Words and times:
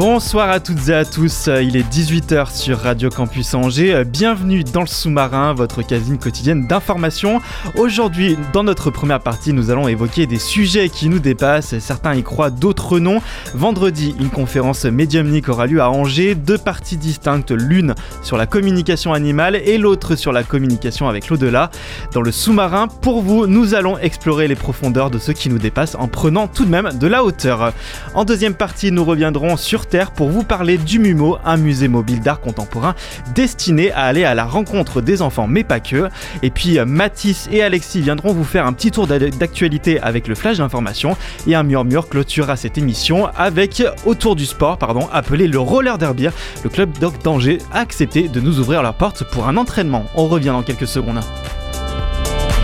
Bonsoir 0.00 0.48
à 0.48 0.60
toutes 0.60 0.88
et 0.88 0.94
à 0.94 1.04
tous, 1.04 1.50
il 1.60 1.76
est 1.76 1.86
18h 1.86 2.56
sur 2.56 2.78
Radio 2.78 3.10
Campus 3.10 3.52
Angers. 3.52 4.02
Bienvenue 4.06 4.64
dans 4.64 4.80
le 4.80 4.86
sous-marin, 4.86 5.52
votre 5.52 5.82
casine 5.82 6.16
quotidienne 6.16 6.66
d'information. 6.66 7.42
Aujourd'hui, 7.76 8.38
dans 8.54 8.64
notre 8.64 8.90
première 8.90 9.20
partie, 9.20 9.52
nous 9.52 9.70
allons 9.70 9.88
évoquer 9.88 10.26
des 10.26 10.38
sujets 10.38 10.88
qui 10.88 11.10
nous 11.10 11.18
dépassent. 11.18 11.78
Certains 11.80 12.14
y 12.14 12.22
croient, 12.22 12.48
d'autres 12.48 12.98
non. 12.98 13.20
Vendredi, 13.54 14.14
une 14.18 14.30
conférence 14.30 14.86
médiumnique 14.86 15.50
aura 15.50 15.66
lieu 15.66 15.82
à 15.82 15.90
Angers. 15.90 16.34
Deux 16.34 16.56
parties 16.56 16.96
distinctes, 16.96 17.50
l'une 17.50 17.94
sur 18.22 18.38
la 18.38 18.46
communication 18.46 19.12
animale 19.12 19.54
et 19.54 19.76
l'autre 19.76 20.16
sur 20.16 20.32
la 20.32 20.44
communication 20.44 21.10
avec 21.10 21.28
l'au-delà. 21.28 21.70
Dans 22.14 22.22
le 22.22 22.32
sous-marin, 22.32 22.88
pour 22.88 23.20
vous, 23.20 23.46
nous 23.46 23.74
allons 23.74 23.98
explorer 23.98 24.48
les 24.48 24.56
profondeurs 24.56 25.10
de 25.10 25.18
ce 25.18 25.32
qui 25.32 25.50
nous 25.50 25.58
dépasse 25.58 25.94
en 25.94 26.08
prenant 26.08 26.48
tout 26.48 26.64
de 26.64 26.70
même 26.70 26.88
de 26.98 27.06
la 27.06 27.22
hauteur. 27.22 27.74
En 28.14 28.24
deuxième 28.24 28.54
partie, 28.54 28.92
nous 28.92 29.04
reviendrons 29.04 29.58
sur 29.58 29.89
Pour 30.14 30.28
vous 30.30 30.44
parler 30.44 30.78
du 30.78 30.98
MUMO, 31.00 31.38
un 31.44 31.56
musée 31.56 31.88
mobile 31.88 32.20
d'art 32.20 32.40
contemporain 32.40 32.94
destiné 33.34 33.90
à 33.92 34.02
aller 34.04 34.24
à 34.24 34.34
la 34.34 34.44
rencontre 34.44 35.00
des 35.00 35.20
enfants, 35.20 35.46
mais 35.48 35.64
pas 35.64 35.80
que. 35.80 36.08
Et 36.42 36.50
puis 36.50 36.78
euh, 36.78 36.84
Mathis 36.86 37.48
et 37.50 37.62
Alexis 37.62 38.00
viendront 38.00 38.32
vous 38.32 38.44
faire 38.44 38.66
un 38.66 38.72
petit 38.72 38.90
tour 38.92 39.06
d'a- 39.08 39.18
d'actualité 39.18 40.00
avec 40.00 40.28
le 40.28 40.34
flash 40.36 40.58
d'information 40.58 41.16
et 41.48 41.54
un 41.56 41.64
murmure 41.64 42.08
clôturera 42.08 42.56
cette 42.56 42.78
émission 42.78 43.26
avec 43.36 43.82
autour 44.04 44.36
du 44.36 44.46
sport, 44.46 44.78
pardon, 44.78 45.08
appelé 45.12 45.48
le 45.48 45.58
roller 45.58 45.98
derby. 45.98 46.28
Le 46.62 46.70
club 46.70 46.90
Doc 47.00 47.20
d'Angers 47.22 47.58
a 47.72 47.80
accepté 47.80 48.28
de 48.28 48.40
nous 48.40 48.60
ouvrir 48.60 48.82
leurs 48.82 48.94
portes 48.94 49.24
pour 49.24 49.48
un 49.48 49.56
entraînement. 49.56 50.04
On 50.14 50.26
revient 50.28 50.48
dans 50.48 50.62
quelques 50.62 50.86
secondes. 50.86 51.20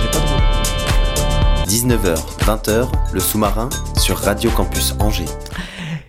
J'ai 0.02 0.08
pas 0.10 0.24
de- 0.24 1.70
19h, 1.70 2.16
20h, 2.44 2.88
le 3.12 3.20
sous-marin 3.20 3.68
sur 3.96 4.16
Radio 4.18 4.50
Campus 4.50 4.94
Angers. 5.00 5.24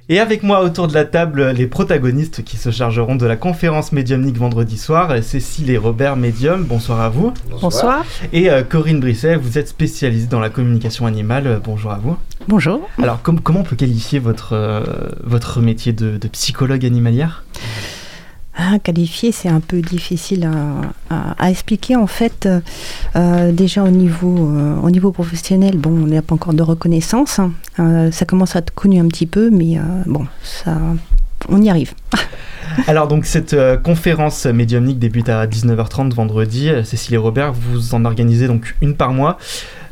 Et 0.10 0.22
avec 0.22 0.42
moi 0.42 0.64
autour 0.64 0.88
de 0.88 0.94
la 0.94 1.04
table, 1.04 1.50
les 1.52 1.68
protagonistes 1.68 2.42
qui 2.46 2.56
se 2.56 2.72
chargeront 2.72 3.18
de 3.18 3.26
la 3.26 3.36
conférence 3.36 3.92
médiumnique 3.92 4.38
vendredi 4.38 4.78
soir, 4.78 5.12
Cécile 5.22 5.70
et 5.70 5.78
Robert 5.78 6.16
Médium, 6.16 6.64
bonsoir 6.64 7.02
à 7.02 7.10
vous. 7.10 7.34
Bonsoir. 7.62 8.06
Et 8.32 8.50
euh, 8.50 8.64
Corinne 8.64 9.02
Brisset, 9.02 9.36
vous 9.36 9.58
êtes 9.58 9.68
spécialiste 9.68 10.30
dans 10.32 10.40
la 10.40 10.50
communication 10.50 11.06
animale, 11.08 11.48
euh, 11.48 11.60
bonjour 11.62 11.92
à 11.92 11.98
vous. 11.98 12.16
Bonjour. 12.48 12.88
Alors 13.04 13.22
com- 13.22 13.42
comment 13.42 13.60
on 13.60 13.64
peut 13.64 13.76
qualifier 13.76 14.20
votre, 14.20 14.54
euh, 14.54 14.82
votre 15.26 15.60
métier 15.60 15.92
de, 15.92 16.16
de 16.18 16.28
psychologue 16.30 16.86
animalière? 16.86 17.44
Ah, 18.60 18.80
qualifier, 18.80 19.32
c'est 19.32 19.50
un 19.50 19.60
peu 19.60 19.82
difficile 19.82 20.50
à, 21.12 21.50
expliquer. 21.50 21.96
En 21.96 22.08
fait, 22.08 22.50
euh, 23.16 23.52
déjà 23.52 23.84
au 23.84 23.90
niveau, 23.90 24.50
euh, 24.50 24.76
au 24.82 24.90
niveau 24.90 25.12
professionnel, 25.12 25.78
bon, 25.78 25.92
on 25.92 26.08
n'a 26.08 26.24
pas 26.24 26.34
encore 26.34 26.56
de 26.56 26.64
reconnaissance. 26.64 27.38
hein. 27.38 27.52
Euh, 27.80 28.12
ça 28.12 28.26
commence 28.26 28.56
à 28.56 28.60
être 28.60 28.74
connu 28.74 29.00
un 29.00 29.08
petit 29.08 29.28
peu, 29.28 29.52
mais 29.52 29.78
bon, 30.08 30.26
ça, 30.42 30.80
on 31.50 31.62
y 31.62 31.70
arrive. 31.70 31.94
Alors 32.88 33.08
donc 33.08 33.26
cette 33.26 33.56
conférence 33.84 34.46
médiumnique 34.46 35.00
débute 35.00 35.30
à 35.30 35.46
19h30 35.46 36.14
vendredi. 36.14 36.70
Cécile 36.84 37.14
et 37.14 37.17
Robert, 37.17 37.54
vous 37.54 37.94
en 37.96 38.06
organisez 38.06 38.48
donc 38.48 38.76
une 38.82 38.96
par 38.96 39.14
mois. 39.14 39.38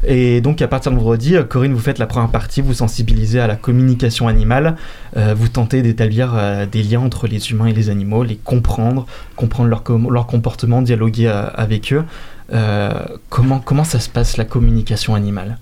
Et 0.07 0.39
donc 0.41 0.61
à 0.61 0.67
partir 0.67 0.91
de 0.91 0.97
vendredi, 0.97 1.35
euh, 1.35 1.43
Corinne, 1.43 1.73
vous 1.73 1.79
faites 1.79 1.97
la 1.99 2.05
première 2.05 2.29
partie, 2.29 2.61
vous 2.61 2.73
sensibilisez 2.73 3.39
à 3.39 3.47
la 3.47 3.55
communication 3.55 4.27
animale, 4.27 4.75
Euh, 5.17 5.33
vous 5.33 5.47
tentez 5.47 5.81
d'établir 5.81 6.33
euh, 6.35 6.65
des 6.65 6.83
liens 6.83 6.99
entre 6.99 7.27
les 7.27 7.49
humains 7.49 7.67
et 7.67 7.73
les 7.73 7.89
animaux, 7.89 8.23
les 8.23 8.35
comprendre, 8.35 9.05
comprendre 9.35 9.69
leur, 9.69 9.81
com- 9.81 10.09
leur 10.11 10.27
comportement, 10.27 10.81
dialoguer 10.81 11.27
avec 11.27 11.93
eux. 11.93 12.03
Comment, 13.29 13.59
comment 13.59 13.83
ça 13.83 13.99
se 13.99 14.09
passe 14.09 14.37
la 14.37 14.45
communication 14.45 15.15
animale? 15.15 15.57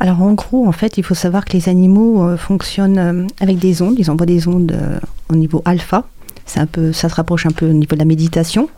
Alors 0.00 0.20
en 0.22 0.32
gros, 0.34 0.66
en 0.66 0.72
fait, 0.72 0.98
il 0.98 1.04
faut 1.04 1.14
savoir 1.14 1.44
que 1.44 1.52
les 1.52 1.68
animaux 1.68 2.36
fonctionnent 2.36 3.28
avec 3.40 3.58
des 3.58 3.80
ondes. 3.80 3.94
Ils 3.98 4.10
envoient 4.10 4.26
des 4.26 4.46
ondes 4.48 4.76
au 5.30 5.36
niveau 5.36 5.62
alpha. 5.64 6.04
Un 6.56 6.66
peu, 6.66 6.92
ça 6.92 7.08
se 7.08 7.14
rapproche 7.14 7.46
un 7.46 7.52
peu 7.52 7.70
au 7.70 7.72
niveau 7.72 7.94
de 7.94 8.00
la 8.00 8.04
méditation. 8.04 8.68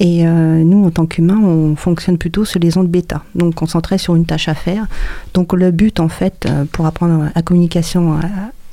Et 0.00 0.26
euh, 0.26 0.64
nous, 0.64 0.86
en 0.86 0.90
tant 0.90 1.04
qu'humains, 1.04 1.38
on 1.38 1.76
fonctionne 1.76 2.16
plutôt 2.16 2.46
sur 2.46 2.58
les 2.58 2.78
ondes 2.78 2.88
bêta, 2.88 3.22
donc 3.34 3.54
concentrés 3.54 3.98
sur 3.98 4.16
une 4.16 4.24
tâche 4.24 4.48
à 4.48 4.54
faire. 4.54 4.86
Donc 5.34 5.52
le 5.52 5.70
but, 5.70 6.00
en 6.00 6.08
fait, 6.08 6.46
euh, 6.46 6.64
pour 6.72 6.86
apprendre 6.86 7.28
la 7.34 7.42
communication 7.42 8.14
euh, 8.14 8.22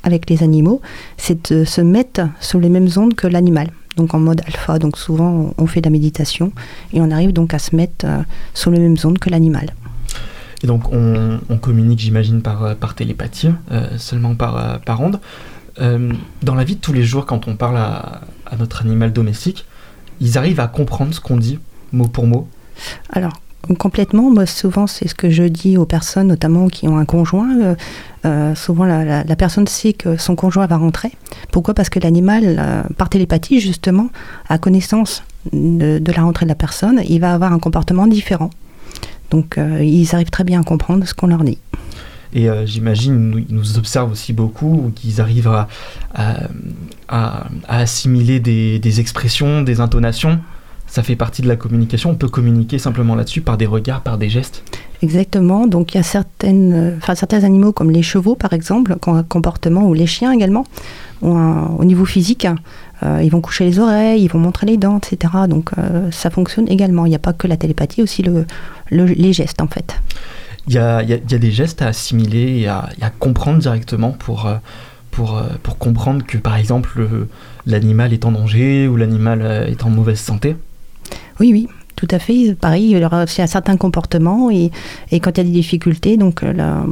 avec 0.02 0.30
les 0.30 0.42
animaux, 0.42 0.80
c'est 1.18 1.52
de 1.52 1.64
se 1.64 1.82
mettre 1.82 2.22
sur 2.40 2.58
les 2.58 2.70
mêmes 2.70 2.88
ondes 2.96 3.14
que 3.14 3.26
l'animal. 3.26 3.68
Donc 3.98 4.14
en 4.14 4.20
mode 4.20 4.40
alpha, 4.46 4.78
donc 4.78 4.96
souvent 4.96 5.52
on 5.58 5.66
fait 5.66 5.80
de 5.80 5.86
la 5.86 5.90
méditation 5.90 6.52
et 6.92 7.00
on 7.00 7.10
arrive 7.10 7.32
donc 7.32 7.52
à 7.52 7.58
se 7.58 7.74
mettre 7.74 8.06
sur 8.54 8.70
les 8.70 8.78
mêmes 8.78 8.96
ondes 9.04 9.18
que 9.18 9.28
l'animal. 9.28 9.74
Et 10.62 10.68
donc 10.68 10.92
on, 10.92 11.58
communique, 11.60 11.98
j'imagine, 11.98 12.40
par, 12.40 12.94
télépathie, 12.94 13.50
seulement 13.96 14.36
par, 14.36 14.80
par 14.82 15.00
onde. 15.00 15.18
Euh, 15.80 16.12
dans 16.42 16.54
la 16.54 16.64
vie 16.64 16.76
de 16.76 16.80
tous 16.80 16.92
les 16.92 17.02
jours, 17.02 17.26
quand 17.26 17.48
on 17.48 17.56
parle 17.56 17.76
à 17.76 18.22
notre 18.56 18.82
animal 18.82 19.12
domestique, 19.12 19.66
ils 20.20 20.38
arrivent 20.38 20.60
à 20.60 20.68
comprendre 20.68 21.14
ce 21.14 21.20
qu'on 21.20 21.36
dit, 21.36 21.58
mot 21.92 22.06
pour 22.06 22.26
mot. 22.26 22.48
Alors, 23.12 23.32
complètement, 23.78 24.30
moi 24.30 24.46
souvent 24.46 24.86
c'est 24.86 25.08
ce 25.08 25.14
que 25.14 25.30
je 25.30 25.42
dis 25.44 25.76
aux 25.76 25.84
personnes, 25.84 26.28
notamment 26.28 26.68
qui 26.68 26.88
ont 26.88 26.98
un 26.98 27.04
conjoint. 27.04 27.60
euh, 27.60 27.74
euh, 28.24 28.54
souvent 28.54 28.84
la, 28.84 29.36
personne 29.36 29.66
sait 29.66 29.92
que 29.92 30.16
son 30.16 30.34
conjoint 30.34 30.66
va 30.66 30.76
rentrer. 30.76 31.12
Pourquoi? 31.52 31.74
Parce 31.74 31.88
que 31.88 32.00
l'animal, 32.00 32.56
euh, 32.58 32.82
par 32.96 33.08
télépathie 33.08 33.60
justement, 33.60 34.08
a 34.48 34.58
connaissance 34.58 35.22
de, 35.52 36.00
la 36.04 36.22
rentrée 36.22 36.46
de 36.46 36.50
la 36.50 36.54
personne, 36.54 37.02
il 37.08 37.20
va 37.20 37.32
avoir 37.32 37.52
un 37.52 37.58
comportement 37.58 38.06
différent. 38.06 38.50
Donc 39.30 39.58
ils 39.58 40.14
arrivent 40.14 40.30
très 40.30 40.44
bien 40.44 40.60
à 40.60 40.64
comprendre 40.64 41.06
ce 41.06 41.12
qu'on 41.12 41.26
leur 41.26 41.44
dit. 41.44 41.58
Et 42.34 42.48
euh, 42.48 42.66
j'imagine, 42.66 43.44
ils 43.48 43.54
nous 43.54 43.78
observent 43.78 44.12
aussi 44.12 44.32
beaucoup, 44.32 44.92
qu'ils 44.94 45.20
arrivent 45.20 45.48
à, 45.48 45.68
assimiler 47.68 48.40
des, 48.40 49.00
expressions, 49.00 49.62
des 49.62 49.80
intonations. 49.80 50.38
Ça 50.86 51.02
fait 51.02 51.16
partie 51.16 51.42
de 51.42 51.48
la 51.48 51.56
communication. 51.56 52.10
On 52.10 52.14
peut 52.14 52.28
communiquer 52.28 52.78
simplement 52.78 53.14
là-dessus 53.14 53.42
par 53.42 53.58
des 53.58 53.66
regards, 53.66 54.00
par 54.00 54.16
des 54.16 54.30
gestes. 54.30 54.62
Exactement. 55.02 55.66
Donc 55.66 55.94
il 55.94 55.98
y 55.98 56.00
a 56.00 56.02
certaines, 56.02 56.96
enfin, 56.96 57.14
certains 57.14 57.44
animaux 57.44 57.72
comme 57.72 57.90
les 57.90 58.02
chevaux 58.02 58.34
par 58.34 58.52
exemple, 58.52 58.96
ont 59.06 59.14
un 59.14 59.22
comportement, 59.22 59.86
ou 59.86 59.94
les 59.94 60.06
chiens 60.06 60.32
également, 60.32 60.64
ont 61.22 61.76
au 61.78 61.84
niveau 61.84 62.04
physique, 62.04 62.46
euh, 63.02 63.20
ils 63.22 63.30
vont 63.30 63.40
coucher 63.40 63.64
les 63.64 63.78
oreilles, 63.78 64.22
ils 64.22 64.28
vont 64.28 64.38
montrer 64.40 64.66
les 64.66 64.76
dents, 64.76 64.98
etc. 64.98 65.32
Donc 65.48 65.70
euh, 65.78 66.10
ça 66.10 66.30
fonctionne 66.30 66.68
également. 66.68 67.06
Il 67.06 67.10
n'y 67.10 67.14
a 67.16 67.20
pas 67.20 67.32
que 67.32 67.46
la 67.46 67.56
télépathie, 67.56 68.02
aussi 68.02 68.22
le, 68.22 68.44
le- 68.90 69.04
les 69.04 69.32
gestes 69.32 69.60
en 69.60 69.68
fait. 69.68 69.94
Il 70.68 70.74
y 70.74 70.78
a, 70.78 71.02
il 71.02 71.08
y 71.08 71.12
a- 71.14 71.16
il 71.16 71.30
y 71.30 71.34
a 71.34 71.38
des 71.38 71.50
gestes 71.50 71.82
à 71.82 71.86
assimiler 71.88 72.60
et 72.60 72.68
à, 72.68 72.88
et 73.00 73.02
à 73.04 73.10
comprendre 73.10 73.58
directement 73.58 74.12
pour, 74.12 74.46
euh, 74.46 74.56
pour, 75.10 75.36
euh, 75.38 75.44
pour 75.62 75.78
comprendre 75.78 76.24
que, 76.26 76.36
par 76.38 76.56
exemple, 76.56 76.90
le- 76.96 77.28
l'animal 77.66 78.12
est 78.12 78.24
en 78.26 78.32
danger 78.32 78.86
ou 78.88 78.96
l'animal 78.96 79.40
euh, 79.42 79.66
est 79.66 79.82
en 79.84 79.90
mauvaise 79.90 80.20
santé. 80.20 80.56
Oui, 81.40 81.50
oui. 81.52 81.68
Tout 81.96 82.08
à 82.12 82.18
fait, 82.20 82.54
pareil, 82.54 82.90
il 82.92 82.98
y 82.98 83.04
aura 83.04 83.24
aussi 83.24 83.42
un 83.42 83.48
certain 83.48 83.76
comportement 83.76 84.50
et, 84.52 84.70
et 85.10 85.18
quand 85.18 85.32
il 85.32 85.38
y 85.38 85.40
a 85.40 85.44
des 85.44 85.50
difficultés, 85.50 86.16
donc 86.16 86.42
la- 86.42 86.84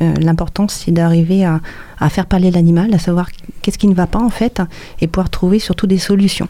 l'important 0.00 0.66
c'est 0.68 0.90
d'arriver 0.90 1.44
à, 1.44 1.60
à 1.98 2.08
faire 2.08 2.26
parler 2.26 2.50
l'animal, 2.50 2.92
à 2.94 2.98
savoir 2.98 3.28
qu'est-ce 3.62 3.78
qui 3.78 3.86
ne 3.88 3.94
va 3.94 4.06
pas 4.06 4.18
en 4.20 4.30
fait 4.30 4.60
et 5.00 5.06
pouvoir 5.06 5.28
trouver 5.30 5.58
surtout 5.58 5.86
des 5.86 5.98
solutions. 5.98 6.48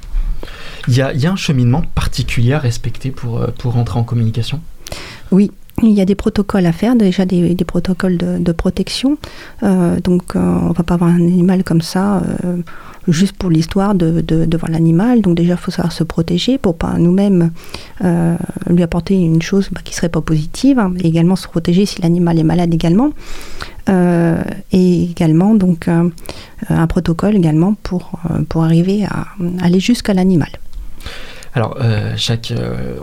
Il 0.86 0.94
y 0.96 1.02
a, 1.02 1.12
il 1.12 1.20
y 1.20 1.26
a 1.26 1.32
un 1.32 1.36
cheminement 1.36 1.82
particulier 1.94 2.52
à 2.54 2.58
respecter 2.60 3.10
pour, 3.10 3.44
pour 3.58 3.76
entrer 3.76 3.98
en 3.98 4.04
communication? 4.04 4.60
Oui, 5.32 5.50
il 5.86 5.92
y 5.92 6.00
a 6.00 6.04
des 6.04 6.14
protocoles 6.14 6.66
à 6.66 6.72
faire, 6.72 6.96
déjà 6.96 7.24
des, 7.24 7.54
protocoles 7.64 8.16
de, 8.16 8.52
protection. 8.52 9.18
Euh, 9.62 10.00
donc, 10.00 10.36
euh, 10.36 10.40
on 10.40 10.72
va 10.72 10.82
pas 10.82 10.94
avoir 10.94 11.10
un 11.10 11.16
animal 11.16 11.64
comme 11.64 11.80
ça 11.80 12.22
euh, 12.44 12.58
juste 13.08 13.36
pour 13.36 13.50
l'histoire 13.50 13.94
de, 13.94 14.56
voir 14.56 14.70
l'animal. 14.70 15.20
Donc, 15.20 15.36
déjà, 15.36 15.54
il 15.54 15.58
faut 15.58 15.70
savoir 15.70 15.92
se 15.92 16.04
protéger 16.04 16.58
pour 16.58 16.76
pas 16.76 16.94
nous-mêmes 16.98 17.50
euh, 18.02 18.36
lui 18.68 18.82
apporter 18.82 19.14
une 19.14 19.42
chose 19.42 19.68
bah, 19.72 19.80
qui 19.84 19.94
serait 19.94 20.08
pas 20.08 20.20
positive. 20.20 20.78
hein, 20.78 20.92
et 20.98 21.06
également 21.06 21.36
se 21.36 21.48
protéger 21.48 21.86
si 21.86 22.00
l'animal 22.02 22.38
est 22.38 22.44
malade 22.44 22.72
également. 22.72 23.10
Et 24.72 25.04
également, 25.04 25.54
donc, 25.54 25.88
un 25.88 26.86
protocole 26.86 27.36
également 27.36 27.74
pour, 27.82 28.12
pour 28.48 28.64
arriver 28.64 29.04
à 29.04 29.26
aller 29.60 29.78
jusqu'à 29.78 30.14
l'animal. 30.14 30.48
Alors, 31.52 31.76
chaque, 32.16 32.54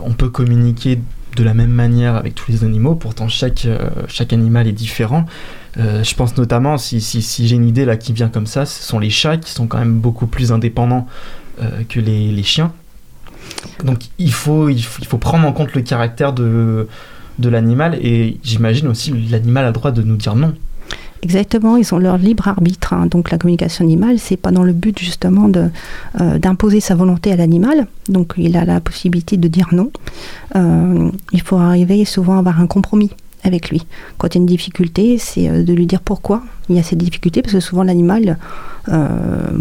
on 0.04 0.12
peut 0.12 0.28
communiquer 0.28 0.98
de 1.36 1.44
la 1.44 1.54
même 1.54 1.70
manière 1.70 2.16
avec 2.16 2.34
tous 2.34 2.50
les 2.50 2.64
animaux, 2.64 2.94
pourtant 2.94 3.28
chaque, 3.28 3.64
euh, 3.64 3.78
chaque 4.08 4.32
animal 4.32 4.66
est 4.66 4.72
différent. 4.72 5.24
Euh, 5.78 6.04
je 6.04 6.14
pense 6.14 6.36
notamment, 6.36 6.76
si, 6.76 7.00
si, 7.00 7.46
j'ai 7.46 7.56
une 7.56 7.66
idée 7.66 7.84
là 7.84 7.96
qui 7.96 8.12
vient 8.12 8.28
comme 8.28 8.46
ça, 8.46 8.66
ce 8.66 8.82
sont 8.82 8.98
les 8.98 9.10
chats 9.10 9.38
qui 9.38 9.50
sont 9.50 9.66
quand 9.66 9.78
même 9.78 9.98
beaucoup 9.98 10.26
plus 10.26 10.52
indépendants 10.52 11.06
euh, 11.62 11.82
que 11.88 12.00
les, 12.00 12.42
chiens. 12.42 12.72
Donc 13.84 14.00
il 14.18 14.32
faut, 14.32 14.68
il, 14.68 14.82
faut, 14.82 15.00
il 15.00 15.06
faut 15.06 15.18
prendre 15.18 15.46
en 15.46 15.52
compte 15.52 15.74
le 15.74 15.82
caractère 15.82 16.32
de, 16.32 16.88
de 17.38 17.48
l'animal 17.48 17.94
et 18.02 18.38
j'imagine 18.42 18.88
aussi 18.88 19.12
l'animal 19.30 19.64
a 19.64 19.68
le 19.68 19.72
droit 19.72 19.90
de 19.90 20.02
nous 20.02 20.16
dire 20.16 20.34
non. 20.34 20.54
Exactement, 21.24 21.76
ils 21.76 21.94
ont 21.94 21.98
leur 21.98 22.18
libre 22.18 22.48
arbitre. 22.48 22.94
hein. 22.94 23.06
Donc 23.06 23.30
la 23.30 23.38
communication 23.38 23.84
animale, 23.84 24.18
c'est 24.18 24.36
pas 24.36 24.50
dans 24.50 24.64
le 24.64 24.72
but 24.72 24.98
justement 24.98 25.48
de, 25.48 25.68
euh, 26.20 26.38
d'imposer 26.38 26.80
sa 26.80 26.96
volonté 26.96 27.30
à 27.30 27.36
l'animal. 27.36 27.86
Donc 28.08 28.34
il 28.36 28.56
a 28.56 28.64
la 28.64 28.80
possibilité 28.80 29.36
de 29.36 29.46
dire 29.46 29.68
non. 29.70 29.92
Euh, 30.56 31.10
il 31.32 31.40
faut 31.40 31.56
arriver 31.56 32.04
souvent 32.04 32.34
à 32.34 32.38
avoir 32.40 32.60
un 32.60 32.66
compromis 32.66 33.10
avec 33.44 33.70
lui. 33.70 33.86
Quand 34.18 34.34
il 34.34 34.38
y 34.38 34.40
a 34.40 34.42
une 34.42 34.46
difficulté, 34.46 35.16
c'est 35.16 35.48
euh, 35.48 35.62
de 35.62 35.72
lui 35.72 35.86
dire 35.86 36.00
pourquoi 36.00 36.42
il 36.68 36.74
y 36.74 36.80
a 36.80 36.82
cette 36.82 36.98
difficulté, 36.98 37.40
parce 37.40 37.54
que 37.54 37.60
souvent 37.60 37.84
l'animal, 37.84 38.38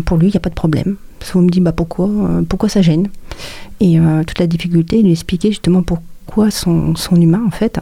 pour 0.05 0.17
lui, 0.17 0.27
il 0.27 0.31
n'y 0.31 0.37
a 0.37 0.39
pas 0.39 0.49
de 0.49 0.55
problème. 0.55 0.95
Souvent 1.19 1.41
on 1.41 1.43
me 1.43 1.49
dit 1.49 1.59
bah, 1.59 1.73
pourquoi, 1.73 2.09
pourquoi 2.47 2.69
ça 2.69 2.81
gêne? 2.81 3.07
Et 3.81 3.99
toute 4.25 4.39
la 4.39 4.47
difficulté, 4.47 5.01
lui 5.01 5.11
expliquer 5.11 5.49
justement 5.49 5.83
pourquoi 5.83 6.51
son 6.51 6.95
humain, 7.15 7.41
en 7.45 7.51
fait, 7.51 7.79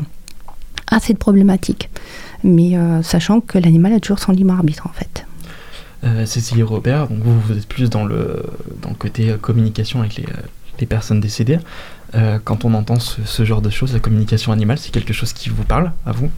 a 0.90 1.00
cette 1.00 1.20
problématique 1.20 1.90
mais 2.44 2.78
euh, 2.78 3.02
sachant 3.04 3.42
que 3.42 3.58
l'animal 3.58 3.94
a 3.94 4.00
toujours 4.00 4.20
son 4.20 4.32
libre 4.32 4.54
arbitre 4.54 4.88
en 4.88 4.94
fait. 4.94 5.26
Euh, 6.04 6.26
Cécilie 6.26 6.64
Robert, 6.64 7.08
donc 7.08 7.20
vous, 7.24 7.40
vous 7.42 7.58
êtes 7.58 7.68
plus 7.68 7.90
dans 7.90 8.06
le, 8.06 8.44
dans 8.82 8.90
le 8.90 8.96
côté 8.96 9.32
euh, 9.32 9.38
communication 9.38 10.00
avec 10.00 10.16
les, 10.16 10.26
les 10.80 10.86
personnes 10.86 11.20
décédées. 11.20 11.60
Euh, 12.16 12.40
quand 12.44 12.64
on 12.66 12.74
entend 12.74 13.00
ce, 13.00 13.22
ce 13.26 13.44
genre 13.44 13.62
de 13.62 13.70
choses, 13.70 13.94
la 13.94 14.00
communication 14.00 14.52
animale, 14.52 14.78
c'est 14.78 14.92
quelque 14.92 15.14
chose 15.14 15.34
qui 15.34 15.50
vous 15.50 15.64
parle 15.64 15.92
à 16.06 16.12
vous? 16.14 16.30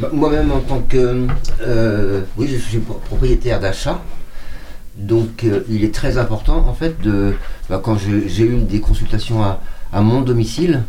Bah, 0.00 0.08
Moi-même, 0.12 0.50
en 0.50 0.60
tant 0.60 0.80
que. 0.80 1.26
euh, 1.60 2.22
oui, 2.36 2.48
je 2.50 2.56
suis 2.56 2.78
pro- 2.78 2.94
propriétaire 3.04 3.60
d'achat. 3.60 4.00
Donc, 4.96 5.44
euh, 5.44 5.60
il 5.68 5.84
est 5.84 5.94
très 5.94 6.18
important, 6.18 6.66
en 6.68 6.72
fait, 6.74 7.00
de. 7.02 7.34
bah, 7.68 7.80
quand 7.84 7.98
j'ai 7.98 8.44
eu 8.44 8.58
des 8.62 8.80
consultations 8.80 9.42
à, 9.42 9.60
à 9.92 10.00
mon 10.00 10.22
domicile, 10.22 10.82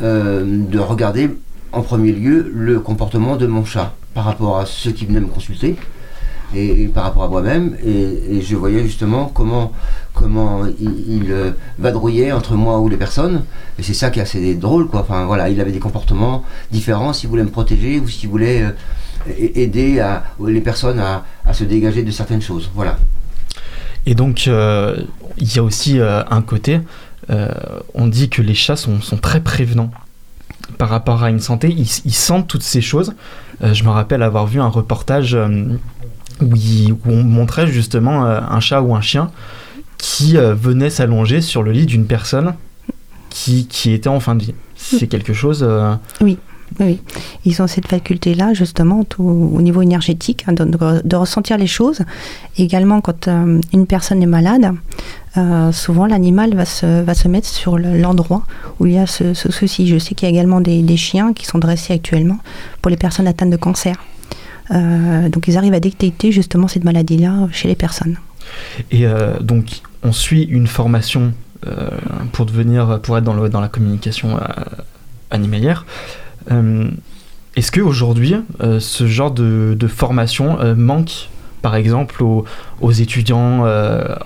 euh, 0.00 0.44
de 0.46 0.78
regarder 0.78 1.30
en 1.72 1.82
premier 1.82 2.12
lieu 2.12 2.50
le 2.54 2.80
comportement 2.80 3.36
de 3.36 3.46
mon 3.46 3.64
chat 3.64 3.94
par 4.14 4.24
rapport 4.24 4.58
à 4.58 4.66
ceux 4.66 4.92
qui 4.92 5.06
venaient 5.06 5.20
me 5.20 5.26
consulter 5.26 5.76
et, 6.54 6.88
par 6.88 7.04
rapport 7.04 7.24
à 7.24 7.28
moi-même. 7.28 7.76
Et, 7.84 8.40
je 8.40 8.56
voyais 8.56 8.82
justement 8.82 9.26
comment, 9.26 9.72
comment 10.14 10.66
il, 10.66 11.22
il, 11.24 11.32
euh, 11.32 11.50
vadrouillait 11.78 12.32
entre 12.32 12.54
moi 12.54 12.78
ou 12.80 12.88
les 12.88 12.96
personnes. 12.96 13.44
Et 13.78 13.82
c'est 13.82 13.94
ça 13.94 14.10
qui 14.10 14.18
est 14.18 14.22
assez 14.22 14.54
drôle, 14.54 14.88
quoi. 14.88 15.00
Enfin, 15.00 15.26
voilà, 15.26 15.48
il 15.48 15.60
avait 15.60 15.72
des 15.72 15.78
comportements 15.78 16.44
différents 16.70 17.12
s'il 17.12 17.28
voulait 17.28 17.44
me 17.44 17.50
protéger 17.50 18.00
ou 18.00 18.08
s'il 18.08 18.28
voulait 18.28 18.62
euh, 18.62 18.70
aider 19.38 20.04
les 20.46 20.60
personnes 20.60 21.00
à, 21.00 21.24
se 21.52 21.64
dégager 21.64 22.02
de 22.02 22.10
certaines 22.10 22.42
choses. 22.42 22.70
Voilà. 22.74 22.98
Et 24.06 24.14
donc, 24.14 24.46
euh, 24.46 25.02
il 25.36 25.54
y 25.54 25.58
a 25.58 25.62
aussi 25.62 25.98
un 26.00 26.42
côté, 26.42 26.80
on 27.94 28.06
dit 28.06 28.30
que 28.30 28.42
les 28.42 28.54
chats 28.54 28.76
sont, 28.76 29.00
sont 29.00 29.18
très 29.18 29.40
prévenants 29.40 29.90
par 30.76 30.88
rapport 30.90 31.22
à 31.22 31.30
une 31.30 31.40
santé, 31.40 31.68
ils, 31.76 31.88
ils 32.04 32.14
sentent 32.14 32.46
toutes 32.48 32.62
ces 32.62 32.80
choses. 32.80 33.14
Euh, 33.62 33.72
je 33.74 33.82
me 33.84 33.88
rappelle 33.90 34.22
avoir 34.22 34.46
vu 34.46 34.60
un 34.60 34.68
reportage 34.68 35.34
euh, 35.34 35.48
où, 36.40 36.54
il- 36.54 36.92
où 36.92 36.98
on 37.10 37.24
montrait 37.24 37.66
justement 37.66 38.26
euh, 38.26 38.40
un 38.48 38.60
chat 38.60 38.82
ou 38.82 38.94
un 38.94 39.00
chien 39.00 39.30
qui 39.96 40.36
venait 40.36 40.90
s'allonger 40.90 41.40
sur 41.40 41.64
le 41.64 41.72
lit 41.72 41.84
d'une 41.86 42.06
personne 42.06 42.54
qui, 43.30 43.66
qui 43.66 43.92
était 43.92 44.08
en 44.08 44.20
fin 44.20 44.36
de 44.36 44.42
vie. 44.44 44.54
C'est 44.76 45.08
quelque 45.08 45.32
chose... 45.32 45.68
Oui, 46.20 46.38
oui. 46.80 47.00
Ils 47.44 47.60
ont 47.62 47.66
cette 47.66 47.88
faculté-là, 47.88 48.54
justement, 48.54 49.04
au 49.18 49.60
niveau 49.60 49.82
énergétique, 49.82 50.44
hein, 50.46 50.52
de, 50.52 51.16
ressentir 51.16 51.56
les 51.58 51.66
choses. 51.66 52.02
Également, 52.56 53.00
quand 53.00 53.28
euh, 53.28 53.60
une 53.72 53.86
personne 53.86 54.22
est 54.22 54.26
malade, 54.26 54.72
euh, 55.36 55.72
souvent 55.72 56.06
l'animal 56.06 56.54
va 56.54 56.64
se, 56.64 57.28
mettre 57.28 57.48
sur 57.48 57.78
le- 57.78 57.98
l'endroit 57.98 58.44
où 58.78 58.86
il 58.86 58.94
y 58.94 58.98
a 58.98 59.06
ce, 59.06 59.34
souci. 59.34 59.88
Je 59.88 59.98
sais 59.98 60.14
qu'il 60.14 60.28
y 60.28 60.30
a 60.30 60.34
également 60.34 60.60
des, 60.60 60.96
chiens 60.96 61.32
qui 61.32 61.46
sont 61.46 61.58
dressés 61.58 61.92
actuellement 61.92 62.38
pour 62.82 62.90
les 62.90 62.96
personnes 62.96 63.26
atteintes 63.26 63.50
de 63.50 63.56
cancer. 63.56 63.96
Euh, 64.70 65.28
donc 65.30 65.48
ils 65.48 65.56
arrivent 65.56 65.74
à 65.74 65.80
détecter 65.80 66.30
justement 66.30 66.68
cette 66.68 66.84
maladie-là 66.84 67.48
chez 67.52 67.68
les 67.68 67.74
personnes. 67.74 68.18
Et 68.90 69.04
donc, 69.40 69.82
on 70.02 70.12
suit 70.12 70.44
une 70.44 70.66
formation 70.66 71.32
pour 72.32 72.46
devenir, 72.46 73.00
pour 73.02 73.18
être 73.18 73.24
dans, 73.24 73.60
la 73.60 73.68
communication 73.68 74.38
animalière. 75.30 75.84
Euh, 76.50 76.88
Est-ce 77.56 77.72
qu'aujourd'hui, 77.72 78.36
euh, 78.60 78.80
ce 78.80 79.06
genre 79.06 79.30
de, 79.30 79.76
formation 79.88 80.60
euh, 80.60 80.74
manque, 80.74 81.28
par 81.62 81.76
exemple, 81.76 82.22
aux, 82.22 82.92
étudiants 82.92 83.64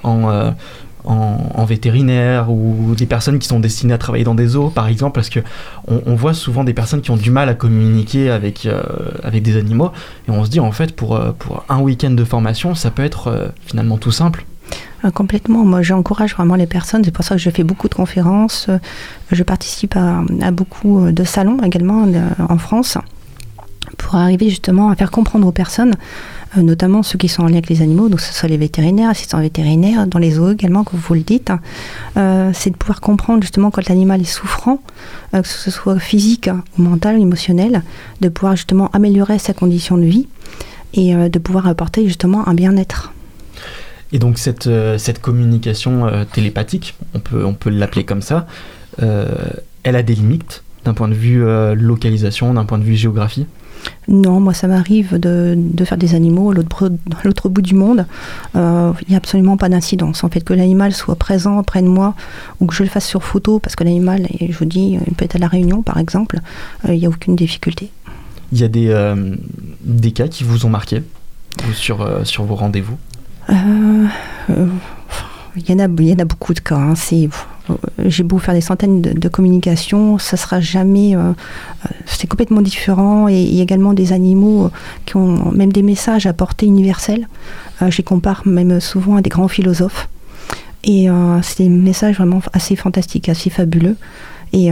en, 0.02 1.64
vétérinaire 1.64 2.50
ou 2.50 2.94
des 2.96 3.06
personnes 3.06 3.38
qui 3.38 3.48
sont 3.48 3.60
destinées 3.60 3.94
à 3.94 3.98
travailler 3.98 4.24
dans 4.24 4.34
des 4.34 4.48
zoos, 4.48 4.68
par 4.68 4.88
exemple, 4.88 5.14
parce 5.14 5.30
que 5.30 5.40
on, 5.86 6.14
voit 6.14 6.34
souvent 6.34 6.64
des 6.64 6.74
personnes 6.74 7.00
qui 7.00 7.10
ont 7.10 7.16
du 7.16 7.30
mal 7.30 7.48
à 7.48 7.54
communiquer 7.54 8.30
avec, 8.30 8.68
avec 9.22 9.42
des 9.42 9.56
animaux, 9.56 9.92
et 10.28 10.30
on 10.30 10.44
se 10.44 10.50
dit, 10.50 10.60
en 10.60 10.72
fait, 10.72 10.94
pour, 10.94 11.18
pour 11.38 11.64
un 11.68 11.80
week-end 11.80 12.10
de 12.10 12.24
formation, 12.24 12.74
ça 12.74 12.90
peut 12.90 13.04
être 13.04 13.52
finalement 13.66 13.96
tout 13.96 14.12
simple. 14.12 14.44
Euh, 15.04 15.10
Complètement. 15.10 15.64
Moi, 15.64 15.82
j'encourage 15.82 16.34
vraiment 16.34 16.54
les 16.54 16.66
personnes. 16.66 17.02
C'est 17.04 17.10
pour 17.10 17.24
ça 17.24 17.34
que 17.34 17.40
je 17.40 17.50
fais 17.50 17.64
beaucoup 17.64 17.88
de 17.88 17.94
conférences. 17.94 18.66
Euh, 18.68 18.78
Je 19.30 19.42
participe 19.42 19.96
à, 19.96 20.50
beaucoup 20.50 21.06
euh, 21.06 21.12
de 21.12 21.24
salons 21.24 21.58
également 21.62 22.06
en 22.48 22.58
France 22.58 22.98
pour 23.98 24.14
arriver 24.14 24.48
justement 24.48 24.90
à 24.90 24.96
faire 24.96 25.10
comprendre 25.10 25.46
aux 25.46 25.52
personnes, 25.52 25.94
notamment 26.56 27.02
ceux 27.02 27.18
qui 27.18 27.28
sont 27.28 27.42
en 27.42 27.46
lien 27.46 27.54
avec 27.54 27.68
les 27.68 27.82
animaux, 27.82 28.08
donc 28.08 28.20
ce 28.20 28.32
soit 28.32 28.48
les 28.48 28.56
vétérinaires, 28.56 29.10
assistants 29.10 29.40
vétérinaires, 29.40 30.06
dans 30.06 30.18
les 30.18 30.32
zoos 30.32 30.52
également, 30.52 30.82
comme 30.82 30.98
vous 30.98 31.14
le 31.14 31.20
dites, 31.20 31.50
hein, 31.50 32.52
c'est 32.54 32.70
de 32.70 32.76
pouvoir 32.76 33.00
comprendre 33.00 33.42
justement 33.42 33.70
quand 33.70 33.86
l'animal 33.88 34.22
est 34.22 34.24
souffrant, 34.24 34.78
que 35.32 35.46
ce 35.46 35.70
soit 35.70 35.98
physique 35.98 36.48
ou 36.78 36.82
mental, 36.82 37.20
émotionnel, 37.20 37.82
de 38.20 38.28
pouvoir 38.28 38.56
justement 38.56 38.88
améliorer 38.92 39.38
sa 39.38 39.52
condition 39.52 39.98
de 39.98 40.04
vie 40.04 40.26
et 40.94 41.14
de 41.14 41.38
pouvoir 41.38 41.66
apporter 41.66 42.06
justement 42.06 42.48
un 42.48 42.54
bien-être. 42.54 43.12
Et 44.12 44.18
donc 44.18 44.38
cette, 44.38 44.66
euh, 44.66 44.98
cette 44.98 45.20
communication 45.20 46.06
euh, 46.06 46.24
télépathique, 46.24 46.94
on 47.14 47.20
peut, 47.20 47.44
on 47.44 47.54
peut 47.54 47.70
l'appeler 47.70 48.04
comme 48.04 48.22
ça, 48.22 48.46
euh, 49.02 49.26
elle 49.84 49.96
a 49.96 50.02
des 50.02 50.14
limites 50.14 50.62
d'un 50.84 50.94
point 50.94 51.08
de 51.08 51.14
vue 51.14 51.44
euh, 51.44 51.74
localisation, 51.74 52.52
d'un 52.54 52.64
point 52.64 52.78
de 52.78 52.84
vue 52.84 52.96
géographie? 52.96 53.46
Non, 54.06 54.38
moi 54.38 54.54
ça 54.54 54.68
m'arrive 54.68 55.18
de, 55.18 55.54
de 55.56 55.84
faire 55.84 55.98
des 55.98 56.14
animaux 56.14 56.52
à 56.52 56.54
l'autre 57.24 57.48
bout 57.48 57.62
du 57.62 57.74
monde. 57.74 58.06
Euh, 58.54 58.92
Il 59.02 59.08
n'y 59.08 59.14
a 59.14 59.18
absolument 59.18 59.56
pas 59.56 59.68
d'incidence. 59.68 60.22
En 60.22 60.28
fait, 60.28 60.42
que 60.42 60.52
l'animal 60.52 60.92
soit 60.92 61.16
présent 61.16 61.62
près 61.62 61.82
de 61.82 61.88
moi 61.88 62.14
ou 62.60 62.66
que 62.66 62.74
je 62.74 62.82
le 62.82 62.88
fasse 62.88 63.06
sur 63.06 63.24
photo, 63.24 63.58
parce 63.58 63.74
que 63.74 63.82
l'animal, 63.82 64.28
je 64.40 64.56
vous 64.56 64.66
dis, 64.66 64.98
il 65.06 65.14
peut 65.14 65.24
être 65.24 65.36
à 65.36 65.38
la 65.38 65.48
Réunion 65.48 65.82
par 65.82 65.98
exemple, 65.98 66.40
euh, 66.88 66.94
il 66.94 67.00
n'y 67.00 67.06
a 67.06 67.08
aucune 67.08 67.34
difficulté. 67.34 67.90
Il 68.52 68.58
y 68.58 68.64
a 68.64 68.68
des, 68.68 68.88
euh, 68.88 69.34
des 69.82 70.12
cas 70.12 70.28
qui 70.28 70.44
vous 70.44 70.66
ont 70.66 70.70
marqué 70.70 71.02
sur, 71.74 72.02
euh, 72.02 72.24
sur 72.24 72.44
vos 72.44 72.54
rendez-vous? 72.54 72.98
Euh, 73.50 74.06
euh, 74.50 74.66
Il 75.56 75.68
y, 75.68 75.72
en 75.74 75.78
a, 75.78 76.02
y 76.02 76.12
en 76.12 76.18
a 76.18 76.24
beaucoup 76.24 76.54
de 76.54 76.60
cas. 76.60 76.76
hein. 76.76 76.94
Euh, 77.12 77.76
j'ai 78.06 78.22
beau 78.24 78.38
faire 78.38 78.54
des 78.54 78.60
centaines 78.60 79.02
de, 79.02 79.28
communications, 79.28 80.18
ça 80.18 80.36
sera 80.36 80.60
jamais. 80.60 81.14
c'est 82.06 82.26
complètement 82.26 82.62
différent. 82.62 83.28
Et 83.28 83.40
il 83.40 83.54
y 83.54 83.60
a 83.60 83.62
également 83.62 83.92
des 83.92 84.12
animaux 84.12 84.70
qui 85.06 85.16
ont 85.16 85.52
même 85.52 85.72
des 85.72 85.82
messages 85.82 86.26
à 86.26 86.32
portée 86.32 86.66
universelle. 86.66 87.28
Euh, 87.80 87.90
je 87.90 87.98
les 87.98 88.04
compare 88.04 88.42
même 88.46 88.80
souvent 88.80 89.16
à 89.16 89.22
des 89.22 89.30
grands 89.30 89.48
philosophes. 89.48 90.08
Et 90.84 91.06
c'est 91.42 91.62
des 91.62 91.68
messages 91.68 92.16
vraiment 92.16 92.42
assez 92.52 92.74
fantastiques, 92.74 93.28
assez 93.28 93.50
fabuleux, 93.50 93.96
et, 94.52 94.70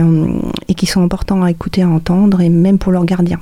et 0.67 0.73
qui 0.73 0.85
sont 0.85 1.01
importants 1.01 1.41
à 1.41 1.49
écouter, 1.49 1.83
à 1.83 1.87
entendre, 1.87 2.41
et 2.41 2.49
même 2.49 2.77
pour 2.79 2.91
leurs 2.91 3.05
gardiens. 3.05 3.39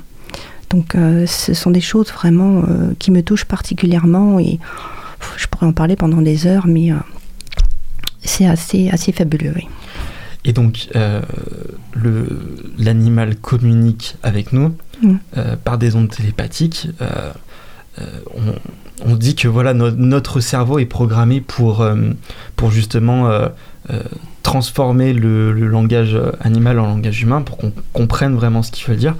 Donc, 0.70 0.94
ce 0.94 1.52
sont 1.52 1.72
des 1.72 1.80
choses 1.80 2.12
vraiment 2.12 2.62
qui 3.00 3.10
me 3.10 3.24
touchent 3.24 3.44
particulièrement, 3.44 4.38
et 4.38 4.60
je 5.36 5.46
pourrais 5.46 5.66
en 5.66 5.72
parler 5.72 5.96
pendant 5.96 6.22
des 6.22 6.46
heures, 6.46 6.66
mais 6.66 6.92
euh, 6.92 6.96
c'est 8.22 8.46
assez, 8.46 8.90
assez 8.90 9.12
fabuleux. 9.12 9.52
Oui. 9.56 9.66
Et 10.44 10.52
donc 10.52 10.88
euh, 10.96 11.20
l'animal 12.78 13.36
communique 13.36 14.16
avec 14.22 14.52
nous 14.52 14.74
Mm. 15.02 15.14
euh, 15.38 15.56
par 15.56 15.78
des 15.78 15.96
ondes 15.96 16.10
télépathiques. 16.10 16.88
Euh, 17.00 17.30
on, 18.34 18.54
on 19.10 19.16
dit 19.16 19.34
que 19.34 19.48
voilà 19.48 19.72
no- 19.72 19.90
notre 19.90 20.40
cerveau 20.40 20.78
est 20.78 20.84
programmé 20.84 21.40
pour, 21.40 21.86
pour 22.54 22.70
justement 22.70 23.30
transformer 24.42 25.14
le, 25.14 25.52
le 25.52 25.66
langage 25.68 26.18
animal 26.40 26.78
en 26.78 26.86
langage 26.86 27.22
humain 27.22 27.40
pour 27.40 27.56
qu'on 27.56 27.72
comprenne 27.94 28.34
vraiment 28.34 28.62
ce 28.62 28.70
qu'il 28.72 28.86
veut 28.88 28.96
dire. 28.96 29.16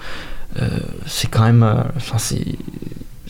C'est 1.06 1.28
quand 1.28 1.44
même, 1.44 1.62
enfin 1.96 2.18
c'est 2.18 2.44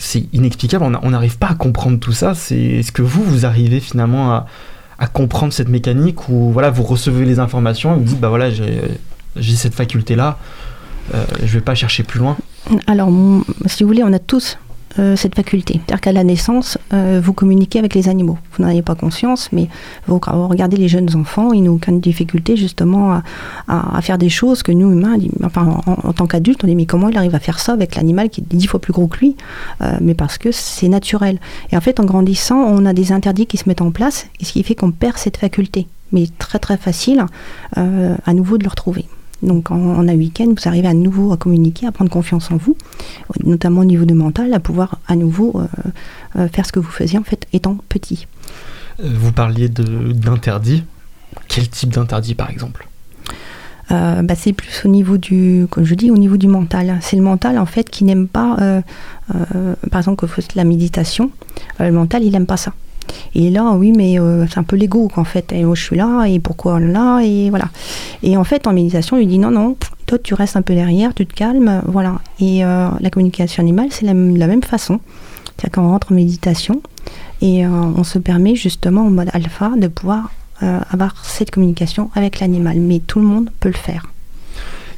c'est 0.01 0.25
inexplicable. 0.33 0.85
On 1.03 1.11
n'arrive 1.11 1.37
pas 1.39 1.49
à 1.49 1.55
comprendre 1.55 2.01
tout 2.01 2.13
ça. 2.13 2.35
C'est 2.35 2.59
est-ce 2.59 2.91
que 2.91 3.03
vous 3.03 3.23
vous 3.23 3.45
arrivez 3.47 3.81
finalement 3.81 4.33
à, 4.33 4.47
comprendre 5.13 5.53
cette 5.53 5.69
mécanique 5.69 6.29
ou 6.29 6.51
voilà 6.53 6.69
vous 6.69 6.83
recevez 6.83 7.25
les 7.25 7.39
informations 7.39 7.95
et 7.95 7.99
vous 7.99 8.05
dites 8.05 8.21
bah 8.21 8.29
voilà 8.29 8.51
j'ai 8.51 9.57
cette 9.57 9.73
faculté-là, 9.75 10.37
euh, 11.15 11.25
je 11.43 11.55
vais 11.55 11.63
pas 11.63 11.75
chercher 11.75 12.03
plus 12.03 12.19
loin? 12.19 12.37
Alors, 12.87 13.09
si 13.65 13.83
vous 13.83 13.89
voulez, 13.89 14.05
on 14.05 14.13
a 14.13 14.19
tous 14.19 14.59
euh, 14.99 15.15
cette 15.15 15.37
faculté. 15.37 15.75
C'est-à-dire 15.75 16.01
qu'à 16.01 16.11
la 16.11 16.25
naissance, 16.25 16.77
euh, 16.93 17.21
vous 17.23 17.33
communiquez 17.33 17.79
avec 17.79 17.95
les 17.95 18.09
animaux. 18.09 18.39
Vous 18.53 18.65
n'en 18.65 18.71
avez 18.71 18.83
pas 18.83 18.97
conscience, 18.97 19.49
mais 19.53 19.69
vous 20.09 20.19
regardez 20.19 20.77
les 20.77 20.89
jeunes 20.89 21.15
enfants, 21.15 21.53
ils 21.53 21.63
n'ont 21.63 21.75
aucune 21.75 22.01
difficulté 22.01 22.57
justement 22.57 23.21
à, 23.69 24.03
faire 24.03 24.19
des 24.19 24.29
choses 24.29 24.65
que 24.65 24.73
nous, 24.73 24.91
humains, 24.91 25.17
enfin, 25.45 25.81
en, 25.87 26.13
tant 26.13 26.27
qu'adultes, 26.27 26.65
on 26.65 26.67
dit 26.67 26.75
mais 26.75 26.87
comment 26.87 27.09
il 27.09 27.17
arrive 27.17 27.37
à 27.37 27.39
faire 27.39 27.61
ça 27.61 27.73
avec 27.73 27.95
l'animal 27.95 28.31
qui 28.31 28.41
est 28.41 28.45
dix 28.49 28.67
fois 28.67 28.81
plus 28.81 28.93
gros 28.93 29.07
que 29.07 29.19
lui 29.19 29.37
Euh, 29.81 29.93
Mais 30.01 30.15
parce 30.15 30.39
que 30.39 30.51
c'est 30.51 30.89
naturel. 30.89 31.39
Et 31.71 31.77
en 31.77 31.81
fait, 31.81 32.01
en 32.01 32.05
grandissant, 32.05 32.57
on 32.57 32.85
a 32.85 32.93
des 32.93 33.13
interdits 33.13 33.47
qui 33.47 33.59
se 33.59 33.69
mettent 33.69 33.83
en 33.83 33.93
place, 33.93 34.27
et 34.41 34.45
ce 34.45 34.53
qui 34.53 34.65
fait 34.65 34.75
qu'on 34.75 34.91
perd 34.91 35.19
cette 35.19 35.37
faculté. 35.37 35.87
Mais 36.11 36.27
très 36.39 36.59
très 36.59 36.77
facile 36.77 37.25
à 37.77 38.35
nouveau 38.35 38.59
de 38.59 38.65
le 38.65 38.71
retrouver. 38.71 39.07
Donc 39.43 39.71
en, 39.71 39.77
en 39.77 40.07
un 40.09 40.15
week-end, 40.17 40.47
vous 40.49 40.69
arrivez 40.69 40.89
à 40.89 40.95
nouveau 40.95 41.33
à 41.33 41.37
communiquer, 41.37 41.87
à 41.87 41.93
prendre 41.93 42.11
confiance 42.11 42.51
en 42.51 42.57
vous, 42.57 42.77
notamment 43.45 43.81
au 43.81 43.85
niveau 43.87 44.05
de 44.05 44.15
mental, 44.15 44.53
à 44.53 44.61
pouvoir 44.61 44.99
à 45.09 45.17
nouveau 45.17 45.53
euh, 45.57 45.67
euh, 46.37 46.49
faire 46.49 46.67
ce 46.67 46.73
que 46.73 46.79
vous 46.81 46.91
faisiez 46.91 47.19
en 47.19 47.23
fait 47.25 47.47
étant 47.53 47.79
petit. 47.89 48.27
Euh, 49.03 49.09
Vous 49.19 49.33
parliez 49.33 49.69
de- 49.69 50.13
d'interdits. 50.13 50.85
Quel 51.49 51.69
type 51.69 51.91
d'interdit 51.91 52.35
par 52.35 52.51
exemple? 52.51 52.87
Euh, 53.93 54.23
bah, 54.23 54.35
c'est 54.37 54.53
plus 54.53 54.83
au 54.85 54.89
niveau 54.89 55.17
du, 55.19 55.67
comme 55.69 55.85
je 55.85 55.95
dis, 55.95 56.11
au 56.13 56.17
niveau 56.17 56.37
du 56.37 56.47
mental. 56.47 56.99
C'est 57.01 57.17
le 57.17 57.23
mental 57.23 57.59
en 57.59 57.67
fait 57.67 57.91
qui 57.91 58.05
n'aime 58.05 58.29
pas, 58.29 58.57
euh, 58.61 58.81
euh, 59.35 59.75
par 59.91 60.01
exemple, 60.01 60.25
que 60.27 60.43
la 60.55 60.65
méditation, 60.65 61.31
le 61.81 61.91
mental 61.91 62.23
il 62.23 62.31
n'aime 62.31 62.47
pas 62.47 62.57
ça. 62.57 62.73
Et 63.35 63.51
là, 63.51 63.73
oui, 63.73 63.93
mais 63.97 64.19
euh, 64.19 64.47
c'est 64.49 64.59
un 64.59 64.63
peu 64.63 64.77
l'ego 64.77 65.09
qu'en 65.09 65.25
fait. 65.25 65.53
Et 65.53 65.65
moi, 65.65 65.75
je 65.75 65.83
suis 65.83 65.97
là, 65.97 66.25
et 66.27 66.39
pourquoi 66.39 66.81
là, 66.81 67.21
et 67.21 67.51
voilà. 67.51 67.69
Et 68.23 68.37
en 68.37 68.45
fait, 68.45 68.67
en 68.67 68.73
méditation, 68.73 69.19
il 69.19 69.29
dit 69.29 69.39
non, 69.39 69.51
non, 69.51 69.77
toi, 70.07 70.19
tu 70.19 70.35
restes 70.35 70.57
un 70.57 70.63
peu 70.63 70.75
derrière, 70.75 71.15
tu 71.15 71.27
te 71.27 71.35
calmes, 71.35 71.83
voilà. 71.87 72.21
Et 72.41 72.65
euh, 72.65 72.89
la 73.01 73.11
communication 73.11 73.63
animale, 73.63 73.89
c'est 73.91 74.07
la, 74.07 74.15
la 74.15 74.47
même 74.47 74.63
façon. 74.63 75.01
C'est-à-dire 75.57 75.83
qu'on 75.83 75.89
rentre 75.89 76.13
en 76.13 76.15
méditation 76.15 76.83
et 77.43 77.67
euh, 77.67 77.69
on 77.69 78.05
se 78.05 78.19
permet 78.19 78.55
justement 78.55 79.07
en 79.07 79.11
mode 79.11 79.29
alpha 79.33 79.73
de 79.77 79.89
pouvoir 79.89 80.31
avoir 80.91 81.25
cette 81.25 81.51
communication 81.51 82.11
avec 82.15 82.39
l'animal. 82.39 82.79
Mais 82.81 82.99
tout 82.99 83.19
le 83.19 83.25
monde 83.25 83.49
peut 83.61 83.71
le 83.71 83.75
faire. 83.75 84.07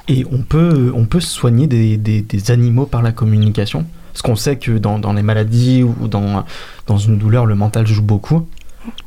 Et 0.09 0.27
on 0.33 0.43
peut, 0.43 0.93
on 0.93 1.05
peut 1.05 1.21
soigner 1.21 1.69
des 1.69 2.51
animaux 2.51 2.87
par 2.87 3.01
la 3.01 3.13
communication? 3.13 3.87
Parce 4.13 4.23
qu'on 4.23 4.37
sait 4.37 4.57
que 4.57 4.73
dans, 4.73 5.13
les 5.13 5.23
maladies 5.23 5.83
ou 5.83 6.09
dans, 6.09 6.45
une 6.99 7.19
douleur, 7.19 7.47
le 7.47 7.55
mental 7.55 7.87
joue 7.87 8.03
beaucoup. 8.03 8.47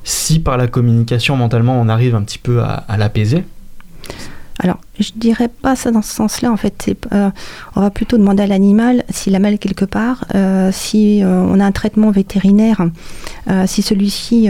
Si 0.04 0.40
par 0.40 0.58
la 0.58 0.68
communication, 0.68 1.36
mentalement, 1.36 1.80
on 1.80 1.90
arrive 1.90 2.16
un 2.16 2.24
petit 2.24 2.40
peu 2.40 2.62
à 2.64 2.98
l'apaiser, 2.98 3.44
Alors, 4.60 4.78
je 5.00 5.12
dirais 5.16 5.50
pas 5.50 5.76
ça 5.76 5.92
dans 5.92 6.02
ce 6.02 6.14
sens-là. 6.14 6.50
En 6.50 6.56
fait, 6.56 6.96
euh, 7.12 7.30
on 7.76 7.82
va 7.82 7.90
plutôt 7.90 8.18
demander 8.18 8.44
à 8.44 8.48
l'animal 8.48 9.04
s'il 9.10 9.36
a 9.36 9.40
mal 9.40 9.60
quelque 9.60 9.84
part, 9.84 10.26
euh, 10.34 10.70
si 10.72 11.22
euh, 11.24 11.42
on 11.42 11.60
a 11.60 11.66
un 11.66 11.74
traitement 11.74 12.12
vétérinaire, 12.12 12.88
si 13.68 13.82
celui-ci, 13.82 14.50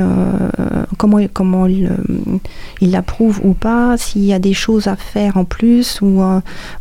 comment, 0.98 1.68
il, 1.68 1.90
l'approuve 2.82 3.42
ou 3.44 3.54
pas, 3.54 3.98
s'il 3.98 4.24
y 4.24 4.32
a 4.32 4.40
des 4.40 4.54
choses 4.54 4.88
à 4.88 4.96
faire 4.96 5.36
en 5.38 5.44
plus, 5.44 6.00
ou 6.02 6.22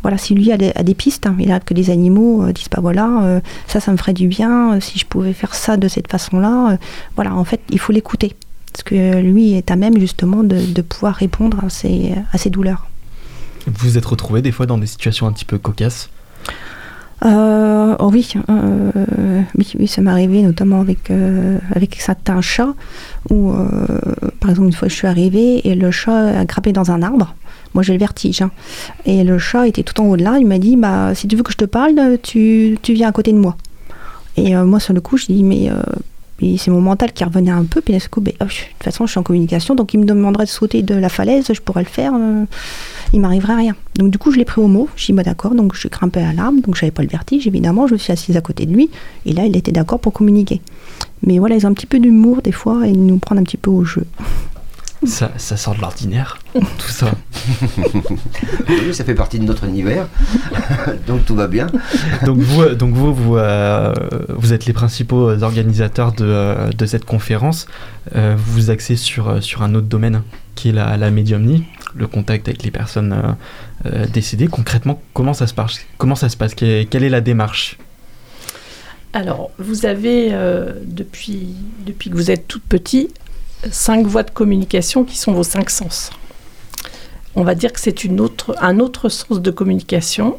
voilà, 0.03 0.19
si 0.19 0.35
lui 0.35 0.53
a 0.53 0.57
des, 0.57 0.95
pistes, 0.95 1.27
hein, 1.27 1.35
il 1.41 1.51
a 1.51 1.59
que 1.59 1.75
les 1.75 1.91
animaux 1.91 2.45
disent 2.53 2.69
pas 2.69 2.81
voilà, 2.81 3.41
ça, 3.67 3.81
ça 3.81 3.91
me 3.91 3.97
ferait 3.97 4.13
du 4.13 4.29
bien, 4.29 4.79
si 4.81 4.99
je 4.99 5.07
pouvais 5.07 5.33
faire 5.33 5.57
ça 5.57 5.77
de 5.77 5.89
cette 5.89 6.09
façon-là, 6.09 6.79
voilà, 7.17 7.35
en 7.35 7.45
fait, 7.45 7.61
il 7.71 7.81
faut 7.81 7.93
l'écouter. 7.93 8.37
Parce 8.73 8.85
que 8.85 9.21
lui 9.21 9.55
est 9.55 9.71
à 9.71 9.77
même 9.77 9.99
justement 9.99 10.45
de, 10.45 10.83
pouvoir 10.83 11.15
répondre 11.15 11.65
à 11.65 11.69
ces, 11.69 12.15
à 12.33 12.39
ces 12.39 12.51
douleurs. 12.51 12.87
Vous 13.67 13.89
vous 13.91 13.99
êtes 13.99 14.05
retrouvé 14.07 14.43
des 14.43 14.53
fois 14.53 14.67
dans 14.67 14.79
des 14.79 14.87
situations 14.87 15.27
un 15.27 15.33
petit 15.33 15.45
peu 15.45 15.59
cocasses. 15.59 16.11
Euh, 17.25 17.97
oh 18.01 18.11
oui, 18.13 18.35
euh, 18.51 18.91
oui, 19.57 19.73
oui, 19.79 19.87
ça 19.87 20.03
m'est 20.03 20.11
arrivé 20.11 20.43
notamment 20.43 20.81
avec, 20.83 21.11
euh, 21.11 21.59
avec 21.75 21.97
certains 21.99 22.43
chats 22.43 22.75
où, 23.31 23.53
euh, 23.53 23.67
par 24.41 24.51
exemple, 24.51 24.67
une 24.69 24.75
fois 24.75 24.89
je 24.89 24.95
suis 24.95 25.07
arrivée 25.07 25.67
et 25.67 25.75
le 25.75 25.91
chat 25.91 26.39
a 26.41 26.45
grimpé 26.45 26.73
dans 26.73 26.91
un 26.91 27.03
arbre. 27.03 27.35
Moi 27.73 27.83
j'ai 27.83 27.95
le 27.95 27.99
vertige. 27.99 28.43
hein. 28.43 28.51
Et 29.07 29.25
le 29.25 29.39
chat 29.39 29.67
était 29.67 29.83
tout 29.83 29.99
en 30.01 30.05
haut 30.07 30.17
de 30.17 30.23
là. 30.23 30.37
Il 30.39 30.47
m'a 30.47 30.59
dit 30.59 30.77
bah, 30.77 31.15
Si 31.15 31.27
tu 31.27 31.37
veux 31.37 31.43
que 31.43 31.53
je 31.53 31.57
te 31.57 31.65
parle, 31.65 32.19
tu, 32.23 32.79
tu 32.83 32.93
viens 32.93 33.09
à 33.09 33.13
côté 33.13 33.33
de 33.33 33.39
moi. 33.39 33.57
Et 34.37 34.55
euh, 34.55 34.65
moi 34.65 34.79
sur 34.79 34.93
le 34.93 35.01
coup, 35.01 35.17
je 35.17 35.27
dis 35.27 35.43
Mais 35.43 35.71
euh, 35.71 35.77
puis 36.37 36.59
c'est 36.59 36.71
mon 36.71 36.81
mental 36.81 37.13
qui 37.13 37.25
revenait 37.25 37.51
un 37.51 37.65
peu. 37.65 37.81
Puis 37.81 37.93
d'un 37.95 38.01
coup, 38.11 38.21
ben, 38.21 38.33
de 38.39 38.47
toute 38.47 38.83
façon, 38.83 39.07
je 39.07 39.13
suis 39.13 39.21
en 39.21 39.23
communication. 39.23 39.75
Donc 39.75 39.95
il 39.95 40.01
me 40.01 40.05
demanderait 40.05 40.45
de 40.45 40.51
sauter 40.51 40.83
de 40.83 40.95
la 40.95 41.09
falaise, 41.09 41.47
je 41.53 41.61
pourrais 41.61 41.83
le 41.83 41.89
faire. 41.89 42.13
euh, 42.15 42.45
il 43.13 43.21
m'arriverait 43.21 43.55
rien. 43.55 43.77
Donc 43.97 44.11
du 44.11 44.19
coup, 44.19 44.33
je 44.33 44.39
l'ai 44.39 44.45
pris 44.45 44.61
au 44.61 44.67
mot. 44.67 44.89
Je 44.97 45.07
dis 45.07 45.13
bah 45.13 45.23
d'accord. 45.23 45.55
Donc 45.55 45.75
je 45.75 45.89
grimpé 45.89 46.21
à 46.21 46.33
l'arbre. 46.33 46.61
Donc 46.63 46.75
j'avais 46.75 46.91
pas 46.91 47.03
le 47.03 47.09
vertige 47.09 47.47
évidemment. 47.47 47.87
Je 47.87 47.95
me 47.95 47.99
suis 47.99 48.13
assise 48.13 48.37
à 48.37 48.41
côté 48.41 48.67
de 48.67 48.73
lui. 48.73 48.91
Et 49.27 49.33
là, 49.33 49.47
il 49.47 49.57
était 49.57 49.73
d'accord 49.73 50.01
pour 50.01 50.13
communiquer. 50.13 50.61
Mais 51.23 51.39
voilà, 51.39 51.57
ils 51.57 51.67
ont 51.67 51.71
un 51.71 51.75
petit 51.75 51.87
peu 51.87 51.99
d'humour 51.99 52.43
des 52.43 52.53
fois 52.53 52.87
et 52.87 52.91
ils 52.91 53.07
nous 53.07 53.19
prennent 53.19 53.39
un 53.39 53.45
petit 53.45 53.57
peu 53.57 53.71
au 53.71 53.85
jeu. 53.85 54.05
Ça, 55.07 55.31
ça 55.37 55.57
sort 55.57 55.75
de 55.75 55.81
l'ordinaire, 55.81 56.39
tout 56.55 56.89
ça. 56.89 57.11
Oui, 58.69 58.95
ça 58.95 59.05
fait 59.05 59.15
partie 59.15 59.39
de 59.39 59.45
notre 59.45 59.65
univers, 59.65 60.09
donc 61.07 61.25
tout 61.25 61.35
va 61.35 61.47
bien. 61.47 61.67
Donc 62.25 62.39
vous, 62.39 62.63
euh, 62.63 62.75
donc 62.75 62.95
vous, 62.95 63.15
vous, 63.15 63.37
euh, 63.37 63.93
vous 64.29 64.53
êtes 64.53 64.67
les 64.67 64.73
principaux 64.73 65.31
organisateurs 65.43 66.13
de, 66.13 66.25
euh, 66.25 66.71
de 66.71 66.87
cette 66.87 67.05
conférence. 67.05 67.67
Euh, 68.15 68.35
vous 68.37 68.53
vous 68.55 68.71
axez 68.71 68.97
sur, 68.97 69.43
sur 69.43 69.63
un 69.63 69.75
autre 69.75 69.89
domaine 69.89 70.23
qui 70.55 70.71
est 70.71 70.73
la, 70.73 70.97
la 70.97 71.11
médiumnie, 71.11 71.65
le 71.95 72.07
contact 72.07 72.49
avec 72.49 72.63
les 72.63 72.71
personnes 72.71 73.37
euh, 73.87 74.07
décédées. 74.07 74.47
Concrètement, 74.49 75.01
comment 75.13 75.35
ça 75.35 75.47
se 75.47 75.55
passe 75.55 75.81
Comment 75.99 76.15
ça 76.15 76.29
se 76.29 76.37
passe? 76.37 76.55
Quelle 76.55 76.87
quelle 76.87 77.05
est 77.05 77.11
la 77.11 77.21
démarche? 77.21 77.79
Alors, 79.15 79.53
vous 79.59 79.87
avez, 79.87 80.31
euh, 80.33 80.73
depuis, 80.85 81.55
depuis 81.87 82.11
que 82.11 82.17
vous 82.17 82.33
êtes 82.33 82.49
toute 82.49 82.65
petit, 82.65 83.11
cinq 83.71 84.07
voies 84.07 84.23
de 84.23 84.31
communication 84.31 85.05
qui 85.05 85.19
sont 85.19 85.33
vos 85.33 85.45
cinq 85.45 85.71
sens. 85.71 86.11
On 87.35 87.43
va 87.43 87.55
dire 87.55 87.73
que 87.73 87.81
c'est 87.81 88.05
une 88.05 88.21
autre, 88.21 88.55
un 88.61 88.79
autre 88.79 89.09
sens 89.09 89.41
de 89.41 89.51
communication. 89.51 90.39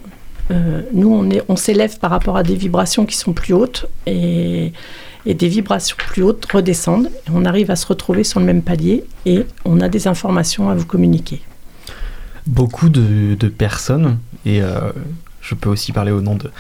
Euh, 0.52 0.82
nous, 0.94 1.12
on, 1.12 1.30
est, 1.30 1.44
on 1.50 1.56
s'élève 1.56 2.00
par 2.00 2.12
rapport 2.12 2.38
à 2.38 2.44
des 2.44 2.56
vibrations 2.56 3.06
qui 3.06 3.18
sont 3.18 3.34
plus 3.34 3.54
hautes 3.54 3.88
et, 4.06 4.72
et 5.26 5.34
des 5.34 5.48
vibrations 5.48 5.98
plus 5.98 6.24
hautes 6.24 6.46
redescendent. 6.52 7.08
Et 7.28 7.32
on 7.34 7.46
arrive 7.46 7.72
à 7.72 7.76
se 7.76 7.88
retrouver 7.88 8.24
sur 8.24 8.40
le 8.40 8.46
même 8.46 8.62
palier 8.62 9.04
et 9.26 9.46
on 9.66 9.82
a 9.82 9.90
des 9.90 10.08
informations 10.08 10.70
à 10.70 10.76
vous 10.76 10.86
communiquer. 10.86 11.42
Beaucoup 12.48 12.90
de, 12.90 13.36
de 13.36 13.48
personnes, 13.48 14.20
et 14.46 14.62
euh, 14.62 14.92
je 15.42 15.56
peux 15.56 15.68
aussi 15.70 15.92
parler 15.92 16.12
au 16.12 16.22
nom 16.22 16.36
de, 16.36 16.52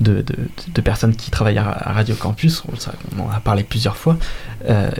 de, 0.00 0.24
de- 0.72 0.80
personnes 0.80 1.16
qui 1.16 1.32
travaillent 1.32 1.58
à, 1.58 1.92
Radio 1.92 2.14
Campus, 2.14 2.62
on 2.68 3.20
en 3.20 3.30
a 3.30 3.40
parlé 3.40 3.64
plusieurs 3.64 3.96
fois, 3.96 4.16
euh, 4.70 4.92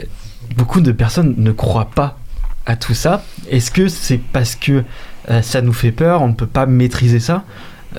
beaucoup 0.55 0.81
de 0.81 0.91
personnes 0.91 1.35
ne 1.37 1.51
croient 1.51 1.89
pas 1.95 2.17
à 2.65 2.75
tout 2.75 2.93
ça. 2.93 3.23
Est-ce 3.49 3.71
que 3.71 3.87
c'est 3.87 4.17
parce 4.17 4.55
que 4.55 4.83
euh, 5.29 5.41
ça 5.41 5.61
nous 5.61 5.73
fait 5.73 5.91
peur, 5.91 6.21
on 6.21 6.29
ne 6.29 6.33
peut 6.33 6.47
pas 6.47 6.65
maîtriser 6.65 7.19
ça 7.19 7.43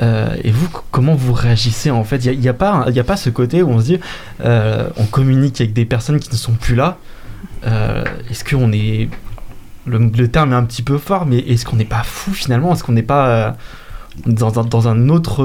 Euh, 0.03 0.37
et 0.45 0.50
vous, 0.50 0.69
comment 0.91 1.15
vous 1.15 1.33
réagissez 1.33 1.91
en 1.91 2.05
fait? 2.05 2.23
Il 2.26 2.38
n'y 2.38 2.49
a, 2.49 2.53
pas 2.55 2.85
il 2.88 2.95
y 2.95 3.00
a 3.00 3.05
pas 3.05 3.17
ce 3.17 3.31
côté 3.31 3.62
où 3.62 3.71
on 3.71 3.81
se 3.81 3.85
dit 3.87 3.99
euh, 4.45 4.91
on 4.99 5.07
communique 5.07 5.59
avec 5.62 5.73
des 5.73 5.87
personnes 5.87 6.19
qui 6.21 6.31
ne 6.31 6.37
sont 6.37 6.53
plus 6.53 6.75
là. 6.75 6.99
Euh, 7.67 8.05
est-ce 8.31 8.45
qu'on 8.45 8.73
est. 8.73 9.09
Le, 9.87 9.99
le 9.99 10.29
terme 10.29 10.53
est 10.53 10.57
un 10.57 10.65
petit 10.65 10.83
peu 10.83 10.99
fort, 10.99 11.25
mais 11.25 11.38
est-ce 11.38 11.65
qu'on 11.65 11.76
n'est 11.76 11.87
pas 11.99 12.03
fou 12.03 12.33
finalement? 12.35 12.73
Est-ce 12.75 12.85
qu'on 12.85 12.93
n'est 12.93 13.03
pas 13.17 13.26
euh, 13.29 13.50
dans, 14.26 14.59
un, 14.61 14.65
dans 14.65 14.87
un 14.88 15.09
autre. 15.09 15.43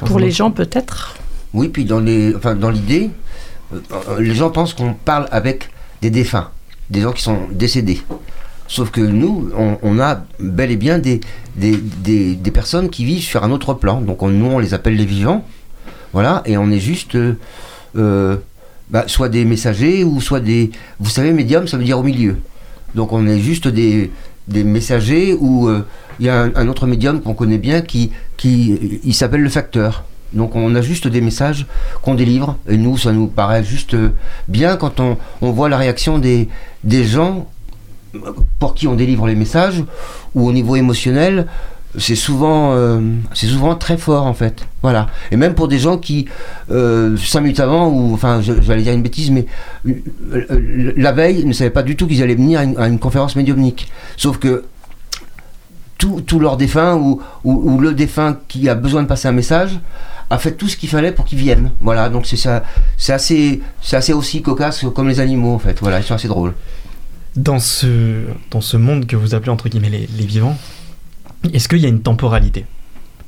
dans 0.00 0.06
Pour 0.06 0.18
un 0.18 0.20
les 0.20 0.26
autre- 0.26 0.36
gens, 0.36 0.50
peut-être? 0.50 1.14
Oui, 1.54 1.68
puis 1.68 1.84
dans 1.86 2.00
les, 2.00 2.34
enfin 2.36 2.54
dans 2.56 2.70
l'idée, 2.70 3.08
euh, 3.72 3.78
euh, 4.10 4.20
les 4.20 4.34
gens 4.34 4.50
pensent 4.50 4.74
qu'on 4.74 4.92
parle 4.92 5.26
avec 5.30 5.70
des 6.02 6.10
défunts, 6.10 6.50
des 6.88 7.00
gens 7.00 7.12
qui 7.12 7.22
sont 7.22 7.38
décédés. 7.52 8.02
Sauf 8.70 8.90
que 8.90 9.00
nous, 9.00 9.50
on, 9.82 9.98
a 9.98 10.22
bel 10.38 10.70
et 10.70 10.76
bien 10.76 11.00
des, 11.00 11.20
personnes 12.54 12.88
qui 12.88 13.04
vivent 13.04 13.22
sur 13.24 13.42
un 13.42 13.50
autre 13.50 13.74
plan. 13.74 14.00
Donc 14.00 14.22
on- 14.22 14.28
nous, 14.28 14.46
on 14.46 14.60
les 14.60 14.74
appelle 14.74 14.94
les 14.94 15.04
vivants. 15.04 15.44
Voilà, 16.12 16.42
et 16.46 16.56
on 16.56 16.70
est 16.70 16.78
juste 16.78 17.16
euh, 17.16 17.34
euh, 17.96 18.36
bah, 18.90 19.04
soit 19.06 19.28
des 19.28 19.44
messagers 19.44 20.04
ou 20.04 20.20
soit 20.20 20.40
des. 20.40 20.70
Vous 21.00 21.10
savez, 21.10 21.32
médium, 21.32 21.66
ça 21.66 21.76
veut 21.78 21.84
dire 21.84 21.98
au 21.98 22.02
milieu. 22.02 22.36
Donc 22.94 23.12
on 23.12 23.26
est 23.26 23.40
juste 23.40 23.66
des, 23.66 24.10
messagers 24.48 25.34
ou 25.38 25.68
euh, 25.68 25.84
il 26.18 26.26
y 26.26 26.28
a 26.28 26.48
un, 26.54 26.68
autre 26.68 26.86
médium 26.86 27.20
qu'on 27.20 27.34
connaît 27.34 27.58
bien 27.58 27.80
qui, 27.80 28.12
s'appelle 29.12 29.42
le 29.42 29.48
facteur. 29.48 30.04
Donc 30.32 30.54
on 30.54 30.74
a 30.74 30.80
juste 30.80 31.08
des 31.08 31.20
messages 31.20 31.66
qu'on 32.02 32.14
délivre. 32.14 32.56
Et 32.68 32.76
nous 32.76 32.96
ça 32.96 33.12
nous 33.12 33.26
paraît 33.26 33.64
juste 33.64 33.94
euh, 33.94 34.10
bien 34.48 34.76
quand 34.76 35.00
on, 35.00 35.16
voit 35.40 35.68
la 35.68 35.76
réaction 35.76 36.18
des, 36.18 36.48
gens 37.04 37.48
pour 38.58 38.74
qui 38.74 38.88
on 38.88 38.94
délivre 38.94 39.26
les 39.26 39.36
messages 39.36 39.84
ou 40.34 40.48
au 40.48 40.52
niveau 40.52 40.76
émotionnel 40.76 41.46
c'est 41.98 42.14
souvent 42.14 42.72
euh, 42.74 43.00
c'est 43.34 43.48
très 43.78 43.96
fort 43.96 44.26
en 44.26 44.34
fait. 44.34 44.66
Voilà. 44.82 45.08
Et 45.32 45.36
même 45.36 45.54
pour 45.54 45.68
des 45.68 45.78
gens 45.78 45.98
qui 45.98 46.26
euh, 46.70 47.16
cinq 47.16 47.40
minutes 47.40 47.60
avant 47.60 47.88
ou 47.88 48.14
enfin 48.14 48.40
j'allais 48.40 48.82
dire 48.82 48.92
une 48.92 49.02
bêtise 49.02 49.30
mais 49.30 49.46
euh, 49.86 50.92
la 50.96 51.12
veille 51.12 51.44
ne 51.44 51.52
savaient 51.52 51.70
pas 51.70 51.82
du 51.82 51.96
tout 51.96 52.06
qu'ils 52.06 52.22
allaient 52.22 52.34
venir 52.34 52.60
à 52.60 52.86
une, 52.86 52.98
conférence 52.98 53.34
médiumnique. 53.34 53.90
Sauf 54.16 54.38
que 54.38 54.64
leurs 56.38 56.56
défunts 56.56 56.94
ou, 56.94 57.20
ou, 57.44 57.72
ou 57.72 57.78
le 57.78 57.92
défunt 57.92 58.38
qui 58.48 58.68
a 58.68 58.74
besoin 58.74 59.02
de 59.02 59.08
passer 59.08 59.28
un 59.28 59.32
message 59.32 59.80
a 60.30 60.38
fait 60.38 60.52
tout 60.52 60.68
ce 60.68 60.76
qu'il 60.76 60.88
fallait 60.88 61.12
pour 61.12 61.24
qu'ils 61.24 61.38
viennent. 61.38 61.72
Voilà, 61.80 62.08
donc 62.08 62.24
c'est 62.26 62.36
ça, 62.36 62.62
c'est 62.96 63.12
assez, 63.12 63.60
c'est 63.82 63.96
assez 63.96 64.12
aussi 64.12 64.42
cocasse 64.42 64.84
comme 64.94 65.08
les 65.08 65.20
animaux 65.20 65.54
en 65.54 65.58
fait. 65.58 65.78
Voilà, 65.80 65.98
ils 65.98 66.04
sont 66.04 66.14
assez 66.14 66.28
drôles. 66.28 66.54
Dans 67.36 67.58
ce, 67.58 68.24
dans 68.50 68.60
ce 68.60 68.76
monde 68.76 69.06
que 69.06 69.16
vous 69.16 69.34
appelez 69.34 69.50
entre 69.50 69.68
guillemets 69.68 69.90
les, 69.90 70.08
les 70.16 70.26
vivants, 70.26 70.56
est-ce 71.52 71.68
qu'il 71.68 71.78
y 71.78 71.86
a 71.86 71.88
une 71.88 72.02
temporalité? 72.02 72.64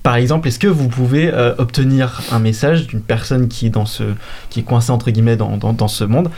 Par 0.02 0.16
exemple, 0.16 0.48
est-ce 0.48 0.58
que 0.58 0.66
vous 0.66 0.88
pouvez 0.88 1.32
euh, 1.32 1.54
obtenir 1.58 2.22
un 2.32 2.40
message 2.40 2.88
d'une 2.88 3.02
personne 3.02 3.46
qui 3.46 3.66
est, 3.66 3.70
dans 3.70 3.86
ce, 3.86 4.02
qui 4.50 4.58
est 4.58 4.64
coincée 4.64 4.90
entre 4.90 5.10
guillemets 5.12 5.36
dans, 5.36 5.56
dans, 5.56 5.72
dans 5.72 5.86
ce 5.86 6.02
monde, 6.02 6.28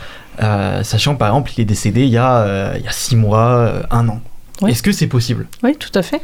euh, 0.43 0.83
sachant 0.83 1.15
par 1.15 1.29
exemple 1.29 1.49
qu'il 1.51 1.61
est 1.61 1.65
décédé 1.65 2.03
il 2.03 2.09
y 2.11 2.17
a, 2.17 2.37
euh, 2.41 2.73
il 2.77 2.85
y 2.85 2.87
a 2.87 2.91
six 2.91 3.15
mois, 3.15 3.49
euh, 3.49 3.81
un 3.89 4.07
an? 4.09 4.21
Oui. 4.61 4.69
Est-ce 4.71 4.83
que 4.83 4.91
c'est 4.91 5.07
possible? 5.07 5.47
Oui, 5.63 5.75
tout 5.77 5.89
à 5.95 6.03
fait. 6.03 6.21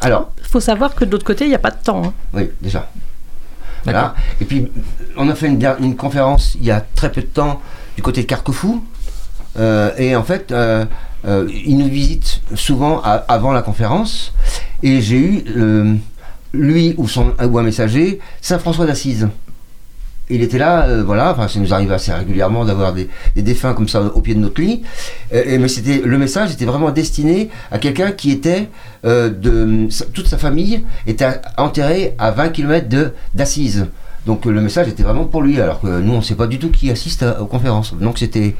Alors, 0.00 0.32
Il 0.42 0.48
faut 0.48 0.60
savoir 0.60 0.94
que 0.94 1.04
de 1.04 1.10
l'autre 1.10 1.26
côté, 1.26 1.44
il 1.44 1.48
n'y 1.48 1.54
a 1.54 1.58
pas 1.58 1.70
de 1.70 1.82
temps. 1.82 2.02
hein. 2.06 2.14
oui, 2.32 2.48
déjà. 2.62 2.90
Voilà. 3.84 4.14
Et 4.40 4.44
puis, 4.44 4.70
on 5.16 5.28
a 5.28 5.34
fait 5.34 5.48
une, 5.48 5.96
conférence 5.96 6.54
il 6.60 6.64
y 6.66 6.70
a 6.70 6.80
très 6.80 7.10
peu 7.10 7.20
de 7.22 7.26
temps 7.26 7.60
du 7.96 8.02
côté 8.02 8.22
de 8.22 8.26
Carquefou. 8.26 8.84
Euh, 9.58 9.90
et 9.98 10.14
en 10.14 10.22
fait, 10.22 10.52
euh, 10.52 10.84
euh, 11.26 11.48
ils 11.66 11.76
nous 11.76 11.88
visitent 11.88 12.40
souvent 12.54 13.00
à- 13.02 13.24
avant 13.28 13.52
la 13.52 13.62
conférence. 13.62 14.32
Et 14.82 15.00
j'ai 15.00 15.16
eu, 15.18 15.44
lui 16.52 16.94
ou, 16.96 17.06
son, 17.08 17.34
ou 17.42 17.58
un 17.58 17.62
messager, 17.62 18.20
Saint-François 18.40 18.86
d'Assise. 18.86 19.28
Il 20.30 20.42
était 20.42 20.58
là, 20.58 20.86
euh, 20.86 21.02
voilà, 21.04 21.32
enfin, 21.32 21.48
ça 21.48 21.58
nous 21.58 21.74
arrive 21.74 21.90
assez 21.92 22.12
régulièrement 22.12 22.64
d'avoir 22.64 22.92
des, 22.92 23.08
des 23.34 23.42
défunts 23.42 23.74
comme 23.74 23.88
ça 23.88 24.00
au 24.02 24.20
pied 24.20 24.34
de 24.34 24.40
notre 24.40 24.60
lit. 24.60 24.82
Euh, 25.34 25.42
et- 25.44 25.58
mais 25.58 25.68
c'était 25.68 26.00
le 26.04 26.18
message 26.18 26.52
était 26.52 26.64
vraiment 26.64 26.90
destiné 26.92 27.50
à 27.70 27.78
quelqu'un 27.78 28.12
qui 28.12 28.30
était 28.30 28.68
euh, 29.04 29.28
de 29.28 29.88
toute 30.12 30.26
sa 30.28 30.38
famille 30.38 30.84
était 31.06 31.28
enterrée 31.56 32.14
à 32.18 32.30
20 32.30 32.50
km 32.50 32.88
de 32.88 33.12
d'Assise. 33.34 33.86
Donc 34.26 34.44
le 34.44 34.60
message 34.60 34.86
était 34.88 35.02
vraiment 35.02 35.24
pour 35.24 35.42
lui, 35.42 35.60
alors 35.60 35.80
que 35.80 35.86
nous 36.00 36.12
on 36.12 36.18
ne 36.18 36.22
sait 36.22 36.34
pas 36.34 36.46
du 36.46 36.58
tout 36.58 36.70
qui 36.70 36.90
assiste 36.90 37.24
aux 37.40 37.46
conférences. 37.46 37.94
Donc 37.94 38.18
c'était 38.18 38.54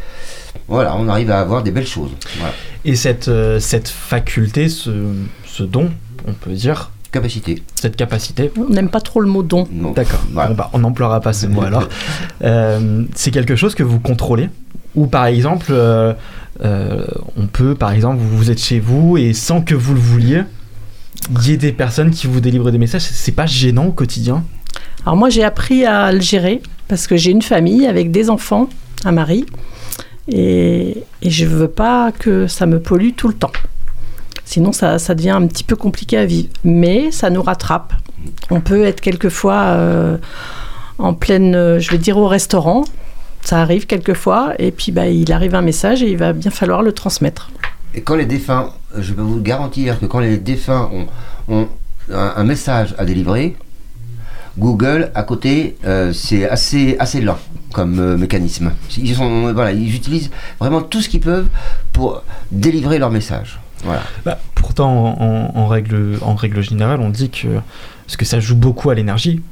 voilà, 0.69 0.97
on 0.97 1.07
arrive 1.09 1.31
à 1.31 1.41
avoir 1.41 1.63
des 1.63 1.71
belles 1.71 1.87
choses. 1.87 2.11
Et 2.85 2.97
cette, 2.97 3.31
cette 3.61 3.89
faculté, 3.89 4.69
ce 4.69 5.63
don, 5.63 5.91
on 6.27 6.33
peut 6.33 6.53
dire, 6.53 6.91
Capacité. 7.13 7.63
cette 7.75 7.97
capacité, 7.97 8.53
On 8.57 8.73
n'aime 8.73 8.89
pas 8.89 9.01
trop 9.01 9.21
le 9.21 9.27
mot 9.27 9.43
don. 9.43 9.67
D'accord. 9.97 10.21
Bon, 10.31 10.55
bah, 10.55 10.71
on 10.73 10.79
n'emploiera 10.79 11.21
pas 11.21 11.33
ce 11.33 11.47
mot 11.47 11.63
alors. 11.63 11.89
Euh, 12.43 13.05
c'est 13.15 13.31
quelque 13.31 13.55
chose 13.55 13.75
que 13.75 13.83
vous 13.83 14.01
contrôlez 14.01 14.49
Ou 14.95 15.07
par 15.07 15.27
exemple, 15.27 15.67
euh, 15.71 16.15
euh, 16.65 17.05
on 17.37 17.47
peut, 17.47 17.75
par 17.75 17.93
exemple, 17.93 18.17
vous, 18.19 18.35
vous 18.35 18.51
êtes 18.51 18.63
chez 18.63 18.81
vous 18.81 19.19
et 19.19 19.35
sans 19.35 19.61
que 19.61 19.75
vous 19.75 19.93
le 19.93 20.01
vouliez, 20.01 20.43
il 21.31 21.49
y 21.49 21.53
ait 21.53 21.59
des 21.59 21.73
personnes 21.73 22.11
qui 22.11 22.27
vous 22.27 22.41
délivrent 22.41 22.71
des 22.71 22.79
messages. 22.79 23.03
C'est 23.03 23.33
pas 23.33 23.45
gênant 23.45 23.87
au 23.87 23.93
quotidien? 23.93 24.43
Alors 25.05 25.17
moi, 25.17 25.29
j'ai 25.29 25.45
appris 25.45 25.85
à 25.85 26.13
le 26.13 26.21
gérer 26.21 26.63
parce 26.89 27.07
que 27.07 27.17
j'ai 27.17 27.31
une 27.31 27.43
famille 27.43 27.87
avec 27.87 28.11
des 28.11 28.31
enfants, 28.31 28.71
un 29.05 29.13
mari, 29.13 29.45
et, 30.29 31.05
et 31.21 31.31
je 31.31 31.45
veux 31.45 31.69
pas 31.69 32.11
que 32.13 32.47
ça 32.47 32.65
me 32.65 32.81
pollue 32.81 33.11
tout 33.15 33.29
le 33.29 33.35
temps. 33.35 33.53
Sinon, 34.51 34.73
ça, 34.73 34.99
devient 35.15 35.31
un 35.31 35.47
petit 35.47 35.63
peu 35.63 35.77
compliqué 35.77 36.19
à 36.19 36.27
vivre. 36.27 36.49
Mais 36.65 37.13
ça 37.13 37.31
nous 37.31 37.41
rattrape. 37.41 37.93
On 38.51 38.61
peut 38.61 38.83
être 38.83 39.01
quelquefois 39.01 39.61
euh, 39.63 40.19
en 40.99 41.15
pleine, 41.15 41.55
euh, 41.55 41.79
je 41.79 41.89
vais 41.93 41.99
dire, 41.99 42.19
au 42.19 42.27
restaurant. 42.27 42.83
Ça 43.43 43.61
arrive 43.61 43.87
quelquefois, 43.87 44.55
et 44.59 44.73
puis 44.73 44.91
bah, 44.91 45.07
il 45.07 45.33
arrive 45.33 45.55
un 45.55 45.63
message 45.63 46.03
et 46.03 46.11
il 46.11 46.17
va 46.17 46.33
bien 46.33 46.51
falloir 46.51 46.83
le 46.83 46.91
transmettre. 46.91 47.53
Et 47.95 48.01
quand 48.01 48.17
les 48.17 48.27
défunts, 48.27 48.73
euh, 48.97 49.03
je 49.03 49.13
peux 49.13 49.23
vous 49.23 49.41
garantir 49.41 50.01
que 50.01 50.07
quand 50.07 50.19
les 50.19 50.37
défunts 50.37 50.91
ont, 51.49 51.69
un, 52.13 52.43
message 52.43 52.97
à 52.99 53.05
délivrer, 53.05 53.55
Google 54.59 55.13
à 55.15 55.23
côté, 55.23 55.77
c'est 56.13 56.49
assez, 56.49 56.97
assez 56.99 57.21
lent 57.21 57.39
comme 57.73 58.17
mécanisme. 58.17 58.73
Ils, 58.99 59.15
sont, 59.15 59.53
voilà, 59.53 59.71
ils 59.71 59.95
utilisent 59.95 60.31
vraiment 60.59 60.83
tout 60.83 61.01
ce 61.01 61.09
qu'ils 61.09 61.21
peuvent 61.21 61.47
pour 61.93 62.25
délivrer 62.51 62.99
leur 62.99 63.13
message. 63.13 63.61
Voilà. 63.85 64.03
Bah, 64.25 64.39
Pourtant, 64.55 65.17
en, 65.21 65.53
en 65.59 65.67
règle, 65.67 66.19
en 66.23 66.35
règle 66.35 66.61
générale, 66.63 67.01
on 67.01 67.09
dit 67.11 67.31
que, 67.31 67.49
parce 68.07 68.17
que 68.17 68.25
ça 68.25 68.39
joue 68.41 68.55
beaucoup 68.57 68.91
à 68.91 68.95
l'énergie, 68.95 69.43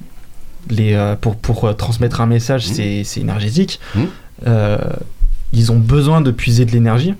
les, 0.71 0.93
euh, 0.95 1.17
pour, 1.17 1.37
pour 1.37 1.65
euh, 1.65 1.73
transmettre 1.73 2.21
un 2.21 2.27
message, 2.27 2.69
Mhm. 2.69 2.75
c'est 2.75 3.05
c'est 3.05 3.21
énergétique. 3.21 3.81
Mhm. 3.95 4.07
Euh, 4.47 4.79
ils 5.53 5.73
ont 5.73 5.79
besoin 5.79 6.21
de 6.21 6.31
puiser 6.31 6.65
de 6.67 6.73
l'énergie, 6.73 7.15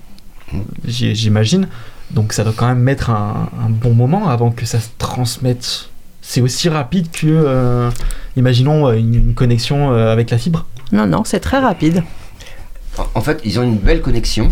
j'ai- 0.85 1.15
j'imagine. 1.15 1.67
Donc 2.11 2.33
ça 2.33 2.43
doit 2.43 2.53
quand 2.55 2.67
même 2.67 2.79
mettre 2.79 3.09
un, 3.09 3.49
un 3.65 3.69
bon 3.69 3.93
moment 3.93 4.29
avant 4.29 4.51
que 4.51 4.65
ça 4.65 4.79
se 4.79 4.89
transmette. 4.97 5.89
C'est 6.21 6.41
aussi 6.41 6.69
rapide 6.69 7.09
que, 7.11 7.25
euh, 7.27 7.89
imaginons, 8.35 8.91
une, 8.93 9.15
une 9.15 9.33
connexion 9.33 9.91
avec 9.91 10.29
la 10.29 10.37
fibre. 10.37 10.65
Non, 10.91 11.05
non, 11.07 11.23
c'est 11.25 11.39
très 11.39 11.59
rapide. 11.59 12.03
En, 12.97 13.05
en 13.15 13.21
fait, 13.21 13.41
ils 13.45 13.59
ont 13.59 13.63
une 13.63 13.77
belle 13.77 14.01
connexion. 14.01 14.49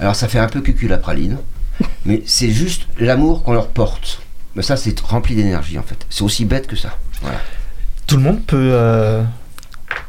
Alors 0.00 0.16
ça 0.16 0.26
fait 0.26 0.38
un 0.38 0.48
peu 0.48 0.60
cucul 0.62 0.88
la 0.90 0.98
praline, 0.98 1.36
mais 2.04 2.22
c'est 2.26 2.50
juste 2.50 2.86
l'amour 2.98 3.42
qu'on 3.42 3.52
leur 3.52 3.68
porte. 3.68 4.22
Mais 4.54 4.62
ça, 4.62 4.76
c'est 4.76 4.98
rempli 5.00 5.34
d'énergie 5.34 5.78
en 5.78 5.82
fait. 5.82 6.06
C'est 6.10 6.22
aussi 6.22 6.44
bête 6.44 6.66
que 6.66 6.76
ça. 6.76 6.98
Voilà. 7.22 7.38
Tout 8.06 8.16
le 8.16 8.22
monde 8.22 8.42
peut, 8.46 8.56
euh, 8.72 9.22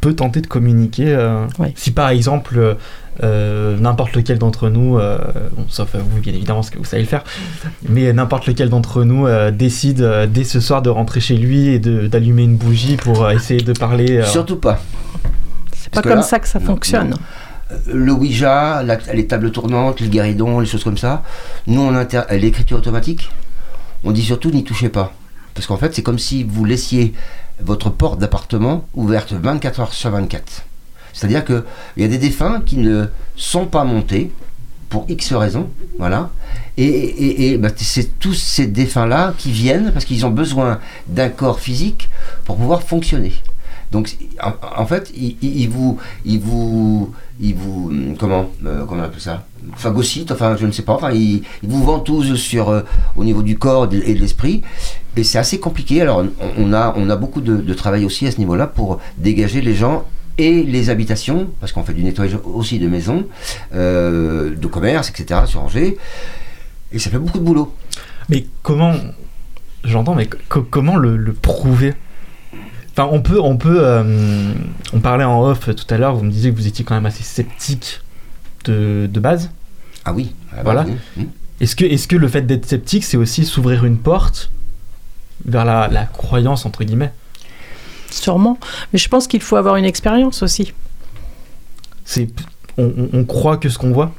peut 0.02 0.14
tenter 0.14 0.42
de 0.42 0.48
communiquer. 0.48 1.06
euh, 1.08 1.46
Oui. 1.60 1.70
Si 1.76 1.92
par 1.92 2.10
exemple, 2.10 2.76
euh, 3.24 3.78
n'importe 3.78 4.16
lequel 4.16 4.40
d'entre 4.40 4.70
nous, 4.70 4.98
euh, 4.98 5.18
bon, 5.56 5.66
sauf 5.70 5.96
vous 5.96 6.20
bien 6.20 6.34
évidemment, 6.34 6.60
parce 6.60 6.72
que 6.72 6.78
vous 6.80 6.84
savez 6.84 7.04
le 7.04 7.08
faire, 7.08 7.24
mais 7.88 8.12
n'importe 8.12 8.48
lequel 8.48 8.70
d'entre 8.70 9.04
nous 9.06 9.28
euh, 9.28 9.52
décide 9.52 10.02
euh, 10.02 10.28
dès 10.28 10.44
ce 10.44 10.60
soir 10.60 10.82
de 10.82 10.90
rentrer 10.90 11.20
chez 11.22 11.38
lui 11.38 11.68
et 11.70 11.80
de- 11.80 12.08
d'allumer 12.08 12.44
une 12.44 12.58
bougie 12.58 12.98
pour 12.98 13.24
euh, 13.24 13.30
essayer 13.32 13.62
de 13.62 13.72
parler. 13.74 14.18
euh, 14.18 14.26
Surtout 14.26 14.58
pas. 14.58 14.82
C'est 15.78 15.94
pas 15.94 16.02
comme 16.02 16.16
là- 16.16 16.22
ça 16.24 16.40
que 16.40 16.48
ça 16.48 16.60
non, 16.60 16.66
fonctionne. 16.66 17.12
non. 17.12 17.18
Le 17.88 18.12
Ouija, 18.12 18.84
les 19.14 19.28
tables 19.28 19.52
tournantes, 19.52 20.00
les 20.00 20.10
guéridons, 20.10 20.60
les 20.60 20.68
choses 20.68 20.84
comme 20.84 20.98
ça, 20.98 21.24
nous, 21.68 21.82
on 21.82 21.96
inter... 21.96 22.22
euh, 22.32 22.38
l'écriture 22.38 22.78
automatique, 22.78 23.30
on 24.04 24.12
dit 24.12 24.24
surtout 24.24 24.52
n'y 24.52 24.64
touchez 24.64 24.90
pas. 24.90 25.14
Parce 25.54 25.68
qu'en 25.68 25.78
fait, 25.78 25.94
c'est 25.94 26.02
comme 26.02 26.20
si 26.20 26.44
vous 26.44 26.66
laissiez 26.66 27.14
votre 27.62 27.90
porte 27.90 28.20
d'appartement 28.20 28.88
ouverte 28.94 29.34
24 29.34 29.80
heures 29.80 29.94
sur 29.94 30.10
24. 30.10 30.64
C'est-à-dire 31.14 31.46
qu'il 31.46 31.64
y 31.98 32.04
a 32.04 32.08
des 32.08 32.18
défunts 32.18 32.62
qui 32.66 32.78
ne 32.78 33.06
sont 33.36 33.68
pas 33.68 33.84
montés 33.84 34.32
pour 34.90 35.06
X 35.10 35.34
raisons, 35.34 35.70
voilà. 35.98 36.30
Et, 36.78 37.58
bah, 37.58 37.70
c'est 37.76 38.20
tous 38.20 38.34
ces 38.34 38.68
défunts-là 38.68 39.34
qui 39.38 39.52
viennent 39.52 39.92
parce 39.92 40.06
qu'ils 40.06 40.26
ont 40.26 40.30
besoin 40.30 40.80
d'un 41.08 41.30
corps 41.30 41.60
physique 41.60 42.10
pour 42.46 42.58
pouvoir 42.58 42.84
fonctionner. 42.84 43.34
Donc, 43.92 44.16
en, 44.42 44.86
fait, 44.86 45.12
vous, 45.70 46.00
ils 46.26 46.40
vous, 46.40 47.14
ils 47.40 47.56
vous, 47.56 47.92
comment, 48.20 48.52
euh, 48.66 48.86
comment 48.86 49.02
on 49.02 49.06
appelle 49.06 49.20
ça, 49.20 49.46
phagocytent, 49.76 50.32
enfin, 50.32 50.56
je 50.56 50.66
ne 50.66 50.72
sais 50.72 50.84
pas, 50.84 50.94
enfin, 50.94 51.12
ils 51.12 51.44
vous 51.64 51.84
ventousent 51.84 52.36
sur, 52.36 52.70
euh, 52.70 52.82
au 53.16 53.24
niveau 53.24 53.42
du 53.42 53.58
corps 53.58 53.86
et 53.92 54.14
de 54.14 54.20
l'esprit, 54.20 54.62
et 55.18 55.24
c'est 55.24 55.40
assez 55.40 55.60
compliqué. 55.60 56.02
Alors, 56.02 56.24
on, 56.58 56.74
a, 56.74 56.94
on 56.96 57.10
a 57.10 57.16
beaucoup 57.16 57.42
de, 57.42 57.74
travail 57.74 58.06
aussi 58.06 58.28
à 58.28 58.32
ce 58.32 58.38
niveau-là 58.38 58.68
pour 58.68 59.00
dégager 59.18 59.62
les 59.62 59.74
gens 59.74 60.06
et 60.38 60.64
les 60.64 60.90
habitations, 60.90 61.50
parce 61.60 61.72
qu'on 61.72 61.84
fait 61.84 61.94
du 61.94 62.04
nettoyage 62.04 62.38
aussi 62.44 62.80
de 62.80 62.88
maisons, 62.88 63.26
euh, 63.74 64.56
de 64.56 64.68
commerce, 64.68 65.10
etc., 65.10 65.42
sur 65.46 65.62
Angers, 65.62 65.98
et 66.92 67.00
ça 67.00 67.10
fait 67.10 67.20
beaucoup 67.20 67.40
de 67.40 67.44
boulot. 67.44 67.74
Mais 68.30 68.46
comment, 68.62 68.94
j'entends, 69.84 70.16
mais 70.16 70.28
co- 70.50 70.64
comment 70.70 70.98
le 70.98 71.34
prouver? 71.34 71.94
Enfin, 72.96 73.10
on 73.12 73.22
peut, 73.22 73.40
on 73.42 73.58
peut, 73.58 73.78
euh, 73.80 74.54
on 74.94 75.00
parlait 75.00 75.24
en 75.24 75.42
off 75.44 75.70
tout 75.76 75.86
à 75.94 75.98
l'heure. 75.98 76.16
Vous 76.16 76.24
me 76.24 76.32
disiez 76.32 76.52
que 76.52 76.56
vous 76.56 76.68
étiez 76.68 76.86
quand 76.86 76.94
même 76.96 77.06
assez 77.08 77.24
sceptique 77.24 78.02
de, 78.66 79.10
de 79.12 79.20
base. 79.20 79.50
Ah 80.06 80.14
oui, 80.14 80.34
ah 80.52 80.58
bah 80.58 80.62
Voilà. 80.64 80.86
oui. 81.18 81.28
Est-ce 81.60 81.76
que, 81.76 81.86
est-ce 81.86 82.08
que 82.08 82.16
le 82.16 82.28
fait 82.28 82.44
d'être 82.44 82.66
sceptique, 82.66 83.04
c'est 83.04 83.18
aussi 83.18 83.46
s'ouvrir 83.46 83.86
une 83.86 83.98
porte 83.98 84.52
vers 85.46 85.66
la, 85.66 85.88
la 85.88 86.06
croyance 86.06 86.66
entre 86.66 86.84
guillemets? 86.84 87.12
Sûrement. 88.12 88.60
Mais 88.92 89.00
je 89.00 89.10
pense 89.10 89.28
qu'il 89.28 89.42
faut 89.42 89.56
avoir 89.56 89.76
une 89.78 89.86
expérience 89.86 90.44
aussi. 90.44 90.74
C'est, 92.06 92.28
on, 92.78 92.84
on- 92.96 93.10
on 93.14 93.24
croit 93.26 93.58
que 93.58 93.70
ce 93.70 93.78
qu'on 93.80 93.92
voit? 93.92 94.14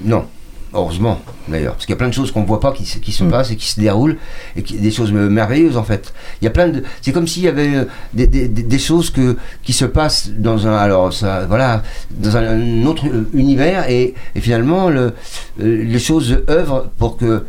Non, 0.00 0.26
heureusement 0.74 1.20
d'ailleurs, 1.48 1.72
parce 1.74 1.86
qu'il 1.86 1.92
y 1.94 1.96
a 1.96 1.98
plein 1.98 2.08
de 2.08 2.14
choses 2.14 2.30
qu'on 2.30 2.42
ne 2.42 2.46
voit 2.46 2.60
pas 2.60 2.72
qui, 2.72 2.84
se- 2.84 2.98
qui 2.98 3.12
se 3.12 3.24
Mm. 3.24 3.30
passent 3.30 3.50
et 3.50 3.56
qui 3.56 3.66
se 3.68 3.80
déroulent, 3.80 4.16
et 4.56 4.62
qui, 4.62 4.74
des 4.78 4.90
choses 4.90 5.12
merveilleuses 5.12 5.76
en 5.76 5.82
fait. 5.84 6.12
Il 6.40 6.44
y 6.44 6.48
a 6.48 6.50
plein 6.50 6.68
de, 6.68 6.82
c'est 7.00 7.12
comme 7.12 7.26
s'il 7.26 7.42
y 7.44 7.48
avait 7.48 7.74
euh, 7.74 7.84
des, 8.12 8.26
des- 8.26 8.48
des- 8.48 8.62
des 8.62 8.78
choses 8.78 9.10
que, 9.10 9.36
qui 9.62 9.72
se 9.72 9.84
passent 9.86 10.30
dans 10.36 10.66
un, 10.66 10.76
alors 10.76 11.12
ça, 11.12 11.46
voilà, 11.46 11.82
dans 12.10 12.36
un, 12.36 12.84
autre 12.86 13.06
euh, 13.06 13.24
univers, 13.32 13.88
et, 13.88 14.14
et 14.34 14.40
finalement 14.40 14.90
le, 14.90 15.14
euh, 15.60 15.84
les 15.84 15.98
choses 15.98 16.38
œuvrent 16.50 16.86
pour 16.98 17.16
que, 17.16 17.44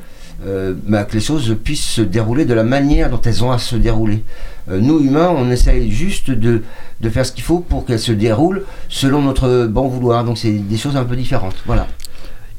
euh, 0.47 0.73
bah, 0.87 1.03
que 1.03 1.13
les 1.15 1.19
choses 1.21 1.57
puissent 1.63 1.83
se 1.83 2.01
dérouler 2.01 2.45
de 2.45 2.53
la 2.53 2.63
manière 2.63 3.09
dont 3.09 3.19
elles 3.25 3.43
ont 3.43 3.51
à 3.51 3.57
se 3.57 3.75
dérouler. 3.75 4.23
Euh, 4.71 4.79
nous 4.79 4.99
humains, 5.01 5.33
on 5.35 5.49
essaye 5.51 5.91
juste 5.91 6.31
de, 6.31 6.63
de 7.01 7.09
faire 7.09 7.25
ce 7.25 7.31
qu'il 7.33 7.43
faut 7.43 7.59
pour 7.59 7.85
qu'elles 7.85 7.99
se 7.99 8.11
déroulent 8.13 8.63
selon 8.87 9.21
notre 9.21 9.65
bon 9.67 9.87
vouloir. 9.89 10.23
Donc 10.23 10.37
c'est 10.37 10.51
des 10.51 10.77
choses 10.77 10.95
un 10.95 11.03
peu 11.03 11.15
différentes. 11.17 11.55
Voilà. 11.65 11.87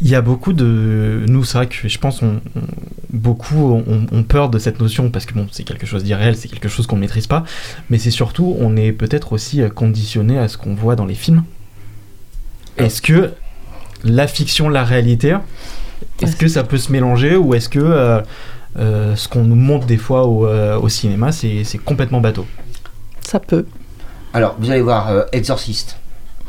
Il 0.02 0.08
y 0.08 0.14
a 0.14 0.22
beaucoup 0.22 0.52
de. 0.54 1.24
Nous, 1.28 1.44
c'est 1.44 1.58
vrai 1.58 1.66
que 1.68 1.86
je 1.88 1.98
pense 1.98 2.22
on, 2.22 2.40
on- 2.56 2.60
beaucoup 3.12 3.56
ont, 3.86 4.06
ont 4.10 4.22
peur 4.22 4.48
de 4.48 4.58
cette 4.58 4.80
notion 4.80 5.10
parce 5.10 5.26
que 5.26 5.34
bon, 5.34 5.46
c'est 5.50 5.64
quelque 5.64 5.84
chose 5.86 6.04
d'irréel, 6.04 6.36
c'est 6.36 6.48
quelque 6.48 6.68
chose 6.68 6.86
qu'on 6.86 6.96
ne 6.96 7.02
maîtrise 7.02 7.26
pas. 7.26 7.44
Mais 7.90 7.98
c'est 7.98 8.10
surtout, 8.10 8.56
on 8.60 8.76
est 8.76 8.92
peut-être 8.92 9.32
aussi 9.34 9.60
euh, 9.60 9.68
conditionné 9.68 10.38
à 10.38 10.48
ce 10.48 10.56
qu'on 10.56 10.74
voit 10.74 10.96
dans 10.96 11.04
les 11.06 11.14
films. 11.14 11.44
Est-ce 12.78 13.02
que 13.02 13.32
la 14.04 14.26
fiction, 14.26 14.70
la 14.70 14.84
réalité, 14.84 15.36
est-ce 16.22 16.36
que 16.36 16.48
ça 16.48 16.64
peut 16.64 16.78
se 16.78 16.90
mélanger 16.90 17.36
ou 17.36 17.52
est-ce 17.54 17.68
que 17.68 17.78
euh, 17.80 18.20
euh, 18.78 19.16
ce 19.16 19.28
qu'on 19.28 19.44
nous 19.44 19.56
montre 19.56 19.86
des 19.86 19.98
fois 19.98 20.26
au, 20.26 20.46
euh, 20.46 20.78
au 20.78 20.88
cinéma, 20.88 21.30
c'est 21.32 21.64
complètement 21.84 22.20
bateau? 22.22 22.46
Ça 23.20 23.38
peut. 23.38 23.66
Alors, 24.32 24.56
vous 24.58 24.70
allez 24.70 24.80
voir 24.80 25.08
euh, 25.10 25.24
Exorcist. 25.32 25.98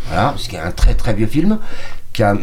Voilà, 0.08 0.34
ce 0.38 0.48
qui 0.48 0.56
est 0.56 0.60
un 0.60 0.72
très 0.72 0.94
très 0.96 1.14
vieux 1.14 1.28
film 1.28 1.60
qui 2.13 2.24
a 2.24 2.36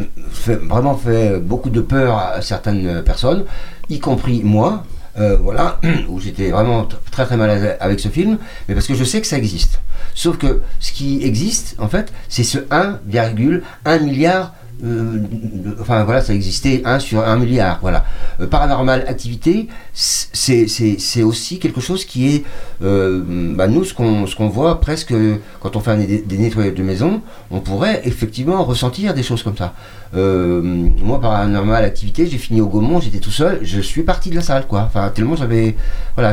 vraiment 0.47 0.97
fait 0.97 1.39
beaucoup 1.39 1.71
de 1.71 1.81
peur 1.81 2.17
à 2.19 2.43
certaines 2.43 3.03
personnes, 3.03 3.45
y 3.89 3.99
compris 3.99 4.43
moi. 4.43 4.85
euh, 5.19 5.37
voilà, 5.37 5.81
où 6.09 6.21
j'étais 6.21 6.51
vraiment 6.51 6.87
très 7.11 7.27
très 7.27 7.37
mal 7.37 7.51
à 7.51 7.55
l'aise 7.57 7.77
avec 7.81 7.99
ce 7.99 8.09
film, 8.09 8.39
mais 8.69 8.75
parce 8.75 8.87
que 8.87 8.95
je 8.95 9.03
sais 9.05 9.21
que 9.21 9.27
ça 9.27 9.37
existe. 9.37 9.81
Sauf 10.15 10.39
que 10.39 10.63
ce 10.79 10.93
qui 10.93 11.25
existe, 11.25 11.75
en 11.79 11.89
fait, 11.89 12.13
c'est 12.29 12.45
ce 12.45 12.59
1,1 12.59 14.03
milliard. 14.03 14.55
Euh, 14.85 15.19
de- 15.19 15.77
enfin 15.81 16.05
voilà, 16.05 16.21
ça 16.21 16.33
existait 16.35 16.83
1 16.85 16.99
sur 16.99 17.21
1 17.27 17.37
milliard. 17.37 17.79
Voilà. 17.83 18.05
Euh, 18.41 18.47
Paranormal 18.47 19.05
Activité, 19.09 19.69
c'est 19.93 21.23
aussi 21.23 21.59
quelque 21.59 21.81
chose 21.81 22.05
qui 22.05 22.35
est, 22.35 22.45
euh, 22.83 23.23
bah, 23.55 23.67
nous, 23.67 23.85
ce 23.85 23.95
qu'on 23.95 24.25
qu'on 24.27 24.49
voit 24.49 24.81
presque 24.81 25.15
quand 25.61 25.77
on 25.77 25.81
fait 25.81 25.91
un- 25.93 25.97
des, 25.99 26.19
des 26.23 26.39
nettoyages 26.39 26.75
de 26.75 26.83
maison, 26.83 27.21
on 27.51 27.61
pourrait 27.61 28.03
effectivement 28.05 28.63
ressentir 28.65 29.15
des 29.15 29.23
choses 29.23 29.43
comme 29.43 29.57
ça. 29.57 29.75
Euh, 30.15 30.61
moi, 30.63 31.21
Paranormal 31.21 31.85
Activité, 31.85 32.27
j'ai 32.27 32.39
fini 32.39 32.61
au 32.61 32.67
Gaumont, 32.69 33.01
j'étais 33.01 33.19
tout 33.19 33.31
seul, 33.31 33.61
je 33.63 33.81
suis 33.81 34.03
parti 34.03 34.31
de 34.31 34.37
la 34.37 34.43
salle, 34.43 34.67
quoi. 34.67 34.83
Enfin, 34.87 35.11
tellement 35.15 35.37
j'avais 35.37 35.75
voilà, 36.15 36.33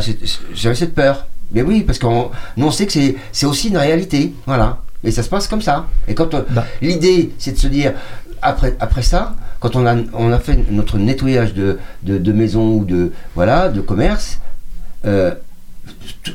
j'avais 0.53 0.75
cette 0.75 0.93
peur. 0.93 1.25
Mais 1.51 1.62
oui, 1.62 1.81
parce 1.84 1.99
qu'on 1.99 2.31
nous, 2.58 2.65
on 2.67 2.71
sait 2.71 2.86
que 2.88 2.93
c'est 3.31 3.45
aussi 3.45 3.69
une 3.69 3.77
réalité. 3.77 4.34
Voilà. 4.47 4.79
Et 5.03 5.12
ça 5.12 5.21
se 5.21 5.29
passe 5.29 5.47
comme 5.47 5.62
ça. 5.62 5.86
Et 6.08 6.15
quand 6.15 6.34
Bah. 6.49 6.65
l'idée, 6.81 7.31
c'est 7.38 7.51
de 7.51 7.60
se 7.60 7.67
dire, 7.67 7.93
après, 8.45 8.75
après 8.79 9.01
ça, 9.01 9.36
quand 9.60 9.75
on 9.75 9.86
a, 9.86 9.95
on 10.13 10.31
a 10.31 10.39
fait 10.39 10.60
notre 10.71 10.97
nettoyage 10.97 11.53
de, 11.53 11.79
de, 12.03 12.17
de 12.17 12.31
maison 12.31 12.73
ou 12.75 12.86
de, 12.86 13.12
voilà, 13.36 13.69
de 13.69 13.81
commerce, 13.81 14.39
euh, 15.05 15.34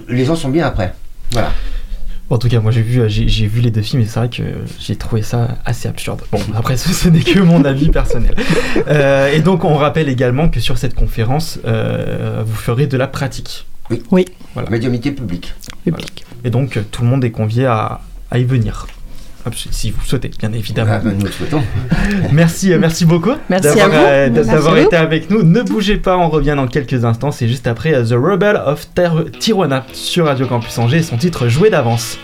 les 0.08 0.24
gens 0.24 0.36
sont 0.36 0.48
bien 0.48 0.66
après. 0.66 0.94
Voilà. 1.32 1.52
En 2.28 2.38
tout 2.38 2.48
cas, 2.48 2.60
moi 2.60 2.70
j'ai 2.70 2.82
vu, 2.82 3.00
euh, 3.00 3.08
j'ai 3.08 3.46
vu 3.46 3.60
les 3.60 3.72
deux 3.72 3.82
films 3.82 4.02
et 4.02 4.06
c'est 4.06 4.20
vrai 4.20 4.28
que 4.28 4.42
j'ai 4.78 4.94
trouvé 4.94 5.22
ça 5.22 5.58
assez 5.64 5.88
absurde. 5.88 6.22
Bon, 6.30 6.38
après, 6.54 6.76
ce, 6.76 6.92
ce 6.92 7.08
n'est 7.08 7.22
que 7.22 7.40
mon 7.40 7.64
avis 7.64 7.88
personnel. 7.88 8.34
Euh, 8.86 9.32
et 9.32 9.40
donc, 9.40 9.64
on 9.64 9.74
rappelle 9.74 10.08
également 10.08 10.48
que 10.48 10.60
sur 10.60 10.78
cette 10.78 10.94
conférence, 10.94 11.58
euh, 11.64 12.42
vous 12.46 12.54
ferez 12.54 12.86
de 12.86 12.96
la 12.96 13.08
pratique. 13.08 13.66
Oui, 14.10 14.24
Médiumnité 14.70 15.10
publique. 15.12 15.52
public. 15.84 16.24
Et 16.44 16.50
donc, 16.50 16.78
tout 16.92 17.02
le 17.02 17.08
monde 17.08 17.24
est 17.24 17.30
convié 17.32 17.66
à, 17.66 18.00
à 18.30 18.38
y 18.38 18.44
venir. 18.44 18.86
Si 19.70 19.90
vous 19.90 20.00
souhaitez, 20.04 20.30
bien 20.38 20.52
évidemment. 20.52 20.92
Ah, 20.94 20.98
ben, 21.02 21.14
nous 21.18 21.24
le 21.24 21.30
souhaitons. 21.30 21.62
Merci, 22.32 22.72
euh, 22.72 22.78
merci 22.78 23.04
beaucoup 23.06 23.32
Merci 23.48 23.76
d'avoir 23.76 24.74
euh, 24.74 24.84
été 24.84 24.96
avec 24.96 25.30
nous. 25.30 25.42
Ne 25.42 25.62
bougez 25.62 25.96
pas, 25.96 26.16
on 26.16 26.28
revient 26.28 26.54
dans 26.56 26.66
quelques 26.66 27.04
instants. 27.04 27.30
C'est 27.30 27.48
juste 27.48 27.66
après 27.66 27.94
euh, 27.94 28.04
The 28.04 28.12
Rebel 28.12 28.60
of 28.64 28.86
Ter- 28.94 29.30
Tijuana 29.38 29.84
sur 29.92 30.26
Radio 30.26 30.46
Campus 30.46 30.76
Angers 30.78 30.98
et 30.98 31.02
son 31.02 31.16
titre 31.16 31.48
Joué 31.48 31.70
d'avance. 31.70 32.18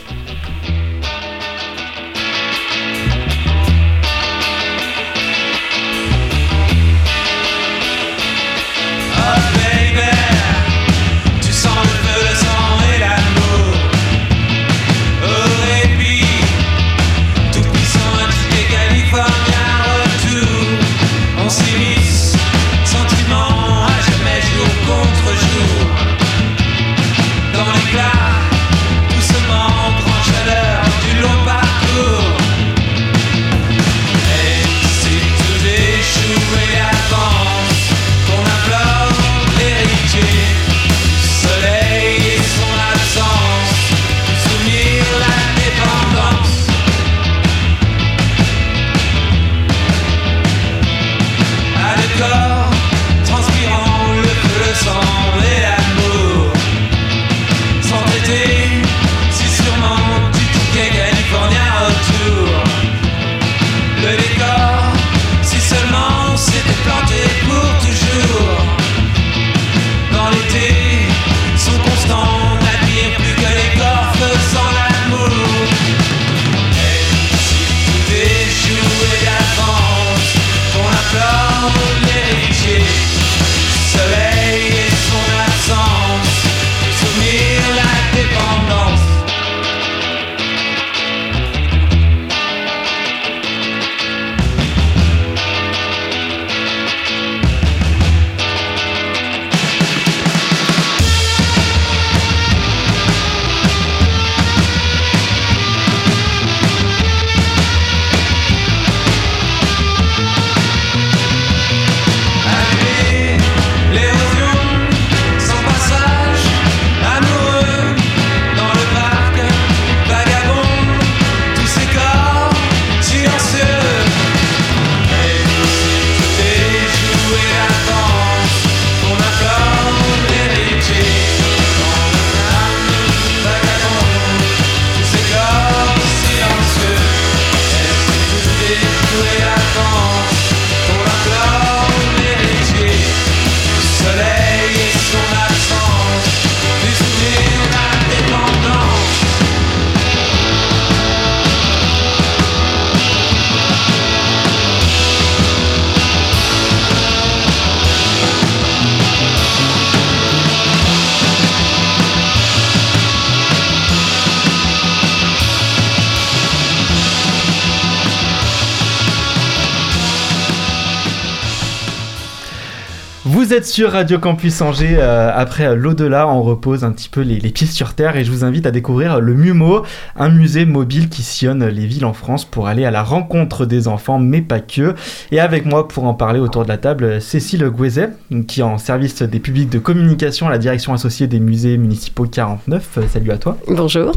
Vous 173.47 173.55
êtes 173.55 173.65
sur 173.65 173.93
Radio 173.93 174.19
Campus 174.19 174.61
Angers. 174.61 174.97
euh, 174.99 175.31
après 175.33 175.77
l'au-delà, 175.77 176.27
on 176.27 176.43
repose 176.43 176.83
un 176.83 176.91
petit 176.91 177.09
peu 177.09 177.21
les, 177.21 177.39
les 177.39 177.51
pieds 177.51 177.69
sur 177.69 177.95
terre 177.95 178.17
et 178.17 178.25
je 178.25 178.33
vous 178.33 178.45
invite 178.45 178.67
à 178.67 178.73
découvrir 178.73 179.21
le 179.21 179.35
MUMO, 179.35 179.85
un 180.17 180.29
musée 180.31 180.65
mobile 180.65 181.09
qui 181.09 181.23
sillonne 181.23 181.65
les 181.65 181.87
villes 181.87 182.07
en 182.07 182.13
France 182.13 182.45
pour 182.45 182.67
aller 182.67 182.85
à 182.85 182.91
la 182.91 183.05
rencontre 183.05 183.65
des 183.65 183.87
enfants, 183.87 184.19
mais 184.19 184.43
pas 184.43 184.59
que. 184.59 184.97
Et 185.31 185.39
avec 185.39 185.65
moi 185.65 185.87
pour 185.87 186.07
en 186.07 186.15
parler 186.15 186.41
autour 186.41 186.65
de 186.65 186.69
la 186.69 186.77
table, 186.77 187.23
Cécile 187.23 187.65
Gouezet, 187.71 188.09
qui 188.49 188.63
est 188.63 188.65
en 188.65 188.79
service 188.79 189.23
des 189.23 189.39
publics 189.39 189.71
de 189.71 189.79
communication 189.79 190.49
à 190.49 190.51
la 190.51 190.59
direction 190.59 190.93
associée 190.93 191.29
des 191.29 191.39
musées 191.39 191.77
municipaux 191.77 192.25
49. 192.27 192.99
Euh, 192.99 193.03
salut 193.09 193.31
à 193.31 193.39
toi. 193.39 193.59
Bonjour. 193.69 194.13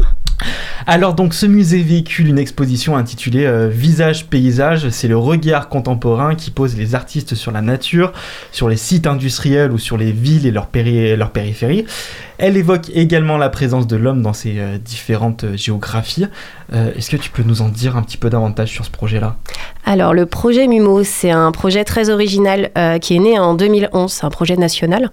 Alors 0.86 1.14
donc 1.14 1.34
ce 1.34 1.46
musée 1.46 1.82
véhicule 1.82 2.28
une 2.28 2.38
exposition 2.38 2.96
intitulée 2.96 3.44
euh, 3.46 3.68
Visage 3.68 4.26
paysage, 4.26 4.88
c'est 4.90 5.08
le 5.08 5.16
regard 5.16 5.68
contemporain 5.68 6.34
qui 6.34 6.50
pose 6.50 6.76
les 6.76 6.94
artistes 6.94 7.34
sur 7.34 7.52
la 7.52 7.60
nature, 7.62 8.12
sur 8.50 8.68
les 8.68 8.76
sites 8.76 9.06
industriels 9.06 9.72
ou 9.72 9.78
sur 9.78 9.96
les 9.98 10.12
villes 10.12 10.46
et 10.46 10.50
leurs, 10.50 10.68
péri- 10.68 11.16
leurs 11.16 11.30
périphéries. 11.30 11.84
Elle 12.42 12.56
évoque 12.56 12.88
également 12.94 13.36
la 13.36 13.50
présence 13.50 13.86
de 13.86 13.96
l'homme 13.96 14.22
dans 14.22 14.32
ces 14.32 14.58
euh, 14.58 14.78
différentes 14.78 15.44
euh, 15.44 15.58
géographies. 15.58 16.26
Euh, 16.72 16.90
Est-ce 16.96 17.10
que 17.10 17.18
tu 17.18 17.28
peux 17.28 17.42
nous 17.42 17.60
en 17.60 17.68
dire 17.68 17.98
un 17.98 18.02
petit 18.02 18.16
peu 18.16 18.30
davantage 18.30 18.70
sur 18.70 18.86
ce 18.86 18.90
projet-là? 18.90 19.36
Alors, 19.84 20.14
le 20.14 20.24
projet 20.24 20.66
MUMO, 20.66 21.04
c'est 21.04 21.30
un 21.30 21.52
projet 21.52 21.84
très 21.84 22.08
original 22.08 22.70
qui 23.00 23.16
est 23.16 23.18
né 23.18 23.38
en 23.38 23.54
2011. 23.54 24.12
C'est 24.12 24.24
un 24.24 24.30
projet 24.30 24.56
national 24.56 25.10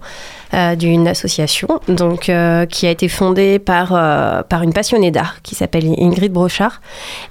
d'une 0.76 1.08
association 1.08 1.80
donc, 1.88 2.30
qui 2.70 2.86
a 2.86 2.90
été 2.90 3.08
fondée 3.08 3.58
par, 3.58 3.88
par 4.44 4.62
une 4.62 4.74
passionnée 4.74 5.10
d'art 5.10 5.36
qui 5.42 5.54
s'appelle 5.54 5.86
Ingrid 5.98 6.32
Brochard. 6.32 6.82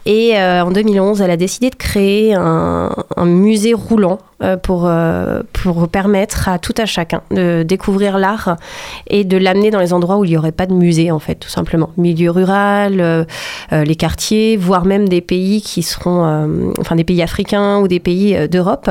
Et 0.07 0.36
en 0.36 0.71
2011, 0.71 1.21
elle 1.21 1.31
a 1.31 1.38
décidé 1.38 1.69
de 1.69 1.75
créer 1.75 2.33
un, 2.33 2.89
musée 3.23 3.75
roulant 3.75 4.17
pour, 4.63 4.91
pour 5.53 5.88
permettre 5.89 6.49
à 6.49 6.57
tout 6.57 6.75
à 6.77 6.86
chacun 6.86 7.21
de 7.29 7.63
découvrir 7.63 8.17
l'art 8.17 8.57
et 9.10 9.23
de 9.23 9.38
l'amener 9.38 9.69
dans 9.69 9.79
les 9.79 9.87
endroits 9.93 10.17
où 10.17 10.26
il 10.26 10.32
n'y 10.32 10.38
aurait 10.38 10.52
pas 10.52 10.65
de 10.65 10.73
musée, 10.73 11.12
en 11.12 11.19
fait, 11.19 11.36
tout 11.36 11.50
simplement. 11.50 11.89
Milieu 11.97 12.32
rural, 12.32 13.00
euh, 13.00 13.23
euh, 13.71 13.84
les 13.84 13.95
quartiers, 13.95 14.58
voire 14.58 14.86
même 14.86 15.10
des 15.10 15.21
pays 15.21 15.62
qui 15.62 15.84
seront, 15.84 16.26
euh, 16.26 16.71
enfin 16.80 16.95
des 16.95 17.04
pays 17.04 17.21
africains 17.21 17.80
ou 17.80 17.88
des 17.88 18.00
pays 18.00 18.47
d'Europe, 18.47 18.89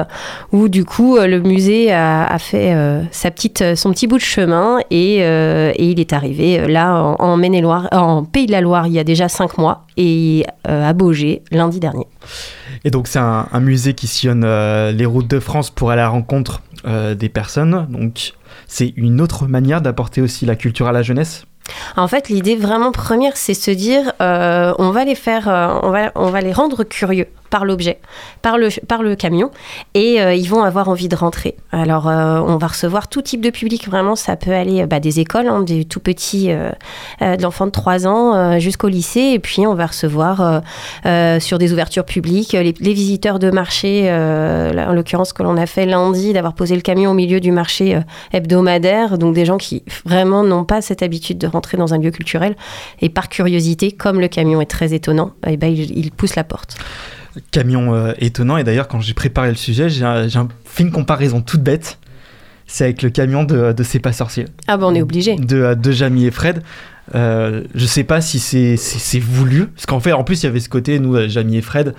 où 0.53 0.69
du 0.69 0.85
coup 0.85 1.17
le 1.19 1.41
musée 1.41 1.93
a, 1.93 2.37
fait 2.39 2.75
sa 3.11 3.31
petite, 3.31 3.77
son 3.77 3.93
petit 3.93 4.07
bout 4.07 4.17
de 4.17 4.23
chemin 4.23 4.79
et, 4.91 5.17
et 5.19 5.85
il 5.85 6.01
est 6.01 6.13
arrivé 6.13 6.67
là 6.69 7.03
en, 7.03 7.17
en 7.19 7.37
Maine-et-Loire, 7.37 7.89
en 7.93 8.25
Pays 8.25 8.47
de 8.47 8.53
la 8.53 8.61
Loire 8.61 8.87
il 8.87 8.93
y 8.93 8.99
a 8.99 9.05
déjà 9.05 9.29
cinq 9.29 9.59
mois 9.59 9.85
et 9.97 10.45
à 10.65 10.93
Beaugé 10.93 11.43
lundi 11.51 11.81
dernier. 11.81 12.07
Et 12.87 12.91
donc 12.91 13.09
c'est 13.09 13.19
un, 13.19 13.49
musée 13.59 13.95
qui 13.95 14.07
sillonne 14.07 14.45
euh, 14.45 14.93
les 14.93 15.07
routes 15.07 15.27
de 15.27 15.41
France 15.41 15.71
pour 15.71 15.91
aller 15.91 16.03
à 16.03 16.05
la 16.05 16.11
rencontre 16.11 16.63
euh, 16.87 17.17
des 17.17 17.29
personnes. 17.29 17.89
Donc 17.91 18.35
c'est 18.69 18.95
une 18.97 19.21
autre 19.21 19.49
manière 19.49 19.81
d'apporter 19.81 20.21
aussi 20.21 20.47
la 20.47 20.55
culture 20.55 20.87
à 20.87 20.93
la 20.93 21.03
jeunesse. 21.03 21.47
En 21.97 22.07
fait, 22.07 22.29
l'idée 22.29 22.55
vraiment 22.55 22.93
première, 22.93 23.37
c'est 23.37 23.55
se 23.55 23.73
dire, 23.73 24.13
euh, 24.23 24.73
on 24.79 24.91
va 24.91 25.05
les 25.05 25.17
faire, 25.17 25.49
on 26.15 26.31
va 26.31 26.41
les 26.41 26.53
rendre 26.53 26.85
curieux 26.85 27.27
par 27.57 27.65
l'objet, 27.65 28.01
par 28.43 28.59
le, 28.59 29.15
camion, 29.15 29.51
et 29.95 30.21
euh, 30.21 30.35
ils 30.35 30.47
vont 30.47 30.63
avoir 30.63 30.91
envie 30.91 31.09
de 31.09 31.17
rentrer. 31.17 31.57
Alors, 31.73 32.07
euh, 32.07 32.39
on 32.47 32.59
va 32.59 32.67
recevoir 32.67 33.09
tout 33.09 33.23
type 33.23 33.41
de 33.41 33.49
public. 33.49 33.89
Vraiment, 33.89 34.15
ça 34.15 34.37
peut 34.37 34.53
aller 34.53 34.85
bah, 34.85 35.01
des 35.01 35.21
écoles, 35.21 35.49
hein, 35.49 35.63
des 35.63 35.87
tout 35.87 36.01
petits, 36.01 36.51
euh, 36.51 36.71
de 37.23 37.43
l'enfant 37.43 37.65
de 37.65 37.71
3 37.71 38.07
ans 38.07 38.59
jusqu'au 38.59 38.89
lycée, 38.89 39.33
et 39.33 39.39
puis 39.39 39.67
on 39.67 39.75
va 39.75 39.87
recevoir 39.87 40.63
sur 41.41 41.57
des 41.57 41.73
ouvertures 41.73 42.05
publiques 42.05 42.53
les, 42.53 42.73
visiteurs 42.73 43.39
de 43.39 43.51
marché, 43.51 44.11
en 44.13 44.93
l'occurrence 44.93 45.33
que 45.33 45.43
l'on 45.43 45.57
a 45.57 45.67
fait 45.67 45.87
lundi, 45.87 46.35
d'avoir 46.35 46.55
posé 46.55 46.75
le 46.75 46.83
camion 46.83 47.13
au 47.13 47.15
milieu 47.15 47.41
du 47.41 47.53
marché 47.53 47.99
hebdomadaire, 48.33 49.17
donc 49.17 49.35
des 49.35 49.47
gens 49.47 49.57
qui 49.57 49.83
vraiment 50.05 50.45
n'ont 50.45 50.65
pas 50.65 50.83
cette 50.83 51.03
habitude 51.03 51.39
de 51.39 51.47
rentrer 51.47 51.79
dans 51.79 51.95
un 51.95 51.99
lieu 51.99 52.11
culturel, 52.11 52.55
et 53.01 53.09
par 53.09 53.31
curiosité, 53.31 53.93
comme 53.93 54.21
le 54.21 54.29
camion 54.29 54.61
est 54.61 54.71
très 54.71 54.93
étonnant, 54.93 55.31
eh 55.47 55.57
ben, 55.57 55.69
il, 55.69 55.97
il 55.97 56.11
pousse 56.11 56.37
la 56.37 56.45
porte. 56.45 56.77
Camion 57.51 57.95
euh, 57.95 58.13
étonnant. 58.19 58.57
Et 58.57 58.65
d'ailleurs, 58.65 58.89
quand 58.89 59.01
j'ai 59.01 59.15
préparé 59.15 59.49
le 59.49 59.55
sujet, 59.57 59.89
j'ai 59.89 60.05
un- 60.05 60.29
j'ai 60.29 60.39
un- 60.39 60.49
fait 60.65 60.83
une 60.83 60.93
comparaison 60.93 61.41
toute 61.41 61.63
bête. 61.63 61.99
C'est 62.67 62.85
avec 62.85 63.03
le 63.03 63.11
camion 63.11 63.45
de, 63.45 63.73
de 63.73 63.83
C'est 63.85 64.01
pas 64.01 64.13
sorcier, 64.13 64.45
Ah 64.67 64.77
ben 64.77 64.87
on 64.87 64.95
est 64.95 65.03
obligé. 65.03 65.37
de, 65.37 65.75
de 65.75 65.93
Jamie 65.93 66.25
et 66.27 66.31
Fred. 66.33 66.63
Euh, 67.15 67.63
je 67.77 67.87
sais 67.87 68.03
pas 68.03 68.21
si 68.21 68.41
c'est 68.41 68.77
c'est- 68.77 68.99
c'est 68.99 69.21
voulu, 69.21 69.67
parce 69.69 69.87
qu'en 69.87 70.01
fait, 70.01 70.13
en 70.13 70.25
plus, 70.25 70.43
il 70.43 70.47
y 70.47 70.49
avait 70.49 70.59
ce 70.59 70.69
côté, 70.69 70.99
nous, 70.99 71.15
euh, 71.15 71.29
Jamie 71.29 71.59
et 71.59 71.63
Fred, 71.63 71.95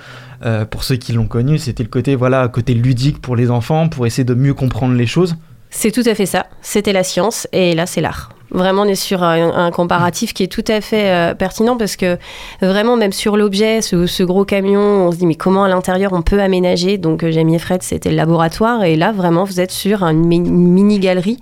euh, 0.45 0.65
pour 0.65 0.84
ceux 0.84 0.97
qui 0.97 1.13
l'ont 1.13 1.28
connu, 1.28 1.58
c'était 1.58 1.84
le 1.84 1.89
côté, 1.89 2.15
voilà, 2.15 2.50
côté 2.50 2.73
ludique 2.73 3.21
pour 3.21 3.38
les 3.38 3.50
enfants, 3.50 3.88
pour 3.88 4.06
essayer 4.06 4.26
de 4.26 4.34
mieux 4.34 4.54
comprendre 4.54 4.93
les 4.95 5.08
choses. 5.08 5.38
C'est 5.69 5.91
tout 5.91 6.04
à 6.06 6.13
fait 6.15 6.26
ça. 6.26 6.47
C'était 6.62 6.91
la 6.93 7.04
science 7.04 7.47
et 7.54 7.73
là, 7.73 7.86
c'est 7.86 8.02
l'art. 8.02 8.34
Vraiment, 8.50 8.84
on 8.84 8.86
est 8.86 8.96
sur 8.96 9.24
un, 9.24 9.72
comparatif 9.72 10.34
qui 10.34 10.44
est 10.44 10.48
tout 10.48 10.64
à 10.70 10.80
fait 10.80 11.10
euh, 11.12 11.34
pertinent 11.34 11.76
parce 11.76 11.98
que 11.98 12.18
vraiment, 12.62 12.96
même 12.96 13.12
sur 13.12 13.36
l'objet, 13.36 13.82
ce, 13.82 14.24
gros 14.24 14.46
camion, 14.46 14.80
on 14.80 15.12
se 15.12 15.18
dit 15.18 15.26
mais 15.26 15.36
comment 15.36 15.66
à 15.66 15.68
l'intérieur 15.68 16.14
on 16.14 16.22
peut 16.22 16.40
aménager? 16.42 16.98
Donc, 16.98 17.24
euh, 17.24 17.32
Jamie 17.32 17.60
Fred, 17.60 17.84
c'était 17.84 18.10
le 18.10 18.16
laboratoire 18.16 18.84
et 18.84 18.96
là, 18.96 19.12
vraiment, 19.12 19.44
vous 19.44 19.60
êtes 19.60 19.72
sur 19.72 20.04
une, 20.04 20.26
mi- 20.26 20.38
une 20.38 20.70
mini-galerie. 20.74 21.40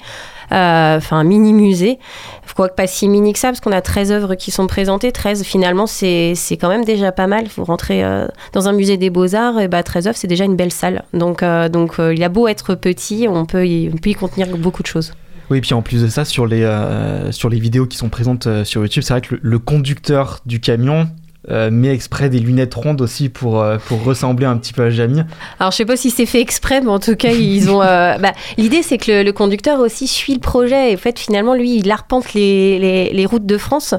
euh, 0.52 0.98
Enfin, 0.98 1.18
un 1.18 1.24
mini-musée, 1.24 2.00
quoique 2.56 2.74
pas 2.76 2.88
si 2.88 3.08
mini 3.08 3.34
que 3.34 3.39
ça, 3.39 3.50
parce 3.50 3.60
qu'on 3.60 3.72
a 3.72 3.82
13 3.82 4.12
œuvres 4.12 4.36
qui 4.36 4.50
sont 4.52 4.65
présentées. 4.68 5.12
13, 5.12 5.44
finalement, 5.44 5.86
c'est 5.88 6.34
quand 6.60 6.70
même 6.70 6.86
déjà 6.86 7.12
pas 7.12 7.28
mal. 7.28 7.46
Vous 7.56 7.65
rentrez 7.65 8.04
euh, 8.04 8.28
dans 8.54 8.68
un 8.68 8.72
musée 8.74 8.98
des 8.98 9.10
beaux-arts, 9.12 9.60
et 9.60 9.68
bah, 9.68 9.84
13 9.84 10.08
œuvres, 10.08 10.18
c'est 10.18 10.28
déjà 10.28 10.46
une 10.46 10.56
belle 10.56 10.72
salle. 10.72 11.04
Donc, 11.13 11.44
euh, 11.44 11.70
donc 11.70 12.00
euh, 12.00 12.13
il 12.15 12.24
a 12.24 12.30
beau 12.30 12.48
être 12.48 12.74
petit, 12.76 13.28
on 13.30 13.46
peut 13.46 13.68
y 13.68 13.91
contenir 14.20 14.48
beaucoup 14.58 14.82
de 14.82 14.88
choses. 14.88 15.13
Oui, 15.49 15.60
et 15.60 15.62
puis 15.62 15.73
en 15.73 15.81
plus 15.81 16.01
de 16.01 16.08
ça, 16.08 16.25
sur 16.25 16.47
les, 16.47 16.63
euh, 16.63 17.31
sur 17.31 17.49
les 17.49 17.60
vidéos 17.60 17.86
qui 17.86 17.97
sont 17.97 18.10
présentes 18.10 18.47
euh, 18.47 18.63
sur 18.63 18.81
YouTube, 18.81 19.03
c'est 19.03 19.13
vrai 19.13 19.21
que 19.21 19.36
le, 19.36 19.41
le 19.43 19.60
conducteur 19.60 20.39
du 20.45 20.60
camion 20.60 21.10
euh, 21.51 21.69
met 21.71 21.93
exprès 21.93 22.29
des 22.29 22.39
lunettes 22.39 22.73
rondes 22.73 23.01
aussi 23.01 23.29
pour, 23.29 23.62
euh, 23.62 23.77
pour 23.88 24.03
ressembler 24.03 24.45
un 24.45 24.58
petit 24.58 24.73
peu 24.73 24.84
à 24.84 24.89
Jamie. 24.89 25.21
Alors, 25.60 25.71
je 25.71 25.77
sais 25.77 25.86
pas 25.86 25.95
si 25.97 26.10
c'est 26.10 26.25
fait 26.25 26.41
exprès, 26.41 26.81
mais 26.81 26.89
en 26.89 26.99
tout 26.99 27.15
cas, 27.15 27.31
ils 27.31 27.69
ont. 27.69 27.81
euh, 27.81 28.17
bah, 28.19 28.31
L'idée, 28.58 28.81
c'est 28.81 28.97
que 28.97 29.12
le, 29.12 29.23
le 29.23 29.31
conducteur 29.34 29.79
aussi 29.79 30.08
suit 30.08 30.34
le 30.34 30.39
projet. 30.39 30.91
Et 30.91 30.95
en 30.95 30.97
fait, 30.97 31.19
finalement, 31.19 31.53
lui, 31.53 31.77
il 31.77 31.91
arpente 31.91 32.34
les, 32.34 32.79
les, 32.79 33.10
les 33.12 33.25
routes 33.25 33.45
de 33.45 33.58
France. 33.58 33.93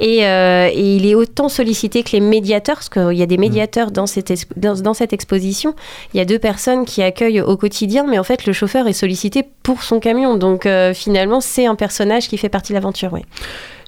Et, 0.00 0.24
euh, 0.26 0.68
et 0.72 0.96
il 0.96 1.06
est 1.06 1.14
autant 1.14 1.48
sollicité 1.48 2.02
que 2.02 2.12
les 2.12 2.20
médiateurs, 2.20 2.76
parce 2.76 2.88
qu'il 2.88 3.18
y 3.18 3.22
a 3.22 3.26
des 3.26 3.38
médiateurs 3.38 3.90
dans 3.90 4.06
cette, 4.06 4.32
dans, 4.56 4.74
dans 4.74 4.94
cette 4.94 5.12
exposition. 5.12 5.74
Il 6.14 6.18
y 6.18 6.20
a 6.20 6.24
deux 6.24 6.38
personnes 6.38 6.84
qui 6.84 7.02
accueillent 7.02 7.40
au 7.40 7.56
quotidien, 7.56 8.04
mais 8.08 8.18
en 8.18 8.24
fait, 8.24 8.46
le 8.46 8.52
chauffeur 8.52 8.86
est 8.88 8.92
sollicité 8.92 9.44
pour 9.62 9.82
son 9.82 10.00
camion. 10.00 10.36
Donc, 10.36 10.68
finalement, 10.94 11.40
c'est 11.40 11.66
un 11.66 11.74
personnage 11.74 12.28
qui 12.28 12.38
fait 12.38 12.48
partie 12.48 12.72
de 12.72 12.76
l'aventure. 12.78 13.12
Ouais. 13.12 13.22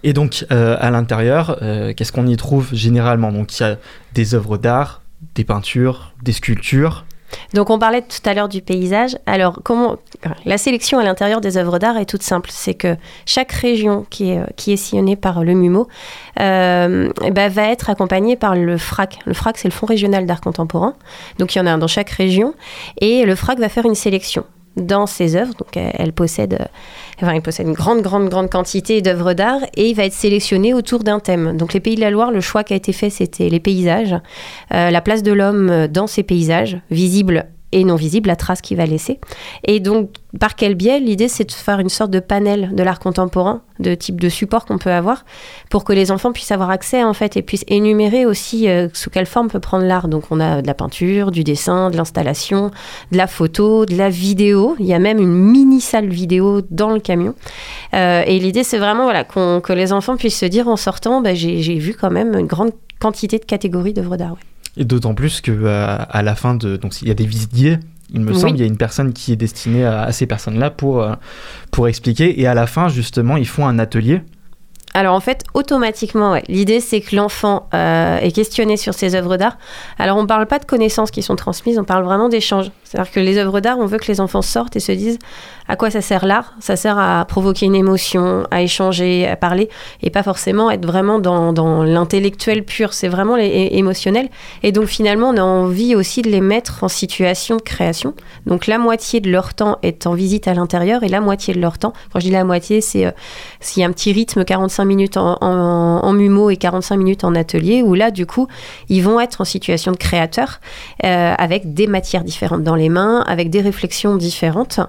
Et 0.05 0.13
donc, 0.13 0.45
euh, 0.53 0.77
à 0.79 0.91
l'intérieur, 0.91 1.59
euh, 1.63 1.95
qu'est-ce 1.97 2.13
qu'on 2.13 2.27
y 2.27 2.37
trouve 2.37 2.75
généralement? 2.75 3.33
Donc, 3.33 3.59
il 3.59 3.63
y 3.63 3.67
a 3.67 3.79
des 4.13 4.35
œuvres 4.35 4.59
d'art, 4.59 5.01
des 5.35 5.45
peintures, 5.45 6.13
des 6.23 6.33
sculptures. 6.33 7.07
Donc 7.53 7.69
on 7.69 7.81
parlait 7.81 8.03
tout 8.03 8.29
à 8.29 8.35
l'heure 8.35 8.49
du 8.49 8.63
paysage. 8.63 9.17
Alors 9.27 9.61
comment 9.65 9.97
la 10.45 10.57
sélection 10.57 11.01
à 11.01 11.03
l'intérieur 11.03 11.41
des 11.41 11.57
œuvres 11.57 11.81
d'art 11.81 11.97
est 11.97 12.05
toute 12.05 12.23
simple, 12.23 12.51
c'est 12.53 12.75
que 12.75 12.97
chaque 13.27 13.51
région 13.51 14.07
qui 14.09 14.31
est, 14.31 14.69
est 14.69 14.77
sillonnée 14.77 15.17
par 15.17 15.43
le 15.43 15.53
MUMO 15.53 15.89
euh, 16.39 17.11
ben, 17.33 17.51
va 17.51 17.71
être 17.71 17.91
accompagnée 17.91 18.37
par 18.37 18.55
le 18.55 18.77
FRAC. 18.77 19.19
Le 19.27 19.35
FRAC 19.35 19.59
c'est 19.59 19.67
le 19.67 19.73
Fonds 19.73 19.87
régional 19.87 20.27
d'art 20.27 20.41
contemporain. 20.41 20.95
Donc 21.41 21.57
il 21.57 21.59
y 21.59 21.61
en 21.61 21.67
a 21.67 21.73
un 21.73 21.79
dans 21.79 21.89
chaque 21.89 22.11
région 22.11 22.55
et 23.01 23.25
le 23.25 23.35
FRAC 23.35 23.59
va 23.59 23.69
faire 23.69 23.85
une 23.85 23.97
sélection 23.97 24.45
dans 24.77 25.07
ses 25.07 25.37
œuvres. 25.37 25.55
Donc 25.55 25.77
elle, 25.77 26.13
possède, 26.13 26.55
euh, 26.55 26.65
enfin, 27.23 27.41
possède 27.41 27.67
une 27.67 27.75
grande, 27.75 28.03
grande, 28.03 28.29
grande 28.29 28.51
quantité 28.51 29.03
d'œuvres 29.03 29.35
d'art 29.35 29.61
et 29.77 29.89
il 29.91 29.95
va 29.95 30.05
être 30.05 30.13
sélectionné 30.13 30.75
autour 30.75 31.05
d'un 31.05 31.21
thème. 31.21 31.57
Donc 31.57 31.73
les 31.73 31.81
Pays 31.81 31.97
de 31.97 32.01
la 32.01 32.11
Loire, 32.11 32.31
le 32.31 32.41
choix 32.41 32.65
qui 32.65 32.73
a 32.73 32.77
été 32.77 32.93
fait, 32.93 33.11
c'était 33.11 33.49
les 33.49 33.61
paysages, 33.61 34.15
euh, 34.73 34.91
la 34.91 35.01
place 35.01 35.23
de 35.23 35.33
l'homme 35.33 35.87
dans 35.89 36.07
ces 36.07 36.23
paysages, 36.23 36.79
visibles 36.91 37.47
et 37.75 37.83
non 37.83 37.97
visibles, 37.97 38.29
la 38.29 38.37
trace 38.37 38.61
qu'il 38.61 38.77
va 38.77 38.87
laisser. 38.87 39.19
Et 39.65 39.81
donc, 39.81 40.11
par 40.39 40.55
quel 40.55 40.77
biais 40.77 41.01
L'idée, 41.01 41.27
c'est 41.27 41.45
de 41.45 41.53
faire 41.53 41.81
une 41.81 41.89
sorte 41.89 42.13
de 42.13 42.21
panel 42.21 42.71
de 42.73 42.83
l'art 42.85 43.01
contemporain, 43.01 43.63
de 43.81 43.97
type 43.97 44.21
de 44.21 44.29
support 44.29 44.65
qu'on 44.65 44.79
peut 44.79 44.93
avoir, 44.93 45.25
pour 45.71 45.83
que 45.83 45.93
les 45.93 46.13
enfants 46.13 46.33
puissent 46.33 46.53
avoir 46.53 46.71
accès, 46.71 47.03
en 47.03 47.15
fait, 47.15 47.37
et 47.37 47.43
puissent 47.43 47.65
énumérer 47.67 48.27
aussi 48.27 48.69
euh, 48.69 48.89
sous 48.93 49.11
quelle 49.11 49.27
forme 49.27 49.49
peut 49.49 49.59
prendre 49.59 49.85
l'art. 49.85 50.07
Donc, 50.07 50.27
on 50.31 50.39
a 50.39 50.63
de 50.63 50.67
la 50.69 50.75
peinture, 50.75 51.33
du 51.33 51.43
dessin, 51.43 51.91
de 51.91 51.97
l'installation, 51.97 52.71
de 53.11 53.17
la 53.17 53.27
photo, 53.27 53.87
de 53.87 53.97
la 53.97 54.09
vidéo. 54.09 54.77
Il 54.79 54.87
y 54.87 54.95
a 54.95 55.01
même 55.01 55.19
une 55.19 55.35
mini 55.35 55.81
salle 55.81 56.09
vidéo 56.09 56.63
dans 56.71 56.91
le 56.91 57.01
camion. 57.01 57.35
Euh, 57.95 58.23
et 58.25 58.39
l'idée, 58.39 58.63
c'est 58.63 58.79
vraiment 58.79 59.05
voilà, 59.05 59.25
que 59.25 59.73
les 59.73 59.93
enfants 59.93 60.17
puissent 60.17 60.39
se 60.39 60.47
dire 60.47 60.69
en 60.69 60.77
sortant, 60.77 61.21
bah, 61.21 61.35
j'ai 61.35 61.79
vu 61.79 61.95
quand 61.95 62.11
même 62.11 62.37
une 62.39 62.47
grande 62.47 62.71
quantité 63.01 63.41
de 63.41 63.45
catégories 63.45 63.95
d'œuvres 63.95 64.17
d'art. 64.17 64.37
Et 64.77 64.85
d'autant 64.85 65.15
plus 65.15 65.41
que 65.41 65.53
euh, 65.53 65.97
à 65.99 66.23
la 66.23 66.35
fin 66.35 66.55
de. 66.55 66.77
Donc, 66.77 67.01
il 67.03 67.09
y 67.09 67.11
a 67.11 67.15
des 67.15 67.27
visites 67.27 67.53
guidées. 67.55 67.79
Il 68.13 68.21
me 68.21 68.33
Oui. 68.33 68.39
semble, 68.39 68.57
il 68.57 68.61
y 68.61 68.65
a 68.65 68.67
une 68.67 68.77
personne 68.77 69.13
qui 69.13 69.33
est 69.33 69.37
destinée 69.37 69.85
à, 69.85 70.03
à 70.03 70.13
ces 70.13 70.27
personnes-là 70.27 70.71
pour, 70.71 71.01
euh, 71.03 71.15
pour 71.71 71.89
expliquer. 71.89 72.41
Et 72.41 72.47
à 72.47 72.55
la 72.55 72.67
fin, 72.67 72.89
justement, 72.89 73.37
ils 73.37 73.47
font 73.49 73.67
un 73.67 73.79
atelier. 73.79 74.23
Alors 74.97 75.17
en 75.17 75.21
fait, 75.21 75.43
automatiquement, 75.55 76.31
ouais. 76.33 76.45
l'idée 76.47 76.79
c'est 76.79 77.01
que 77.01 77.17
l'enfant 77.17 77.69
euh, 77.75 78.19
est 78.19 78.31
questionné 78.31 78.77
sur 78.77 78.95
ses 78.95 79.17
œuvres 79.17 79.37
d'art. 79.37 79.59
Alors 79.99 80.17
on 80.19 80.23
ne 80.23 80.29
parle 80.29 80.47
pas 80.47 80.61
de 80.61 80.65
connaissances 80.65 81.11
qui 81.11 81.21
sont 81.21 81.35
transmises, 81.35 81.81
on 81.81 81.85
parle 81.85 82.05
vraiment 82.05 82.29
d'échanges. 82.29 82.71
C'est-à-dire 82.95 83.13
que 83.13 83.21
les 83.21 83.39
œuvres 83.39 83.59
d'art, 83.59 83.79
on 83.81 83.87
veut 83.87 83.99
que 83.99 84.07
les 84.07 84.21
enfants 84.21 84.41
sortent 84.41 84.77
et 84.77 84.81
se 84.81 84.93
disent 84.93 85.19
à 85.67 85.75
quoi 85.75 85.91
ça 85.91 86.01
sert 86.01 86.27
l'art? 86.27 86.55
Ça 86.61 86.77
sert 86.77 86.97
à 86.97 87.25
provoquer 87.25 87.67
une 87.67 87.75
émotion, 87.75 88.47
à 88.53 88.63
échanger, 88.63 89.27
à 89.27 89.35
parler, 89.35 89.69
et 90.03 90.11
pas 90.11 90.23
forcément 90.23 90.71
être 90.71 90.87
vraiment 90.87 91.19
dans, 91.19 91.83
l'intellectuel 91.83 92.65
pur. 92.65 92.93
C'est 92.93 93.09
vraiment 93.09 93.35
les, 93.35 93.71
émotionnel. 93.73 94.29
Et 94.63 94.71
donc 94.71 94.87
finalement, 94.87 95.31
on 95.31 95.37
a 95.37 95.43
envie 95.43 95.97
aussi 95.97 96.23
de 96.23 96.31
les 96.31 96.41
mettre 96.41 96.85
en 96.85 96.89
situation 96.89 97.57
de 97.57 97.63
création. 97.63 98.15
Donc 98.47 98.69
la 98.69 98.79
moitié 98.79 99.21
de 99.21 99.31
leur 99.31 99.55
temps 99.55 99.79
est 99.83 100.07
en 100.07 100.15
visite 100.15 100.47
à 100.47 100.55
l'intérieur 100.55 101.03
et 101.03 101.09
la 101.09 101.21
moitié 101.21 101.53
de 101.53 101.61
leur 101.61 101.79
temps, 101.79 101.95
quand 102.13 102.21
je 102.21 102.27
dis 102.27 102.31
la 102.31 102.45
moitié, 102.45 102.81
c'est 102.81 103.07
euh, 103.07 103.11
s'il 103.59 103.81
y 103.81 103.85
a 103.85 103.89
un 103.89 103.93
petit 103.93 104.13
rythme, 104.13 104.45
45 104.45 104.85
minutes 104.85 105.17
en, 105.17 105.39
en, 105.41 106.01
en 106.05 106.13
MUMO 106.13 106.51
et 106.51 106.57
45 106.57 106.97
minutes 106.97 107.25
en 107.25 107.35
atelier, 107.35 107.83
où 107.83 107.95
là, 107.95 108.13
du 108.13 108.27
coup, 108.27 108.47
ils 108.89 109.03
vont 109.03 109.19
être 109.19 109.41
en 109.41 109.45
situation 109.45 109.91
de 109.91 109.97
créateur 109.97 110.61
euh, 111.05 111.35
avec 111.37 111.75
des 111.75 111.87
matières 111.87 112.23
différentes 112.23 112.63
dans 112.63 112.77
les 112.77 112.84
mains, 112.89 113.23
avec 113.27 113.51
des 113.51 113.61
réflexions 113.61 114.17
différentes, 114.17 114.81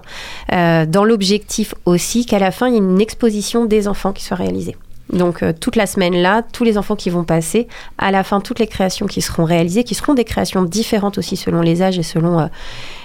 euh, 0.52 0.86
dans 0.86 1.04
l'objectif 1.04 1.74
aussi 1.84 2.26
qu'à 2.26 2.38
la 2.38 2.50
fin, 2.50 2.68
il 2.68 2.74
y 2.74 2.76
ait 2.76 2.80
une 2.80 3.00
exposition 3.00 3.64
des 3.64 3.88
enfants 3.88 4.12
qui 4.12 4.24
soit 4.24 4.36
réalisée. 4.36 4.76
Donc 5.12 5.44
euh, 5.44 5.52
toute 5.58 5.76
la 5.76 5.86
semaine 5.86 6.16
là, 6.16 6.42
tous 6.52 6.64
les 6.64 6.78
enfants 6.78 6.96
qui 6.96 7.10
vont 7.10 7.22
passer, 7.22 7.68
à 7.96 8.10
la 8.10 8.24
fin 8.24 8.40
toutes 8.40 8.58
les 8.58 8.66
créations 8.66 9.06
qui 9.06 9.22
seront 9.22 9.44
réalisées, 9.44 9.84
qui 9.84 9.94
seront 9.94 10.14
des 10.14 10.24
créations 10.24 10.64
différentes 10.64 11.16
aussi 11.16 11.36
selon 11.36 11.60
les 11.60 11.80
âges 11.80 11.96
et 11.96 12.02
selon 12.02 12.40
euh, 12.40 12.46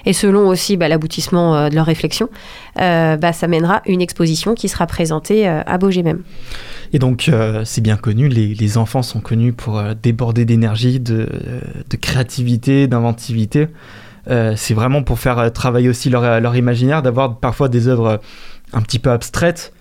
et 0.07 0.13
selon 0.13 0.47
aussi 0.47 0.77
bah, 0.77 0.87
l'aboutissement 0.87 1.69
de 1.69 1.75
leur 1.75 1.85
réflexion, 1.85 2.27
bah, 2.75 3.33
ça 3.33 3.47
mènera 3.47 3.83
une 3.85 4.01
exposition 4.01 4.55
qui 4.55 4.67
sera 4.67 4.87
présentée 4.87 5.47
à 5.47 5.77
Beaugé 5.77 6.01
même. 6.01 6.23
Et 6.91 6.97
donc, 6.97 7.29
c'est 7.65 7.81
bien 7.81 7.97
connu, 7.97 8.27
les, 8.27 8.55
les 8.55 8.77
enfants 8.79 9.03
sont 9.03 9.19
connus 9.19 9.53
pour 9.53 9.79
déborder 10.01 10.43
d'énergie, 10.43 10.99
de 10.99 11.27
créativité, 12.01 12.87
d'inventivité. 12.87 13.67
Euh, 14.29 14.53
c'est 14.55 14.73
vraiment 14.73 15.03
pour 15.03 15.19
faire 15.19 15.39
euh, 15.39 15.49
travailler 15.49 15.89
aussi 15.89 16.09
leur, 16.09 16.39
leur 16.39 16.55
imaginaire, 16.55 17.01
d'avoir 17.01 17.37
parfois 17.39 17.69
des 17.69 17.87
œuvres 17.87 18.07
euh, 18.07 18.17
un 18.73 18.81
petit 18.81 18.99
peu 18.99 19.09
abstraites. 19.09 19.73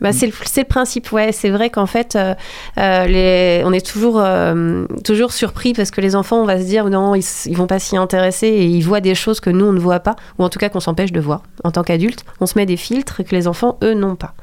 Bah, 0.00 0.12
c'est 0.12 0.26
le, 0.26 0.32
le 0.32 0.64
principe, 0.64 1.12
ouais. 1.12 1.32
C'est 1.32 1.50
vrai 1.50 1.70
qu'en 1.70 1.86
fait, 1.86 2.16
euh, 2.16 2.34
euh, 2.78 3.06
les, 3.06 3.62
on 3.64 3.72
est 3.72 3.84
toujours, 3.84 4.18
euh, 4.18 4.86
toujours 5.04 5.32
surpris 5.32 5.72
parce 5.74 5.90
que 5.90 6.00
les 6.00 6.16
enfants, 6.16 6.40
on 6.40 6.46
va 6.46 6.58
se 6.58 6.64
dire 6.64 6.88
non, 6.88 7.14
ils, 7.14 7.24
ils 7.46 7.56
vont 7.56 7.66
pas 7.66 7.78
s'y 7.78 7.96
intéresser 7.96 8.46
et 8.46 8.64
ils 8.64 8.82
voient 8.82 9.00
des 9.00 9.14
choses 9.14 9.40
que 9.40 9.50
nous, 9.50 9.66
on 9.66 9.72
ne 9.72 9.78
voit 9.80 10.00
pas, 10.00 10.16
ou 10.38 10.44
en 10.44 10.48
tout 10.48 10.58
cas 10.58 10.68
qu'on 10.68 10.80
s'empêche 10.80 11.12
de 11.12 11.20
voir. 11.20 11.42
En 11.64 11.70
tant 11.70 11.82
qu'adulte, 11.82 12.24
on 12.40 12.46
se 12.46 12.58
met 12.58 12.66
des 12.66 12.76
filtres 12.76 13.22
que 13.24 13.34
les 13.34 13.46
enfants, 13.46 13.78
eux, 13.82 13.94
n'ont 13.94 14.16
pas. 14.16 14.34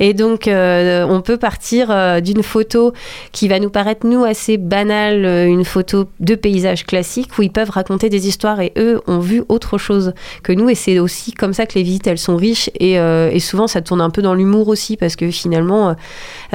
Et 0.00 0.14
donc, 0.14 0.48
on 0.48 1.22
peut 1.22 1.36
partir 1.36 2.22
d'une 2.22 2.42
photo 2.42 2.92
qui 3.32 3.48
va 3.48 3.58
nous 3.58 3.70
paraître, 3.70 4.06
nous, 4.06 4.24
assez 4.24 4.56
banale, 4.56 5.24
une 5.48 5.64
photo 5.64 6.08
de 6.20 6.34
paysage 6.34 6.86
classique 6.86 7.38
où 7.38 7.42
ils 7.42 7.52
peuvent 7.52 7.70
raconter 7.70 8.08
des 8.08 8.26
histoires 8.26 8.60
et 8.60 8.72
eux 8.78 9.00
ont 9.06 9.18
vu 9.18 9.42
autre 9.48 9.76
chose 9.76 10.14
que 10.42 10.52
nous. 10.52 10.70
Et 10.70 10.74
c'est 10.74 10.98
aussi 10.98 11.32
comme 11.32 11.52
ça 11.52 11.66
que 11.66 11.74
les 11.74 11.82
visites, 11.82 12.06
elles 12.06 12.18
sont 12.18 12.36
riches 12.36 12.70
et, 12.80 12.92
et 12.94 13.40
souvent, 13.40 13.66
ça 13.66 13.82
tourne 13.82 14.00
un 14.00 14.10
peu 14.10 14.22
dans 14.22 14.34
l'humour 14.34 14.68
aussi 14.68 14.96
parce 15.02 15.16
que 15.16 15.30
finalement, 15.30 15.88
euh, 15.90 15.94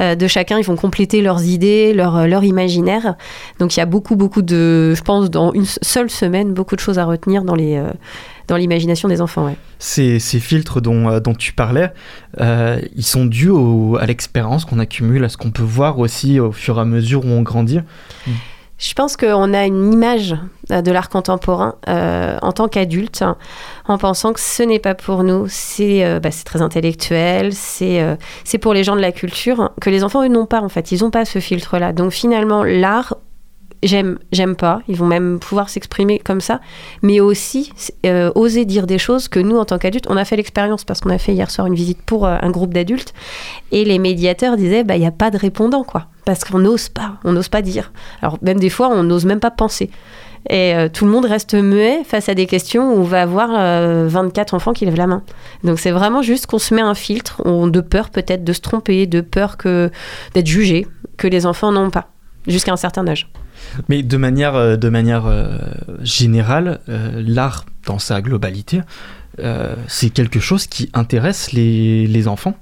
euh, 0.00 0.14
de 0.14 0.26
chacun, 0.26 0.58
ils 0.58 0.64
vont 0.64 0.76
compléter 0.76 1.20
leurs 1.22 1.44
idées, 1.44 1.92
leur, 1.92 2.16
euh, 2.16 2.26
leur 2.26 2.42
imaginaire. 2.44 3.14
Donc, 3.58 3.76
il 3.76 3.80
y 3.80 3.82
a 3.82 3.86
beaucoup, 3.86 4.16
beaucoup 4.16 4.42
de, 4.42 4.94
je 4.96 5.02
pense, 5.02 5.30
dans 5.30 5.52
une 5.52 5.66
seule 5.66 6.08
semaine, 6.10 6.54
beaucoup 6.54 6.74
de 6.74 6.80
choses 6.80 6.98
à 6.98 7.04
retenir 7.04 7.44
dans 7.44 7.54
les. 7.54 7.76
euh, 7.76 7.90
dans 8.48 8.56
l'imagination 8.56 9.10
des 9.10 9.20
enfants, 9.20 9.44
ouais. 9.44 9.56
Ces, 9.78 10.18
ces 10.18 10.40
filtres 10.40 10.80
dont, 10.80 11.20
dont 11.20 11.34
tu 11.34 11.52
parlais, 11.52 11.92
euh, 12.40 12.80
ils 12.96 13.04
sont 13.04 13.26
dus 13.26 13.50
au- 13.50 13.98
à 14.00 14.06
l'expérience 14.06 14.64
qu'on 14.64 14.78
accumule, 14.78 15.22
à 15.22 15.28
ce 15.28 15.36
qu'on 15.36 15.50
peut 15.50 15.62
voir 15.62 15.98
aussi 15.98 16.40
au 16.40 16.50
fur 16.50 16.78
et 16.78 16.80
à 16.80 16.86
mesure 16.86 17.26
où 17.26 17.28
on 17.28 17.42
grandit. 17.42 17.80
Je 18.78 18.94
pense 18.94 19.16
qu'on 19.16 19.54
a 19.54 19.66
une 19.66 19.92
image 19.92 20.36
euh, 20.70 20.82
de 20.82 20.92
l'art 20.92 21.08
contemporain 21.08 21.74
euh, 21.88 22.38
en 22.42 22.52
tant 22.52 22.68
qu'adulte, 22.68 23.22
hein, 23.22 23.36
en 23.86 23.98
pensant 23.98 24.32
que 24.32 24.40
ce 24.40 24.62
n'est 24.62 24.78
pas 24.78 24.94
pour 24.94 25.24
nous, 25.24 25.46
c'est 25.48 26.04
euh, 26.04 26.20
bah, 26.20 26.30
très 26.44 26.62
intellectuel, 26.62 27.52
c'est 27.52 28.58
pour 28.60 28.74
les 28.74 28.84
gens 28.84 28.94
de 28.94 29.00
la 29.00 29.10
culture, 29.10 29.60
hein, 29.60 29.72
que 29.80 29.90
les 29.90 30.04
enfants, 30.04 30.22
eux, 30.22 30.28
n'ont 30.28 30.46
pas 30.46 30.60
en 30.60 30.68
fait, 30.68 30.92
ils 30.92 31.02
n'ont 31.02 31.10
pas 31.10 31.24
ce 31.24 31.40
filtre-là. 31.40 31.92
Donc 31.92 32.12
finalement, 32.12 32.62
l'art, 32.62 33.16
j'aime, 33.82 34.20
j'aime 34.30 34.54
pas, 34.54 34.80
ils 34.86 34.96
vont 34.96 35.06
même 35.06 35.40
pouvoir 35.40 35.70
s'exprimer 35.70 36.20
comme 36.20 36.40
ça, 36.40 36.60
mais 37.02 37.18
aussi 37.18 37.72
oser 38.36 38.64
dire 38.64 38.86
des 38.86 38.98
choses 38.98 39.26
que 39.26 39.40
nous, 39.40 39.56
en 39.56 39.64
tant 39.64 39.78
qu'adultes, 39.78 40.06
on 40.08 40.16
a 40.16 40.24
fait 40.24 40.36
l'expérience. 40.36 40.84
Parce 40.84 41.00
qu'on 41.00 41.10
a 41.10 41.18
fait 41.18 41.32
hier 41.32 41.50
soir 41.50 41.66
une 41.66 41.74
visite 41.74 42.02
pour 42.02 42.28
un 42.28 42.50
groupe 42.50 42.72
d'adultes, 42.72 43.12
et 43.72 43.84
les 43.84 43.98
médiateurs 43.98 44.56
disaient, 44.56 44.84
bah, 44.84 44.96
il 44.96 45.00
n'y 45.00 45.06
a 45.06 45.12
pas 45.12 45.30
de 45.30 45.36
répondant, 45.36 45.82
quoi, 45.82 46.06
parce 46.28 46.44
qu'on 46.44 46.58
n'ose 46.58 46.90
pas, 46.90 47.16
on 47.24 47.32
n'ose 47.32 47.48
pas 47.48 47.62
dire. 47.62 47.90
Alors 48.20 48.36
même 48.42 48.58
des 48.60 48.68
fois, 48.68 48.90
on 48.90 49.02
n'ose 49.02 49.24
même 49.24 49.40
pas 49.40 49.50
penser. 49.50 49.88
Et 50.50 50.74
euh, 50.74 50.90
tout 50.92 51.06
le 51.06 51.10
monde 51.10 51.24
reste 51.24 51.54
muet 51.54 52.04
face 52.04 52.28
à 52.28 52.34
des 52.34 52.44
questions 52.44 52.92
où 52.92 52.98
on 52.98 53.02
va 53.02 53.22
avoir 53.22 53.48
euh, 53.54 54.06
24 54.08 54.52
enfants 54.52 54.74
qui 54.74 54.84
lèvent 54.84 54.98
la 54.98 55.06
main. 55.06 55.22
Donc 55.64 55.78
c'est 55.78 55.90
vraiment 55.90 56.20
juste 56.20 56.44
qu'on 56.44 56.58
se 56.58 56.74
met 56.74 56.82
un 56.82 56.94
filtre, 56.94 57.40
on- 57.46 57.66
de 57.66 57.80
peur 57.80 58.10
peut-être 58.10 58.44
de 58.44 58.52
se 58.52 58.60
tromper, 58.60 59.06
de 59.06 59.22
peur 59.22 59.56
que 59.56 59.90
d'être 60.34 60.46
jugé, 60.46 60.86
que 61.16 61.26
les 61.26 61.46
enfants 61.46 61.72
n'ont 61.72 61.88
pas, 61.88 62.08
jusqu'à 62.46 62.72
un 62.74 62.76
certain 62.76 63.08
âge. 63.08 63.30
Mais 63.88 64.02
de 64.02 64.16
manière, 64.18 64.54
euh, 64.54 64.76
de 64.76 64.90
manière 64.90 65.24
euh, 65.24 65.56
générale, 66.02 66.80
l'art 66.86 67.64
dans 67.86 67.98
sa 67.98 68.20
globalité, 68.20 68.82
c'est 69.86 70.10
quelque 70.10 70.40
chose 70.40 70.66
qui 70.66 70.90
intéresse 70.92 71.52
les 71.52 72.28
enfants? 72.28 72.54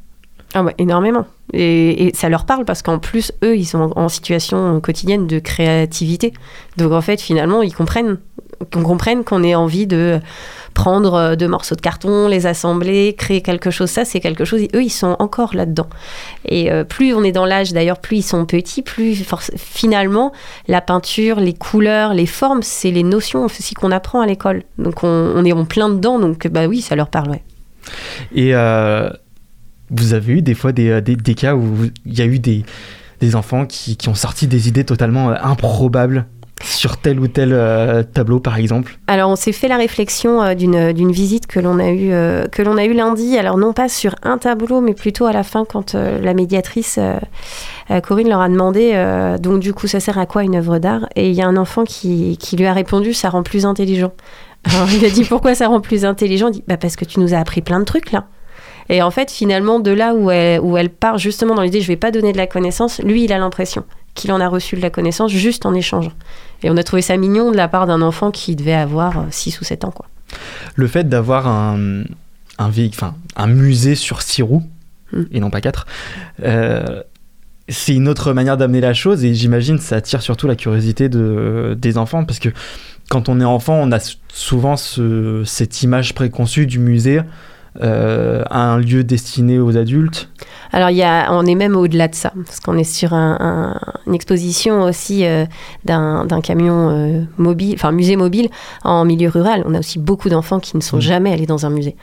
Ah 0.59 0.65
énormément. 0.79 1.27
Et, 1.53 2.13
ça 2.15 2.31
leur 2.31 2.47
parle 2.47 2.65
parce 2.65 2.81
qu'en 2.81 2.99
plus, 2.99 3.31
eux, 3.45 3.59
ils 3.59 3.67
sont 3.67 3.93
en, 3.95 4.09
situation 4.09 4.81
quotidienne 4.81 5.27
de 5.27 5.39
créativité. 5.39 6.33
Donc 6.79 6.93
en 6.93 7.03
fait, 7.03 7.21
finalement, 7.21 7.61
ils 7.61 7.75
comprennent 7.75 8.17
qu'on 8.73 8.83
comprenne 8.83 9.23
qu'on 9.23 9.43
ait 9.43 9.55
envie 9.55 9.87
de 9.87 10.19
prendre 10.73 11.13
euh, 11.13 11.37
deux 11.37 11.47
morceaux 11.47 11.75
de 11.75 11.83
carton, 11.83 12.27
les 12.27 12.47
assembler, 12.47 13.15
créer 13.19 13.43
quelque 13.43 13.71
chose. 13.71 13.91
Ça, 13.91 14.07
c'est 14.07 14.19
quelque 14.19 14.47
chose. 14.47 14.63
Eux, 14.75 14.83
ils 14.83 14.89
sont 14.89 15.15
encore 15.19 15.55
là-dedans. 15.55 15.89
Et 16.47 16.73
euh, 16.73 16.85
plus 16.85 17.13
on 17.13 17.23
est 17.23 17.33
dans 17.33 17.45
l'âge, 17.45 17.75
d'ailleurs, 17.75 17.99
plus 17.99 18.17
ils 18.17 18.23
sont 18.23 18.47
petits, 18.47 18.81
plus 18.81 19.23
finalement, 19.59 20.33
la 20.69 20.81
peinture, 20.81 21.39
les 21.39 21.53
couleurs, 21.53 22.15
les 22.15 22.25
formes, 22.25 22.63
c'est 22.63 22.91
les 22.91 23.03
notions 23.03 23.45
aussi 23.45 23.75
qu'on 23.75 23.91
apprend 23.91 24.23
à 24.23 24.27
l'école. 24.27 24.63
Donc 24.79 25.05
on, 25.05 25.45
est 25.45 25.53
en 25.53 25.67
plein 25.67 25.91
dedans. 25.91 26.19
Donc 26.19 26.47
bah 26.47 26.67
oui, 26.67 26.81
ça 26.81 26.97
leur 26.97 27.09
parle. 27.09 27.37
Et 28.35 28.55
euh, 28.55 29.11
vous 29.91 30.15
avez 30.15 30.35
eu 30.35 30.43
des 30.43 30.55
fois 30.55 30.73
des, 30.73 30.91
euh, 30.91 31.01
des, 31.01 31.35
cas 31.35 31.55
où 31.55 31.87
il 32.05 32.19
y 32.19 32.23
a 32.23 32.27
eu 32.27 32.39
des, 32.39 32.65
des 33.21 33.37
enfants 33.37 33.67
qui, 33.67 33.97
qui 33.97 34.09
ont 34.09 34.15
sorti 34.15 34.47
des 34.47 34.69
idées 34.69 34.85
totalement 34.85 35.31
euh, 35.31 35.35
improbables 35.43 36.27
sur 36.65 36.97
tel 36.97 37.21
ou 37.21 37.29
tel 37.29 37.53
euh, 37.53 38.03
tableau, 38.03 38.41
par 38.41 38.57
exemple. 38.57 38.99
Alors, 39.09 39.31
on 39.31 39.37
s'est 39.37 39.53
fait 39.53 39.69
la 39.69 39.77
réflexion 39.77 40.43
euh, 40.43 40.55
d'une 40.55 41.13
visite 41.13 41.47
que 41.47 41.61
l'on 41.61 41.79
a 41.79 41.91
eue 41.91 42.13
a 42.13 42.85
eu 42.85 42.95
lundi. 42.95 43.37
Alors 43.37 43.59
non 43.59 43.73
pas 43.73 43.89
sur 43.89 44.15
un 44.23 44.39
tableau, 44.39 44.81
mais 44.81 44.95
plutôt 44.95 45.27
à 45.27 45.33
la 45.33 45.43
fin 45.43 45.65
quand 45.65 45.95
la 45.95 46.35
médiatrice 46.35 46.99
Corinne 48.03 48.29
leur 48.29 48.41
a 48.41 48.49
demandé. 48.49 48.95
donc 49.41 49.61
du 49.61 49.75
coup, 49.75 49.87
ça 49.87 50.01
sert 50.01 50.19
à 50.19 50.27
quoi 50.27 50.43
une 50.43 50.57
œuvre 50.57 50.79
d'art? 50.79 51.07
Et 51.15 51.29
il 51.29 51.35
y 51.35 51.43
a 51.43 51.47
un 51.47 51.57
enfant 51.57 51.85
qui, 51.85 52.37
qui 52.39 52.57
lui 52.57 52.67
a 52.67 52.73
répondu 52.73 53.13
ça 53.13 53.29
rend 53.29 53.43
plus 53.43 53.67
intelligent. 53.67 54.13
Alors 54.65 54.89
il 54.91 55.05
a 55.05 55.11
dit 55.11 55.25
pourquoi 55.29 55.55
ça 55.55 55.69
rend 55.69 55.81
plus 55.81 56.05
intelligent? 56.05 56.49
Il 56.49 56.53
dit 56.53 56.65
bah 56.67 56.79
parce 56.79 56.97
que 56.97 57.05
tu 57.05 57.21
nous 57.21 57.35
as 57.35 57.39
appris 57.39 57.61
plein 57.61 57.79
de 57.79 57.85
trucs 57.85 58.13
là. 58.13 58.25
Et 58.89 59.03
en 59.03 59.11
fait, 59.11 59.31
finalement, 59.31 59.81
de 59.81 59.91
là 59.91 60.15
où 60.15 60.31
elle, 60.31 60.61
où 60.61 60.77
elle 60.77 60.91
part 60.91 61.19
justement 61.19 61.55
dans 61.55 61.63
l'idée 61.63 61.81
je 61.81 61.89
vais 61.89 61.97
pas 61.97 62.11
donner 62.11 62.33
de 62.33 62.37
la 62.37 62.47
connaissance, 62.47 63.01
lui, 63.03 63.25
il 63.25 63.33
a 63.33 63.39
l'impression 63.39 63.85
qu'il 64.15 64.33
en 64.33 64.41
a 64.41 64.49
reçu 64.49 64.77
de 64.77 64.81
la 64.81 64.91
connaissance 64.91 65.31
juste 65.31 65.67
en 65.67 65.75
échangeant. 65.75 66.13
Et 66.63 66.71
on 66.71 66.77
a 66.77 66.83
trouvé 66.83 67.03
ça 67.03 67.17
mignon 67.17 67.51
de 67.51 67.57
la 67.57 67.69
part 67.69 67.87
d'un 67.87 68.01
enfant 68.01 68.31
qui 68.31 68.57
devait 68.57 68.73
avoir 68.73 69.25
6 69.31 69.61
ou 69.61 69.65
7 69.65 69.85
ans. 69.85 69.91
Quoi. 69.91 70.07
Le 70.75 70.87
fait 70.87 71.09
d'avoir 71.09 71.47
un, 71.49 72.05
un, 72.59 72.71
véhi- 72.71 72.89
enfin, 72.89 73.15
un 73.37 73.47
musée 73.49 73.95
sur 73.95 74.23
six 74.23 74.43
roues, 74.43 74.63
Mm. 75.13 75.23
et 75.31 75.39
non 75.41 75.51
pas 75.51 75.61
quatre, 75.61 75.87
euh, 76.43 77.03
c'est 77.69 77.95
une 77.95 78.09
autre 78.09 78.33
manière 78.33 78.57
d'amener 78.57 78.81
la 78.81 78.93
chose, 78.95 79.25
et 79.25 79.35
j'imagine 79.35 79.79
ça 79.79 79.97
attire 79.97 80.21
surtout 80.23 80.47
la 80.49 80.57
curiosité 80.57 81.09
de, 81.09 81.77
des 81.79 81.97
enfants, 81.99 82.25
parce 82.25 82.39
que 82.41 82.49
quand 83.09 83.29
on 83.29 83.41
est 83.41 83.45
enfant, 83.45 83.75
on 83.81 83.93
a 83.93 83.99
souvent 84.33 84.77
ce- 84.77 85.43
cette 85.45 85.83
image 85.83 86.13
préconçue 86.15 86.67
du 86.67 86.79
musée, 86.81 87.21
euh, 87.83 88.43
un 88.51 88.79
lieu 88.79 89.05
destiné 89.05 89.59
aux 89.59 89.77
adultes. 89.77 90.29
Alors, 90.73 90.91
y 90.91 91.03
a, 91.03 91.33
on 91.33 91.47
est 91.47 91.55
même 91.55 91.77
au-delà 91.77 92.09
de 92.09 92.15
ça, 92.15 92.33
parce 92.45 92.59
qu'on 92.61 92.77
est 92.77 92.85
sur 92.85 93.15
un- 93.15 93.37
un- 93.41 93.81
une 94.07 94.15
exposition 94.15 94.83
aussi 94.83 95.25
euh, 95.25 95.47
d'un 95.85 96.27
camion 96.43 96.91
euh, 96.91 97.23
mobile, 97.39 97.75
enfin 97.77 97.93
musée 97.93 98.17
mobile 98.17 98.49
en 98.85 99.05
milieu 99.05 99.29
rural. 99.29 99.63
On 99.67 99.75
a 99.75 99.79
aussi 99.79 99.99
beaucoup 99.99 100.29
d'enfants 100.29 100.59
qui 100.59 100.77
ne 100.77 100.83
sont 100.83 100.97
Mhm. 100.97 101.03
jamais 101.03 101.33
allés 101.33 101.47
dans 101.47 101.65
un 101.67 101.71
musée. 101.71 101.97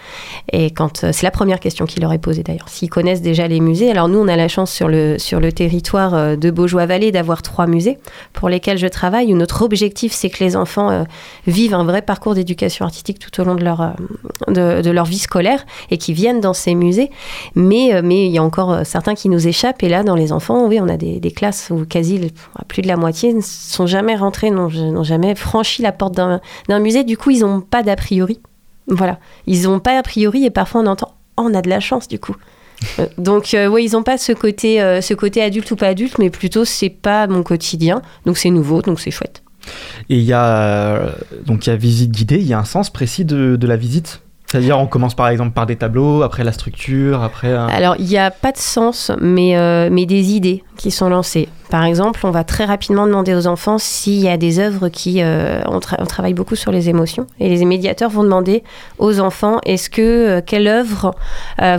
Et 0.52 0.72
quand 0.72 1.04
euh, 1.04 1.10
c'est 1.12 1.26
la 1.26 1.32
première 1.32 1.60
question 1.60 1.86
qui 1.86 2.00
leur 2.00 2.14
est 2.14 2.18
posée 2.20 2.42
d'ailleurs, 2.42 2.70
s'ils 2.70 2.90
connaissent 2.90 3.22
déjà 3.22 3.48
les 3.48 3.60
musées. 3.60 3.92
Alors 3.92 4.08
nous, 4.08 4.18
on 4.20 4.28
a 4.30 4.36
la 4.38 4.48
chance 4.48 4.72
sur 4.72 4.88
le 4.88 5.20
sur 5.20 5.40
le 5.42 5.52
territoire 5.52 6.38
de 6.38 6.50
Beaujois-Vallée 6.52 7.12
d'avoir 7.12 7.42
trois 7.42 7.68
musées 7.68 8.00
pour 8.32 8.48
lesquels 8.50 8.78
je 8.78 8.88
travaille. 8.88 9.34
Où 9.34 9.38
notre 9.38 9.62
objectif, 9.64 10.14
c'est 10.14 10.30
que 10.30 10.44
les 10.44 10.56
enfants 10.56 11.06
vivent 11.48 11.74
un 11.74 11.84
vrai 11.84 12.02
parcours 12.02 12.34
d'éducation 12.34 12.86
artistique 12.86 13.20
tout 13.20 13.42
au 13.42 13.44
long 13.44 13.56
de 13.56 13.64
leur 13.64 13.94
de, 14.48 14.82
de 14.82 14.90
leur 14.92 15.06
vie 15.06 15.20
scolaire 15.20 15.63
et 15.92 15.98
qui 15.98 16.14
viennent 16.14 16.42
dans 16.42 16.54
ces 16.54 16.76
musées. 16.76 17.10
Mais, 17.56 17.94
euh, 17.94 18.02
mais 18.04 18.26
il 18.26 18.32
y 18.32 18.38
a 18.38 18.44
encore 18.44 18.72
euh, 18.72 18.84
certains 18.84 19.16
qui 19.16 19.30
nous 19.30 19.48
échappent. 19.48 19.84
Et 19.84 19.90
là, 19.90 20.04
dans 20.04 20.16
les 20.16 20.32
enfants, 20.32 20.68
oui, 20.68 20.80
on 20.82 20.88
a 20.88 20.98
des, 20.98 21.32
classes 21.32 21.70
où 21.72 21.86
quasi 21.86 22.32
plus 22.68 22.82
de 22.82 22.88
la 22.88 22.98
moitié 22.98 23.34
ne 23.34 23.42
sont 23.42 23.88
jamais 23.88 24.16
rentrés, 24.16 24.52
n'ont 24.52 25.04
jamais 25.04 25.36
franchi 25.36 25.82
la 25.82 25.92
porte 25.92 26.14
d'un 26.14 26.80
musée. 26.80 27.04
Du 27.04 27.18
coup, 27.18 27.32
ils 27.32 27.40
n'ont 27.40 27.62
pas 27.62 27.82
d'a 27.82 27.96
priori. 27.96 28.40
Voilà. 28.88 29.18
Ils 29.48 29.64
n'ont 29.64 29.80
pas 29.80 29.98
a 29.98 30.04
priori 30.04 30.46
et 30.46 30.50
parfois 30.50 30.82
on 30.82 30.86
entend 30.88 31.14
Oh, 31.38 31.48
on 31.50 31.54
a 31.56 31.62
de 31.64 31.70
la 31.70 31.80
chance 31.80 32.08
du 32.08 32.20
coup. 32.20 32.36
Euh, 33.00 33.08
Donc, 33.18 33.54
euh, 33.54 33.80
ils 33.80 33.94
n'ont 33.94 34.04
pas 34.04 34.18
ce 34.18 34.34
côté, 34.34 34.78
ce 35.02 35.14
côté 35.14 35.42
adulte 35.42 35.72
ou 35.72 35.76
pas 35.76 35.88
adulte, 35.88 36.20
mais 36.20 36.30
plutôt 36.30 36.66
c'est 36.66 36.90
pas 36.90 37.26
mon 37.28 37.42
quotidien. 37.42 38.02
Donc, 38.26 38.38
c'est 38.38 38.52
nouveau, 38.52 38.82
donc 38.82 39.00
c'est 39.00 39.12
chouette. 39.12 39.42
Et 40.10 40.18
il 40.18 40.24
y 40.24 40.34
a 40.34 41.14
donc 41.46 41.66
il 41.66 41.70
y 41.70 41.74
a 41.74 41.78
visite 41.78 42.12
guidée, 42.12 42.36
il 42.36 42.46
y 42.46 42.54
a 42.54 42.60
un 42.60 42.66
sens 42.66 42.90
précis 42.90 43.24
de 43.24 43.58
la 43.66 43.78
visite? 43.78 44.23
C'est-à-dire 44.54 44.78
on 44.78 44.86
commence 44.86 45.16
par 45.16 45.30
exemple 45.30 45.50
par 45.54 45.66
des 45.66 45.76
tableaux, 45.78 46.22
après 46.22 46.44
la 46.44 46.52
structure, 46.52 47.24
après. 47.24 47.48
euh, 47.48 47.66
Alors, 47.72 47.96
il 47.98 48.06
n'y 48.06 48.20
a 48.20 48.30
pas 48.30 48.52
de 48.52 48.58
sens, 48.60 49.12
mais, 49.20 49.58
euh, 49.58 49.90
mais 49.92 50.06
des 50.06 50.34
idées 50.34 50.64
qui 50.78 50.92
sont 50.92 51.10
lancées. 51.10 51.50
Par 51.72 51.84
exemple, 51.86 52.20
on 52.24 52.30
va 52.30 52.44
très 52.44 52.66
rapidement 52.66 53.08
demander 53.08 53.34
aux 53.34 53.48
enfants 53.48 53.80
s'il 53.80 54.20
y 54.20 54.30
a 54.30 54.38
des 54.38 54.60
œuvres 54.60 54.90
qui... 54.90 55.24
euh, 55.24 55.64
on, 55.66 55.80
tra- 55.80 55.96
on 55.98 56.06
travaille 56.06 56.36
beaucoup 56.36 56.56
sur 56.56 56.72
les 56.72 56.88
émotions. 56.88 57.26
Et 57.40 57.50
les 57.50 57.66
médiateurs 57.66 58.12
vont 58.12 58.22
demander 58.24 58.62
aux 59.00 59.20
enfants, 59.20 59.60
est-ce 59.66 59.90
que 59.90 60.40
quelle 60.42 60.68
œuvre 60.68 61.16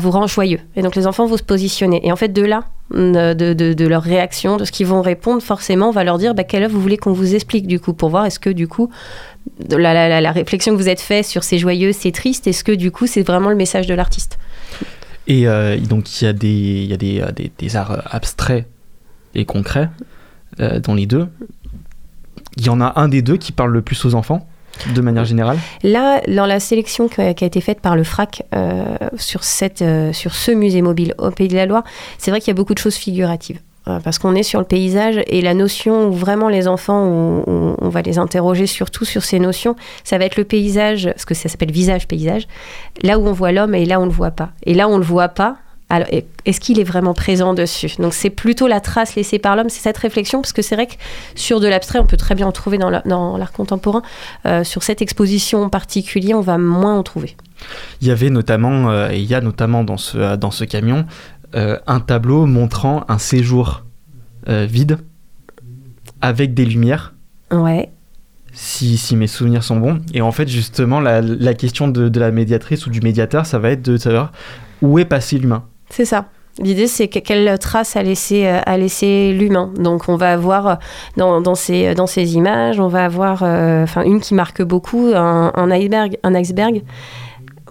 vous 0.00 0.10
rend 0.10 0.26
joyeux? 0.26 0.58
Et 0.74 0.82
donc, 0.82 0.96
les 0.96 1.06
enfants 1.06 1.26
vont 1.26 1.36
se 1.36 1.44
positionner. 1.44 2.04
Et 2.04 2.10
en 2.10 2.16
fait, 2.16 2.32
de 2.32 2.42
là, 2.42 2.64
de, 2.92 3.32
de- 3.34 3.72
de 3.72 3.86
leur 3.86 4.02
réaction, 4.02 4.56
de 4.56 4.64
ce 4.64 4.72
qu'ils 4.72 4.86
vont 4.88 5.00
répondre, 5.00 5.40
forcément, 5.42 5.90
on 5.90 5.92
va 5.92 6.02
leur 6.02 6.18
dire 6.18 6.34
bah, 6.34 6.42
quelle 6.42 6.64
œuvre 6.64 6.74
vous 6.74 6.80
voulez 6.80 6.96
qu'on 6.98 7.12
vous 7.12 7.36
explique, 7.36 7.68
du 7.68 7.78
coup, 7.78 7.92
pour 7.94 8.08
voir 8.08 8.26
est-ce 8.26 8.40
que, 8.40 8.50
du 8.50 8.66
coup, 8.66 8.90
de 9.68 9.76
la, 9.76 9.94
la- 9.94 10.08
la- 10.08 10.20
la 10.20 10.32
réflexion 10.32 10.72
que 10.72 10.78
vous 10.78 10.88
êtes 10.88 11.00
fait 11.00 11.22
sur 11.22 11.44
c'est 11.44 11.58
joyeux, 11.58 11.92
c'est 11.92 12.12
triste, 12.12 12.46
est-ce 12.46 12.64
que, 12.64 12.72
du 12.72 12.90
coup, 12.90 13.06
c'est 13.06 13.22
vraiment 13.22 13.50
le 13.50 13.56
message 13.56 13.86
de 13.86 13.94
l'artiste? 13.94 14.38
Et 15.26 15.46
euh, 15.48 15.78
donc 15.78 16.20
il 16.20 16.24
y 16.26 16.28
a 16.28 16.32
des 16.34 16.48
il 16.48 16.90
y 16.90 16.92
a 16.92 16.96
des, 16.98 17.20
euh, 17.20 17.32
des, 17.32 17.50
des 17.56 17.76
arts 17.76 18.02
abstraits 18.14 18.66
et 19.34 19.46
concrets 19.46 19.88
euh, 20.60 20.80
dans 20.80 20.94
les 20.94 21.06
deux. 21.06 21.28
Il 22.56 22.66
y 22.66 22.68
en 22.68 22.80
a 22.80 22.92
un 22.96 23.08
des 23.08 23.22
deux 23.22 23.36
qui 23.38 23.50
parle 23.50 23.72
le 23.72 23.80
plus 23.80 24.04
aux 24.04 24.14
enfants, 24.14 24.46
de 24.94 25.00
manière 25.00 25.24
générale? 25.24 25.58
Là, 25.82 26.20
dans 26.28 26.46
la 26.46 26.60
sélection 26.60 27.08
qui 27.08 27.20
a, 27.22 27.32
qui 27.32 27.42
a 27.42 27.46
été 27.46 27.60
faite 27.60 27.80
par 27.80 27.96
le 27.96 28.04
FRAC 28.04 28.42
euh, 28.54 28.84
sur, 29.16 29.44
cette, 29.44 29.82
euh, 29.82 30.12
sur 30.12 30.34
ce 30.34 30.50
musée 30.50 30.82
mobile 30.82 31.14
au 31.18 31.30
Pays 31.30 31.48
de 31.48 31.56
la 31.56 31.66
Loire, 31.66 31.84
c'est 32.18 32.30
vrai 32.30 32.40
qu'il 32.40 32.48
y 32.48 32.50
a 32.50 32.54
beaucoup 32.54 32.74
de 32.74 32.78
choses 32.78 32.96
figuratives. 32.96 33.60
Euh, 33.86 34.00
Parce 34.02 34.18
qu'on 34.18 34.34
est 34.34 34.42
sur 34.42 34.60
le 34.60 34.64
paysage 34.66 35.20
et 35.26 35.42
la 35.42 35.52
notion 35.52 36.08
où 36.08 36.12
vraiment 36.12 36.48
les 36.48 36.68
enfants, 36.68 37.02
on, 37.04 37.76
on- 37.80 37.88
va 37.90 38.00
les 38.02 38.18
interroger 38.18 38.66
surtout 38.66 39.04
sur 39.04 39.22
ces 39.24 39.38
notions, 39.38 39.76
ça 40.04 40.16
va 40.18 40.24
être 40.24 40.36
le 40.36 40.44
paysage, 40.44 41.04
parce 41.06 41.24
que 41.26 41.34
ça 41.34 41.48
s'appelle 41.50 41.70
visage-paysage, 41.70 42.48
là 43.02 43.18
où 43.18 43.26
on 43.26 43.32
voit 43.32 43.52
l'homme 43.52 43.74
et 43.74 43.84
là 43.84 43.98
où 44.00 44.02
on 44.02 44.06
ne 44.06 44.10
le 44.10 44.16
voit 44.16 44.30
pas. 44.30 44.50
Et 44.64 44.72
là 44.74 44.88
où 44.88 44.92
on 44.92 44.94
ne 44.94 45.00
le 45.00 45.04
voit 45.04 45.28
pas, 45.28 45.56
alors, 45.90 46.08
est- 46.10 46.26
est-ce 46.46 46.60
qu'il 46.60 46.80
est 46.80 46.84
vraiment 46.84 47.12
présent 47.12 47.52
dessus? 47.52 47.92
Donc 47.98 48.14
c'est 48.14 48.30
plutôt 48.30 48.66
la 48.66 48.80
trace 48.80 49.14
laissée 49.16 49.38
par 49.38 49.54
l'homme, 49.54 49.68
c'est 49.68 49.82
cette 49.82 49.98
réflexion, 49.98 50.40
parce 50.40 50.54
que 50.54 50.62
c'est 50.62 50.74
vrai 50.76 50.86
que 50.86 50.94
sur 51.34 51.60
de 51.60 51.68
l'abstrait, 51.68 51.98
on 51.98 52.06
peut 52.06 52.16
très 52.16 52.34
bien 52.34 52.46
en 52.46 52.52
trouver 52.52 52.78
dans 52.78 52.88
la- 52.90 53.02
dans 53.04 53.36
l'art 53.36 53.52
contemporain. 53.52 54.02
Euh, 54.46 54.64
sur 54.64 54.82
cette 54.82 55.02
exposition 55.02 55.62
en 55.62 55.68
particulier, 55.68 56.32
on 56.34 56.40
va 56.40 56.56
moins 56.56 56.96
en 56.98 57.02
trouver. 57.02 57.36
Il 58.00 58.08
y 58.08 58.10
avait 58.10 58.30
notamment, 58.30 58.90
euh, 58.90 59.10
il 59.12 59.24
y 59.24 59.34
a 59.34 59.40
notamment 59.42 59.84
dans 59.84 59.98
ce, 59.98 60.36
dans 60.36 60.50
ce 60.50 60.64
camion, 60.64 61.04
euh, 61.54 61.78
un 61.86 62.00
tableau 62.00 62.46
montrant 62.46 63.04
un 63.08 63.18
séjour 63.18 63.84
euh, 64.48 64.66
vide 64.68 64.98
avec 66.20 66.54
des 66.54 66.64
lumières, 66.64 67.14
Ouais. 67.52 67.90
si, 68.52 68.96
si 68.96 69.16
mes 69.16 69.26
souvenirs 69.26 69.62
sont 69.62 69.76
bons. 69.76 70.00
Et 70.14 70.22
en 70.22 70.32
fait, 70.32 70.48
justement, 70.48 71.00
la, 71.00 71.20
la 71.20 71.54
question 71.54 71.88
de, 71.88 72.08
de 72.08 72.20
la 72.20 72.30
médiatrice 72.30 72.86
ou 72.86 72.90
du 72.90 73.00
médiateur, 73.00 73.46
ça 73.46 73.58
va 73.58 73.70
être 73.70 73.82
de 73.82 73.96
savoir 73.96 74.32
où 74.82 74.98
est 74.98 75.04
passé 75.04 75.38
l'humain. 75.38 75.64
C'est 75.90 76.04
ça. 76.04 76.26
L'idée, 76.60 76.86
c'est 76.86 77.08
que- 77.08 77.18
quelle 77.18 77.58
trace 77.58 77.96
a 77.96 78.02
laissé, 78.02 78.46
euh, 78.46 78.60
a 78.64 78.76
laissé 78.78 79.32
l'humain. 79.32 79.72
Donc, 79.76 80.08
on 80.08 80.16
va 80.16 80.32
avoir 80.32 80.78
dans, 81.16 81.40
dans, 81.40 81.56
ces, 81.56 81.94
dans 81.96 82.06
ces 82.06 82.34
images, 82.36 82.78
on 82.78 82.86
va 82.88 83.04
avoir 83.04 83.42
euh, 83.42 83.86
une 84.04 84.20
qui 84.20 84.34
marque 84.34 84.62
beaucoup, 84.62 85.10
un, 85.14 85.52
un 85.54 85.70
iceberg, 85.72 86.16
un 86.22 86.34
iceberg. 86.34 86.82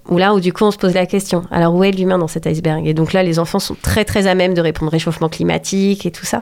Où 0.09 0.17
là, 0.17 0.33
où 0.33 0.39
du 0.39 0.51
coup, 0.51 0.65
on 0.65 0.71
se 0.71 0.77
pose 0.77 0.93
la 0.93 1.05
question. 1.05 1.43
Alors, 1.49 1.73
où 1.73 1.83
est 1.83 1.91
l'humain 1.91 2.17
dans 2.17 2.27
cet 2.27 2.45
iceberg? 2.45 2.85
Et 2.85 2.93
donc 2.93 3.13
là, 3.13 3.23
les 3.23 3.39
enfants 3.39 3.59
sont 3.59 3.75
très, 3.81 4.03
très 4.03 4.27
à 4.27 4.35
même 4.35 4.53
de 4.53 4.61
répondre 4.61 4.91
réchauffement 4.91 5.29
climatique 5.29 6.05
et 6.05 6.11
tout 6.11 6.25
ça. 6.25 6.41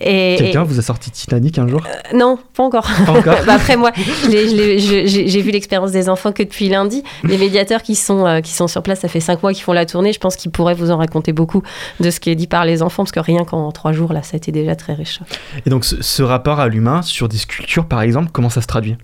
Quelqu'un 0.00 0.64
vous 0.64 0.78
a 0.78 0.82
sorti 0.82 1.10
Titanic 1.10 1.58
un 1.58 1.68
jour? 1.68 1.82
Non, 2.14 2.38
pas 2.54 2.62
encore. 2.62 2.88
Pas 3.06 3.12
encore 3.12 3.36
Bah 3.46 3.54
après 3.54 3.76
moi, 3.76 3.92
j'ai 4.30 5.40
vu 5.42 5.50
l'expérience 5.50 5.92
des 5.92 6.08
enfants 6.08 6.32
que 6.32 6.42
depuis 6.42 6.68
lundi. 6.68 7.02
Les 7.24 7.38
médiateurs 7.38 7.82
qui 7.82 7.94
sont, 7.96 8.26
euh, 8.26 8.40
qui 8.40 8.52
sont 8.52 8.68
sur 8.68 8.82
place, 8.82 9.00
ça 9.00 9.08
fait 9.08 9.20
cinq 9.20 9.42
mois 9.42 9.52
qu'ils 9.52 9.62
font 9.62 9.72
la 9.72 9.86
tournée. 9.86 10.12
Je 10.12 10.20
pense 10.20 10.36
qu'ils 10.36 10.50
pourraient 10.50 10.74
vous 10.74 10.90
en 10.90 10.96
raconter 10.96 11.32
beaucoup 11.32 11.62
de 12.00 12.10
ce 12.10 12.20
qui 12.20 12.30
est 12.30 12.34
dit 12.34 12.46
par 12.46 12.64
les 12.64 12.82
enfants, 12.82 13.02
parce 13.04 13.12
que 13.12 13.20
rien 13.20 13.44
qu'en 13.44 13.72
trois 13.72 13.92
jours, 13.92 14.12
là, 14.12 14.22
ça 14.22 14.30
a 14.34 14.36
été 14.36 14.52
déjà 14.52 14.76
très 14.76 14.94
riche. 14.94 15.20
Et 15.66 15.70
donc, 15.70 15.84
ce, 15.84 16.02
ce 16.02 16.22
rapport 16.22 16.60
à 16.60 16.68
l'humain 16.68 17.02
sur 17.02 17.28
des 17.28 17.38
sculptures, 17.38 17.86
par 17.86 18.02
exemple, 18.02 18.30
comment 18.32 18.50
ça 18.50 18.60
se 18.60 18.66
traduit? 18.66 18.96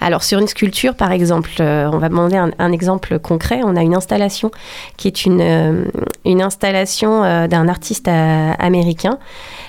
Alors 0.00 0.22
sur 0.22 0.38
une 0.38 0.46
sculpture, 0.46 0.94
par 0.94 1.12
exemple, 1.12 1.50
euh, 1.60 1.88
on 1.92 1.98
va 1.98 2.08
demander 2.08 2.36
un, 2.36 2.72
exemple 2.72 3.18
concret. 3.18 3.60
On 3.64 3.76
a 3.76 3.82
une 3.82 3.94
installation 3.94 4.50
qui 4.96 5.08
est 5.08 5.24
une, 5.24 5.40
euh, 5.40 5.84
installation 6.24 7.24
euh, 7.24 7.46
d'un 7.46 7.68
artiste 7.68 8.08
américain, 8.08 9.18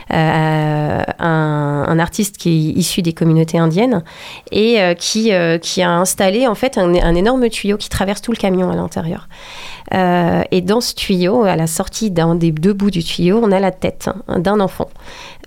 un, 0.09 1.85
un 1.87 1.99
artiste 1.99 2.37
qui 2.37 2.49
est 2.49 2.79
issu 2.79 3.01
des 3.01 3.13
communautés 3.13 3.57
indiennes 3.57 4.03
et 4.51 4.81
euh, 4.81 4.93
qui, 4.93 5.33
euh, 5.33 5.57
qui 5.57 5.81
a 5.81 5.91
installé 5.91 6.47
en 6.47 6.55
fait 6.55 6.77
un, 6.77 6.93
un 6.93 7.15
énorme 7.15 7.49
tuyau 7.49 7.77
qui 7.77 7.89
traverse 7.89 8.21
tout 8.21 8.31
le 8.31 8.37
camion 8.37 8.69
à 8.71 8.75
l'intérieur. 8.75 9.27
Euh, 9.93 10.41
et 10.51 10.61
dans 10.61 10.81
ce 10.81 10.95
tuyau, 10.95 11.43
à 11.43 11.55
la 11.55 11.67
sortie 11.67 12.09
d'un 12.09 12.33
des 12.35 12.51
deux 12.51 12.73
bouts 12.73 12.89
du 12.89 13.03
tuyau, 13.03 13.39
on 13.43 13.51
a 13.51 13.59
la 13.59 13.71
tête 13.71 14.09
hein, 14.27 14.39
d'un 14.39 14.59
enfant, 14.59 14.89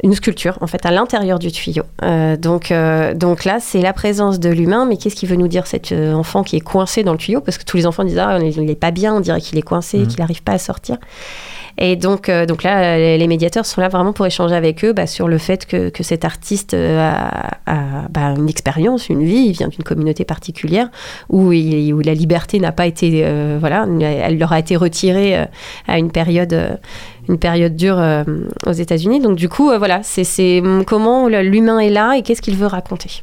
une 0.05 0.15
sculpture 0.15 0.59
en 0.61 0.69
fait 0.69 0.87
à 0.87 0.93
l'intérieur 0.93 1.41
du 1.41 1.51
tuyau. 1.51 1.83
Euh, 2.05 2.37
donc, 2.37 2.71
euh, 2.71 3.15
donc 3.15 3.45
là, 3.45 3.59
c'est 3.61 3.81
la 3.81 3.93
présence 3.93 4.39
de 4.39 4.49
l'humain, 4.51 4.87
mais 4.87 4.97
qu'est-ce 4.97 5.17
qu'il 5.17 5.29
veut 5.29 5.37
nous 5.37 5.49
dire 5.49 5.67
cet 5.67 5.91
euh, 5.91 6.13
enfant 6.13 6.45
qui 6.45 6.55
est 6.57 6.61
coincé 6.61 7.03
dans 7.03 7.13
le 7.13 7.19
tuyau? 7.19 7.41
Parce 7.41 7.59
que 7.59 7.65
tous 7.65 7.77
les 7.77 7.87
enfants 7.87 8.05
disent 8.05 8.19
ah, 8.19 8.39
il 8.39 8.65
n'est 8.65 8.77
pas 8.77 8.93
bien, 8.93 9.15
on 9.15 9.21
dirait 9.21 9.41
qu'il 9.41 9.59
est 9.59 9.63
coincé, 9.63 9.99
Mhm. 9.99 10.07
qu'il 10.07 10.21
n'arrive 10.21 10.43
pas 10.45 10.53
à 10.53 10.59
sortir. 10.59 10.99
Et 11.81 11.95
donc, 11.95 12.29
euh, 12.29 12.45
donc 12.45 12.65
là, 12.65 12.99
les, 12.99 13.19
les 13.19 13.29
médiateurs 13.29 13.65
sont 13.65 13.81
là 13.81 13.89
vraiment 13.89 14.13
pour 14.13 14.27
échanger 14.27 14.55
avec 14.55 14.85
eux 14.85 14.93
bah, 14.93 15.07
sur 15.07 15.29
le 15.29 15.39
fait 15.39 15.65
que, 15.65 15.91
que 15.91 16.03
cet 16.03 16.25
artiste 16.25 16.75
euh, 16.75 17.13
a, 17.67 18.09
bah, 18.11 18.35
une 18.37 18.49
expérience, 18.49 19.09
une 19.09 19.23
vie, 19.23 19.47
il 19.47 19.53
vient 19.53 19.69
d'une 19.69 19.85
communauté 19.85 20.25
particulière 20.25 20.91
où, 21.29 21.53
où 21.53 22.01
la 22.01 22.15
liberté 22.15 22.59
n'a 22.59 22.73
pas 22.73 22.87
été, 22.87 23.23
euh, 23.25 23.59
voilà, 23.61 23.87
elle 24.01 24.39
leur 24.39 24.53
a 24.53 24.59
été 24.59 24.75
retirée 24.75 25.39
euh, 25.39 25.45
à 25.87 25.99
une 25.99 26.11
période, 26.11 26.53
euh, 26.53 26.75
une 27.29 27.39
période 27.39 27.77
dure 27.77 28.01
euh, 28.01 28.25
aux 28.67 28.73
États-Unis. 28.73 29.21
Donc 29.21 29.37
du 29.37 29.49
coup, 29.49 29.71
euh, 29.71 29.79
voilà, 29.79 30.01
c'est 30.03 30.61
hum, 30.61 30.85
comment 30.85 31.29
l'humain 31.29 31.79
est 31.79 31.91
là 31.91 32.15
et 32.17 32.23
qu'est-ce 32.23 32.43
qu'il 32.43 32.57
veut 32.57 32.67
raconter? 32.67 33.23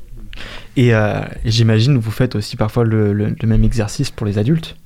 Et 0.77 0.93
euh, 0.95 1.19
j'imagine 1.43 1.97
vous 1.97 2.11
faites 2.11 2.35
aussi 2.35 2.55
parfois 2.55 2.85
le 2.85 3.35
même 3.43 3.65
exercice 3.65 4.11
pour 4.11 4.25
les 4.25 4.37
adultes? 4.37 4.77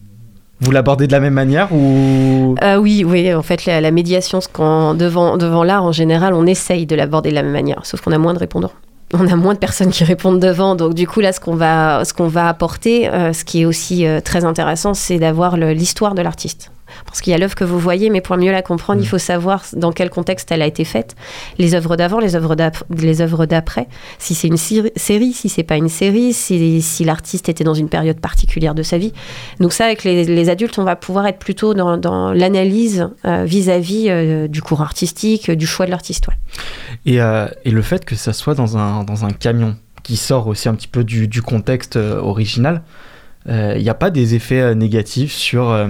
Vous 0.62 0.72
l'abordez 0.72 1.08
de 1.08 1.12
la 1.14 1.20
même 1.22 1.34
manière 1.34 1.72
ou? 1.74 2.56
Euh, 2.64 2.76
oui, 2.78 3.04
oui, 3.08 3.34
en 3.34 3.42
fait, 3.44 3.66
la, 3.66 3.80
la 3.80 3.92
médiation, 3.92 4.40
qu'on- 4.52 4.94
devant, 4.94 5.38
devant 5.38 5.64
l'art, 5.64 5.84
en 5.86 5.92
général, 5.94 6.34
on 6.34 6.46
essaye 6.46 6.86
de 6.86 6.96
l'aborder 6.96 7.30
de 7.30 7.36
la 7.36 7.44
même 7.44 7.54
manière, 7.54 7.86
sauf 7.86 8.02
qu'on 8.02 8.12
a 8.12 8.18
moins 8.18 8.34
de 8.34 8.40
répondants. 8.40 8.72
On 9.14 9.26
a 9.28 9.36
moins 9.36 9.54
de 9.56 9.60
personnes 9.60 9.90
qui 9.90 10.04
répondent 10.04 10.40
devant, 10.40 10.76
donc 10.76 10.94
du 10.94 11.08
coup 11.08 11.20
là, 11.20 11.34
ce 11.34 11.40
qu'on 11.40 11.56
va, 11.56 12.04
va 12.20 12.48
apporter, 12.48 13.10
euh, 13.10 13.34
ce 13.34 13.44
qui 13.44 13.62
est 13.62 13.66
aussi 13.66 14.06
euh, 14.06 14.20
très 14.22 14.46
intéressant, 14.46 14.94
c'est 14.94 15.18
d'avoir 15.18 15.58
l'histoire 15.58 16.14
de 16.14 16.22
l'artiste. 16.22 16.72
Parce 17.06 17.22
qu'il 17.22 17.32
y 17.32 17.34
a 17.34 17.38
l'œuvre 17.38 17.56
que 17.56 17.64
vous 17.64 17.80
voyez, 17.80 18.10
mais 18.10 18.22
pour 18.22 18.38
mieux 18.38 18.52
la 18.52 18.62
comprendre, 18.62 19.00
Mm. 19.00 19.04
il 19.04 19.08
faut 19.08 19.18
savoir 19.18 19.64
dans 19.74 19.92
quel 19.92 20.10
contexte 20.10 20.52
elle 20.52 20.62
a 20.62 20.68
été 20.68 20.84
faite, 20.86 21.16
les 21.58 21.76
œuvres 21.76 21.96
d'avant, 21.96 22.20
les 22.20 22.36
œuvres 22.36 22.56
d'après, 23.46 23.88
si 24.18 24.36
c'est 24.36 24.48
une 24.48 24.58
séri- 24.58 24.92
série, 24.96 25.34
si 25.34 25.50
c'est 25.50 25.64
pas 25.64 25.76
une 25.78 25.90
série, 25.90 26.34
si, 26.34 26.82
si 26.82 27.04
l'artiste 27.06 27.50
était 27.50 27.64
dans 27.64 27.74
une 27.74 27.90
période 27.90 28.20
particulière 28.20 28.76
de 28.76 28.84
sa 28.84 28.98
vie. 28.98 29.14
Donc 29.60 29.74
ça, 29.74 29.86
avec 29.86 30.04
les, 30.04 30.26
les 30.26 30.50
adultes, 30.50 30.78
on 30.80 30.84
va 30.84 30.96
pouvoir 30.96 31.28
être 31.28 31.40
plutôt 31.40 31.74
dans, 31.74 31.98
dans 31.98 32.32
l'analyse 32.34 33.08
euh, 33.26 33.44
vis-à-vis 33.46 34.08
euh, 34.10 34.48
du 34.48 34.62
cours 34.62 34.82
artistique, 34.82 35.50
euh, 35.50 35.56
du 35.56 35.68
choix 35.68 35.86
de 35.86 35.92
l'artiste. 35.92 36.28
ouais. 36.28 36.34
et, 37.06 37.22
euh, 37.22 37.48
et 37.66 37.72
le 37.72 37.82
fait 37.82 38.06
que 38.06 38.16
ça 38.16 38.34
soit 38.34 38.56
dans 38.56 38.78
un, 38.78 39.04
dans 39.04 39.26
un 39.26 39.32
camion 39.32 39.76
qui 40.04 40.18
sort 40.18 40.48
aussi 40.48 40.70
un 40.70 40.76
petit 40.76 40.88
peu 40.88 41.04
du, 41.04 41.28
du 41.28 41.42
contexte 41.42 41.98
original, 41.98 42.82
il 43.48 43.82
n'y 43.82 43.90
a 43.90 43.94
pas 43.96 44.10
des 44.12 44.36
effets 44.36 44.76
négatifs 44.76 45.34
sur 45.34 45.70
euh, 45.70 45.88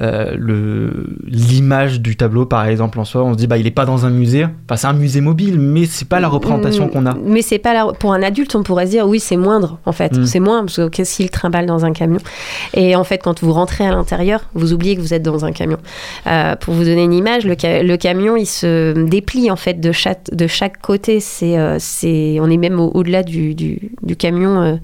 euh, 0.00 0.90
l'image 1.26 2.00
du 2.00 2.16
tableau 2.16 2.46
par 2.46 2.66
exemple 2.66 2.98
en 2.98 3.04
soi 3.04 3.22
on 3.22 3.32
se 3.32 3.38
dit 3.38 3.46
bah 3.46 3.58
il 3.58 3.66
est 3.66 3.70
pas 3.70 3.84
dans 3.86 4.06
un 4.06 4.10
musée 4.10 4.44
enfin 4.64 4.76
c'est 4.76 4.86
un 4.88 4.92
musée 4.92 5.20
mobile 5.20 5.58
mais 5.60 5.86
c'est 5.86 6.08
pas 6.08 6.18
la 6.20 6.28
représentation 6.28 6.86
Mm, 6.86 6.90
qu'on 6.90 7.06
a 7.06 7.14
Mais 7.24 7.42
c'est 7.42 7.58
pas 7.58 7.72
la... 7.74 7.86
pour 7.92 8.12
un 8.12 8.22
adulte, 8.22 8.54
on 8.56 8.62
pourrait 8.62 8.86
se 8.86 8.90
dire 8.92 9.06
oui, 9.06 9.20
c'est 9.20 9.36
moindre 9.36 9.78
en 9.86 9.92
fait. 9.92 10.16
Mm. 10.16 10.26
C'est 10.26 10.40
moins 10.40 10.60
parce 10.64 10.76
que 10.76 10.88
qu'est-ce 10.88 11.16
qu'il 11.16 11.30
trimballe 11.30 11.66
dans 11.66 11.84
un 11.84 11.92
camion 11.92 12.18
Et 12.74 12.96
en 12.96 13.04
fait, 13.04 13.18
quand 13.18 13.42
vous 13.42 13.52
rentrez 13.52 13.86
à 13.86 13.90
l'intérieur, 13.90 14.48
vous 14.54 14.72
oubliez 14.72 14.96
que 14.96 15.00
vous 15.00 15.14
êtes 15.14 15.22
dans 15.22 15.44
un 15.44 15.52
camion. 15.52 15.78
Euh, 16.26 16.56
pour 16.56 16.74
vous 16.74 16.84
donner 16.84 17.04
une 17.04 17.12
image, 17.12 17.44
le, 17.46 17.54
ca- 17.58 17.82
le 17.82 17.96
camion 17.96 18.36
il 18.36 18.46
se 18.46 18.92
déplie 19.06 19.50
en 19.50 19.56
fait 19.56 19.80
de 19.80 19.92
chaque 19.92 20.24
de 20.32 20.46
chaque 20.46 20.80
côté. 20.80 21.20
C'est 21.20 21.56
euh, 21.58 21.76
c'est 21.78 22.38
on 22.40 22.50
est 22.50 22.56
même 22.56 22.80
au- 22.80 22.90
au-delà 22.94 23.22
du, 23.22 23.54
du, 23.54 23.90
du 24.02 24.16
camion. 24.16 24.78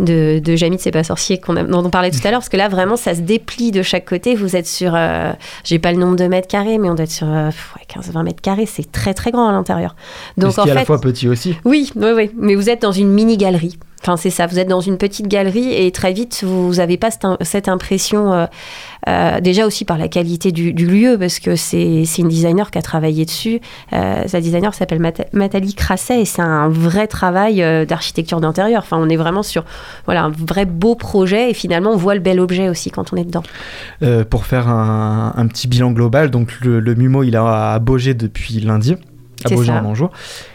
Euh, 0.00 0.04
de, 0.04 0.38
de 0.38 0.56
Jamie 0.56 0.76
de 0.76 0.80
C'est 0.82 0.90
pas 0.90 1.04
sorcier 1.04 1.38
qu'on 1.38 1.56
a- 1.56 1.62
dont 1.64 1.84
on 1.84 1.90
parlait 1.90 2.10
tout 2.10 2.20
à 2.24 2.30
l'heure, 2.30 2.40
parce 2.40 2.48
que 2.48 2.56
là 2.56 2.68
vraiment 2.68 2.96
ça 2.96 3.14
se 3.14 3.20
déplie 3.20 3.70
de 3.70 3.82
chaque 3.82 4.04
côté. 4.06 4.34
Vous 4.34 4.56
êtes 4.56 4.66
sur, 4.66 4.92
euh, 4.94 5.32
j'ai 5.64 5.78
pas 5.78 5.92
le 5.92 5.98
nombre 5.98 6.16
de 6.16 6.24
mètres 6.26 6.48
carrés, 6.48 6.78
mais 6.78 6.88
on 6.90 6.94
doit 6.94 7.04
être 7.04 7.10
sur 7.10 7.28
euh, 7.28 7.46
ouais, 7.76 8.00
15-20 8.02 8.22
mètres 8.24 8.40
carrés. 8.42 8.66
C'est 8.66 8.90
très 8.90 9.14
très 9.14 9.30
grand 9.30 9.48
à 9.48 9.52
l'intérieur. 9.52 9.96
Donc, 10.36 10.52
ce 10.52 10.60
en 10.60 10.62
qui 10.64 10.68
est 10.68 10.72
à 10.72 10.74
la 10.74 10.80
fait, 10.80 10.86
fois 10.86 11.00
petit 11.00 11.28
aussi. 11.28 11.56
oui, 11.64 11.90
oui, 11.96 12.10
oui. 12.14 12.30
Mais 12.36 12.54
vous 12.54 12.68
êtes 12.70 12.82
dans 12.82 12.92
une 12.92 13.08
mini 13.08 13.36
galerie. 13.36 13.78
Enfin, 14.02 14.16
c'est 14.16 14.30
ça. 14.30 14.46
Vous 14.46 14.58
êtes 14.58 14.68
dans 14.68 14.80
une 14.80 14.96
petite 14.96 15.26
galerie 15.26 15.74
et 15.74 15.90
très 15.90 16.12
vite, 16.12 16.44
vous 16.44 16.74
n'avez 16.74 16.96
pas 16.96 17.08
cette, 17.40 17.68
impression, 17.68 18.32
euh, 18.32 18.46
euh, 19.08 19.40
déjà 19.40 19.66
aussi 19.66 19.84
par 19.84 19.98
la 19.98 20.08
qualité 20.08 20.52
du, 20.52 20.72
du 20.72 20.86
lieu, 20.86 21.16
parce 21.18 21.40
que 21.40 21.56
c'est 21.56 22.04
une 22.18 22.28
designer 22.28 22.70
qui 22.70 22.78
a 22.78 22.82
travaillé 22.82 23.24
dessus. 23.24 23.60
Euh, 23.92 24.22
sa 24.26 24.40
designer 24.40 24.72
s'appelle 24.72 25.00
Nathalie 25.32 25.74
Crasset 25.74 26.20
et 26.20 26.24
c'est 26.24 26.42
un 26.42 26.68
vrai 26.68 27.06
travail 27.06 27.56
d'architecture 27.86 28.40
d'intérieur. 28.40 28.82
Enfin, 28.82 28.98
on 29.00 29.08
est 29.08 29.16
vraiment 29.16 29.42
sur 29.42 29.64
voilà, 30.04 30.24
un 30.24 30.30
vrai 30.30 30.64
beau 30.64 30.94
projet 30.94 31.50
et 31.50 31.54
finalement, 31.54 31.90
on 31.90 31.96
voit 31.96 32.14
le 32.14 32.20
bel 32.20 32.38
objet 32.38 32.68
aussi 32.68 32.90
quand 32.90 33.12
on 33.12 33.16
est 33.16 33.24
dedans. 33.24 33.42
Pour 34.30 34.46
faire 34.46 34.68
un, 34.68 35.32
un 35.36 35.46
petit 35.48 35.66
bilan 35.66 35.90
global, 35.90 36.30
donc 36.30 36.60
le, 36.60 36.78
le 36.78 36.94
MUMO, 36.94 37.24
il 37.24 37.36
a 37.36 37.72
à 37.72 37.78
Beaugé 37.78 38.14
depuis 38.14 38.60
lundi, 38.60 38.94
à 39.44 39.48
Beaugé 39.48 39.72
en 39.72 39.84
Anjou, 39.84 40.08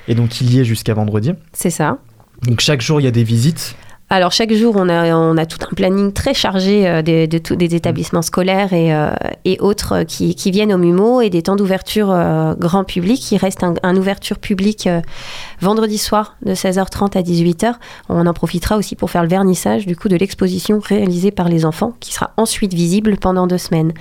et 0.08 0.16
donc 0.16 0.39
il 0.39 0.54
y 0.54 0.60
est 0.60 0.66
jusqu'à 0.66 0.94
vendredi. 0.94 1.34
C'est 1.52 1.70
ça. 1.70 1.98
Donc 2.46 2.60
chaque 2.60 2.82
jour, 2.82 3.00
il 3.00 3.04
y 3.04 3.08
a 3.08 3.12
des 3.12 3.24
visites. 3.24 3.76
Alors 4.16 4.32
chaque 4.32 4.53
jour, 4.53 4.76
on 4.78 4.89
a, 4.89 5.11
on 5.16 5.38
a 5.38 5.47
tout 5.47 5.57
un 5.68 5.74
planning 5.74 6.14
très 6.14 6.36
chargé 6.36 6.88
euh, 6.88 7.01
de, 7.01 7.38
tous 7.39 7.55
des 7.55 7.74
établissements 7.74 8.22
scolaires 8.22 8.72
et, 8.72 8.93
euh, 8.93 9.09
autres 9.59 10.01
euh, 10.01 10.03
qui, 10.03 10.51
viennent 10.51 10.72
au 10.72 10.78
MUMO 10.78 11.22
et 11.22 11.32
des 11.32 11.41
temps 11.41 11.55
d'ouverture 11.55 12.16
grand 12.59 12.84
public. 12.84 13.32
Il 13.32 13.38
reste 13.38 13.64
un, 13.64 13.95
ouverture 13.95 14.38
publique 14.38 14.88
vendredi 15.61 15.97
soir 15.97 16.36
de 16.45 16.53
16h30 16.53 17.18
à 17.18 17.24
18h. 17.24 17.74
On 18.07 18.28
en 18.28 18.34
profitera 18.36 18.78
aussi 18.78 18.95
pour 18.95 19.09
faire 19.09 19.24
le 19.24 19.30
vernissage 19.30 19.88
du 19.88 19.95
coup 19.95 20.09
de 20.09 20.16
l'exposition 20.16 20.80
réalisée 20.80 21.32
par 21.32 21.49
les 21.49 21.66
enfants 21.66 21.93
qui 21.99 22.14
sera 22.14 22.34
ensuite 22.38 22.76
visible 22.76 23.18
pendant 23.18 23.47
deux 23.47 23.57
semaines. 23.57 23.93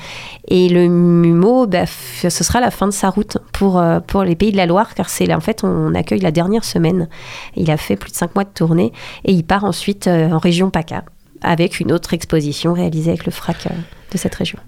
Et 0.48 0.68
le 0.68 0.88
MUMO, 0.88 1.66
bah, 1.66 1.86
ce 1.86 2.28
sera 2.28 2.60
la 2.60 2.70
fin 2.70 2.86
de 2.86 2.92
sa 2.92 3.08
route 3.08 3.38
pour, 3.52 3.82
pour 4.08 4.24
les 4.24 4.36
Pays 4.36 4.52
de 4.52 4.58
la 4.58 4.66
Loire 4.66 4.94
car 4.94 5.08
c'est 5.08 5.32
en 5.32 5.40
fait 5.40 5.64
on 5.64 5.94
accueille 5.94 6.20
la 6.20 6.32
dernière 6.32 6.64
semaine. 6.64 7.08
Il 7.56 7.70
a 7.70 7.78
fait 7.78 7.96
plus 7.96 8.10
de 8.10 8.16
cinq 8.16 8.34
mois 8.34 8.44
de 8.44 8.50
tournée 8.50 8.92
et 9.24 9.32
il 9.32 9.44
part 9.44 9.64
ensuite 9.64 10.01
euh, 10.07 10.30
en 10.30 10.38
région 10.38 10.70
PACA 10.70 11.05
avec 11.42 11.80
une 11.80 11.92
autre 11.92 12.14
exposition 12.14 12.72
réalisée 12.72 13.11
avec 13.11 13.26
le 13.26 13.32
FRAC 13.32 13.66
euh, 13.66 13.70
de 14.12 14.18
cette 14.18 14.34
région. 14.34 14.59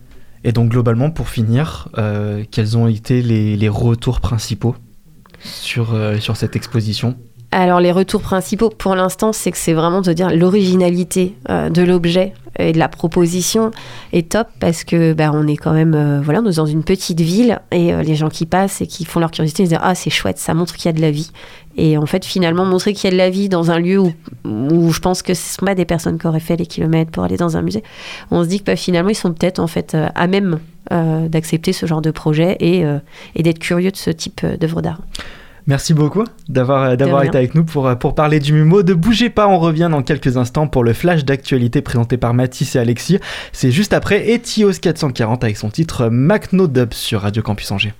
Et 0.42 0.52
donc 0.52 0.70
globalement, 0.70 1.10
pour 1.10 1.28
finir, 1.28 1.88
euh, 1.96 2.44
quels 2.50 2.76
ont 2.76 2.88
été 2.88 3.22
les, 3.22 3.68
retours 3.68 4.20
principaux 4.20 4.76
sur 5.40 6.36
cette 6.36 6.56
exposition? 6.56 7.16
Alors 7.56 7.78
les 7.78 7.92
retours 7.92 8.20
principaux 8.20 8.68
pour 8.68 8.96
l'instant, 8.96 9.32
c'est 9.32 9.52
que 9.52 9.56
c'est 9.56 9.74
vraiment 9.74 10.00
de 10.00 10.12
dire 10.12 10.34
l'originalité 10.34 11.36
euh, 11.50 11.70
de 11.70 11.82
l'objet 11.82 12.32
et 12.58 12.72
de 12.72 12.78
la 12.80 12.88
proposition 12.88 13.70
est 14.12 14.32
top 14.32 14.48
parce 14.58 14.82
que 14.82 15.12
bah, 15.12 15.30
on 15.32 15.46
est 15.46 15.56
quand 15.56 15.72
même 15.72 15.94
euh, 15.94 16.20
voilà 16.20 16.40
on 16.40 16.50
est 16.50 16.56
dans 16.56 16.66
une 16.66 16.82
petite 16.82 17.20
ville 17.20 17.60
et 17.70 17.94
euh, 17.94 18.02
les 18.02 18.16
gens 18.16 18.28
qui 18.28 18.44
passent 18.44 18.80
et 18.80 18.88
qui 18.88 19.04
font 19.04 19.20
leur 19.20 19.30
curiosité 19.30 19.62
ils 19.62 19.66
se 19.66 19.70
disent 19.70 19.80
ah 19.80 19.94
c'est 19.94 20.10
chouette 20.10 20.38
ça 20.38 20.52
montre 20.52 20.74
qu'il 20.74 20.86
y 20.86 20.88
a 20.88 20.92
de 20.92 21.00
la 21.00 21.12
vie. 21.12 21.30
Et 21.76 21.96
en 21.96 22.06
fait 22.06 22.24
finalement 22.24 22.64
montrer 22.64 22.92
qu'il 22.92 23.04
y 23.04 23.12
a 23.12 23.12
de 23.12 23.18
la 23.18 23.30
vie 23.30 23.48
dans 23.48 23.70
un 23.70 23.78
lieu 23.78 24.00
où, 24.00 24.12
où 24.44 24.90
je 24.90 24.98
pense 24.98 25.22
que 25.22 25.32
ce 25.32 25.54
sont 25.54 25.64
pas 25.64 25.76
des 25.76 25.84
personnes 25.84 26.18
qui 26.18 26.26
auraient 26.26 26.40
fait 26.40 26.56
les 26.56 26.66
kilomètres 26.66 27.12
pour 27.12 27.22
aller 27.22 27.36
dans 27.36 27.56
un 27.56 27.62
musée 27.62 27.84
on 28.32 28.42
se 28.42 28.48
dit 28.48 28.58
que 28.58 28.64
bah, 28.64 28.76
finalement 28.76 29.10
ils 29.10 29.14
sont 29.14 29.32
peut-être 29.32 29.60
en 29.60 29.68
fait 29.68 29.96
à 30.16 30.26
même 30.26 30.58
d'accepter 30.90 31.72
ce 31.72 31.86
genre 31.86 32.02
de 32.02 32.10
projet 32.10 32.56
et, 32.58 32.84
d'être 33.40 33.60
curieux 33.60 33.92
de 33.92 33.96
ce 33.96 34.10
type 34.10 34.44
d'œuvre 34.44 34.82
d'art 34.82 34.98
Merci 35.66 35.94
beaucoup 35.94 36.24
d'avoir 36.48 36.96
d'avoir 36.96 37.22
rien. 37.22 37.30
été 37.30 37.38
avec 37.38 37.54
nous 37.54 37.64
pour, 37.64 37.96
pour 37.98 38.14
parler 38.14 38.38
du 38.38 38.52
MUMO. 38.52 38.82
Ne 38.82 38.92
bougez 38.92 39.30
pas, 39.30 39.48
on 39.48 39.58
revient 39.58 39.88
dans 39.90 40.02
quelques 40.02 40.36
instants 40.36 40.66
pour 40.66 40.84
le 40.84 40.92
flash 40.92 41.24
d'actualité 41.24 41.80
présenté 41.80 42.16
par 42.16 42.34
Mathis 42.34 42.76
et 42.76 42.78
Alexis. 42.78 43.18
C'est 43.52 43.70
juste 43.70 43.94
après 43.94 44.34
Etios 44.34 44.72
440 44.80 45.42
avec 45.42 45.56
son 45.56 45.70
titre 45.70 46.08
Macno 46.08 46.66
Dub 46.66 46.92
sur 46.92 47.22
Radio 47.22 47.42
Campus 47.42 47.70
Angers. 47.70 47.94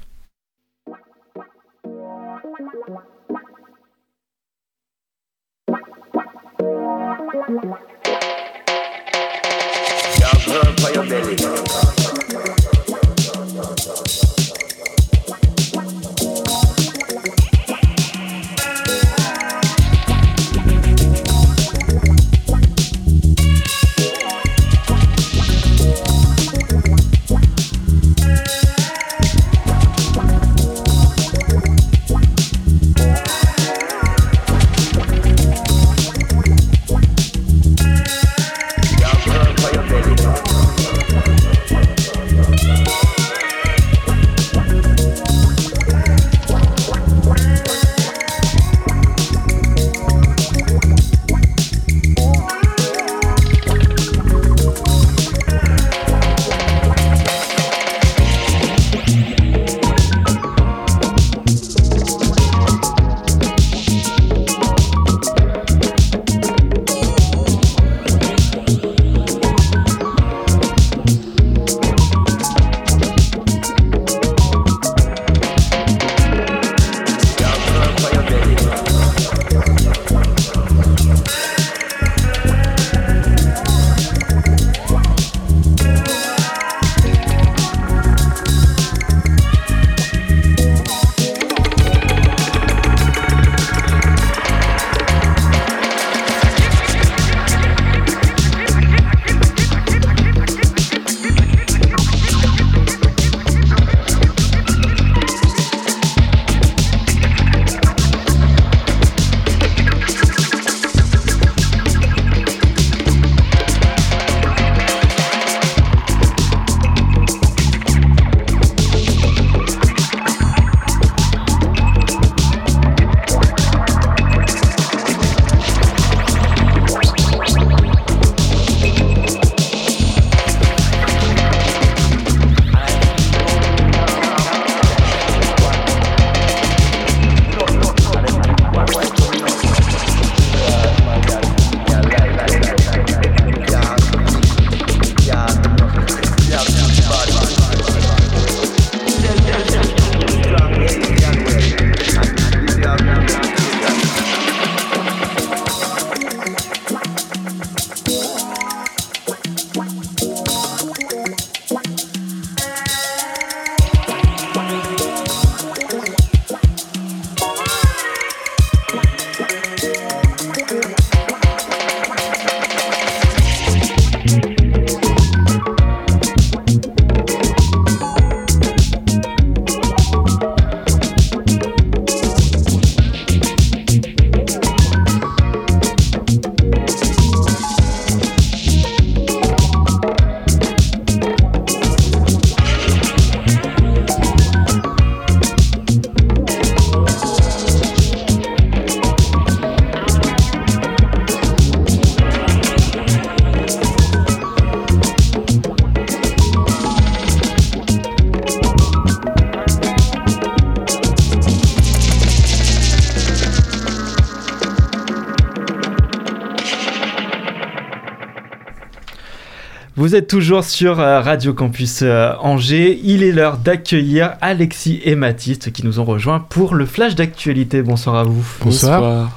Vous 220.05 220.15
êtes 220.15 220.27
toujours 220.27 220.65
sur 220.65 221.01
euh, 221.01 221.23
Radio 221.23 221.55
Campus 221.55 222.01
euh, 222.03 222.35
Angers. 222.41 223.01
Il 223.05 223.23
est 223.23 223.33
l'heure 223.33 223.57
d'accueillir 223.57 224.35
Alexis 224.43 225.01
et 225.03 225.15
Mathis 225.15 225.61
qui 225.73 225.83
nous 225.83 225.99
ont 225.99 226.05
rejoints 226.05 226.41
pour 226.41 226.75
le 226.75 226.85
flash 226.85 227.15
d'actualité. 227.15 227.81
Bonsoir 227.81 228.17
à 228.17 228.25
vous. 228.25 228.47
Bonsoir. 228.61 229.31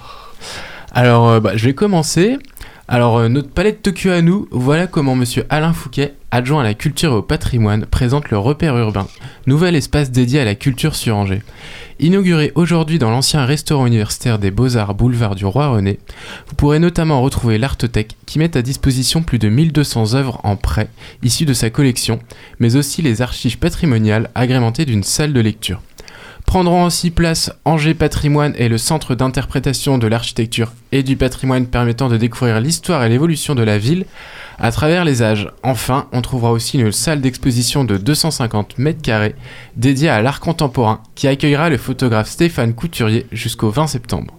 Alors, 0.91 1.29
euh, 1.29 1.39
bah, 1.39 1.55
je 1.55 1.67
vais 1.67 1.73
commencer. 1.73 2.37
Alors, 2.89 3.17
euh, 3.17 3.27
notre 3.27 3.49
palette 3.49 3.81
Tokyo 3.81 4.11
à 4.11 4.21
nous, 4.21 4.47
voilà 4.49 4.87
comment 4.87 5.13
monsieur 5.13 5.45
Alain 5.49 5.73
Fouquet, 5.73 6.13
adjoint 6.31 6.61
à 6.61 6.63
la 6.63 6.73
culture 6.73 7.11
et 7.11 7.15
au 7.15 7.21
patrimoine, 7.21 7.85
présente 7.85 8.29
le 8.29 8.37
repère 8.37 8.77
urbain, 8.77 9.07
nouvel 9.45 9.75
espace 9.75 10.09
dédié 10.09 10.39
à 10.39 10.45
la 10.45 10.55
culture 10.55 10.95
sur 10.95 11.17
Angers. 11.17 11.43
Inauguré 11.99 12.51
aujourd'hui 12.53 12.99
dans 12.99 13.09
l'ancien 13.09 13.43
restaurant 13.43 13.87
universitaire 13.87 14.37
des 14.37 14.51
Beaux-Arts 14.51 14.93
boulevard 14.93 15.33
du 15.33 15.45
Roi 15.45 15.69
René, 15.69 15.97
vous 16.47 16.53
pourrez 16.53 16.77
notamment 16.77 17.23
retrouver 17.23 17.57
l'Artothèque 17.57 18.15
qui 18.27 18.37
met 18.37 18.55
à 18.55 18.61
disposition 18.61 19.23
plus 19.23 19.39
de 19.39 19.49
1200 19.49 20.13
œuvres 20.13 20.39
en 20.43 20.57
prêt 20.57 20.89
issues 21.23 21.45
de 21.45 21.53
sa 21.53 21.71
collection, 21.71 22.19
mais 22.59 22.75
aussi 22.75 23.01
les 23.01 23.23
archives 23.23 23.57
patrimoniales 23.57 24.29
agrémentées 24.35 24.85
d'une 24.85 25.01
salle 25.01 25.33
de 25.33 25.39
lecture. 25.39 25.81
Prendront 26.47 26.85
aussi 26.85 27.11
place 27.11 27.51
Angers 27.65 27.93
Patrimoine 27.93 28.53
et 28.57 28.69
le 28.69 28.77
centre 28.77 29.15
d'interprétation 29.15 29.97
de 29.97 30.07
l'architecture 30.07 30.71
et 30.93 31.03
du 31.03 31.17
patrimoine 31.17 31.67
permettant 31.67 32.07
de 32.07 32.15
découvrir 32.15 32.61
l'histoire 32.61 33.03
et 33.03 33.09
l'évolution 33.09 33.53
de 33.53 33.63
la 33.63 33.77
ville 33.77 34.05
à 34.57 34.71
travers 34.71 35.03
les 35.03 35.21
âges. 35.21 35.51
Enfin, 35.61 36.07
on 36.13 36.21
trouvera 36.21 36.53
aussi 36.53 36.79
une 36.79 36.93
salle 36.93 37.19
d'exposition 37.19 37.83
de 37.83 37.97
250 37.97 38.79
mètres 38.79 39.01
carrés 39.01 39.35
dédiée 39.75 40.07
à 40.07 40.21
l'art 40.21 40.39
contemporain 40.39 41.03
qui 41.15 41.27
accueillera 41.27 41.69
le 41.69 41.77
photographe 41.77 42.29
Stéphane 42.29 42.73
Couturier 42.73 43.25
jusqu'au 43.33 43.69
20 43.69 43.87
septembre. 43.87 44.33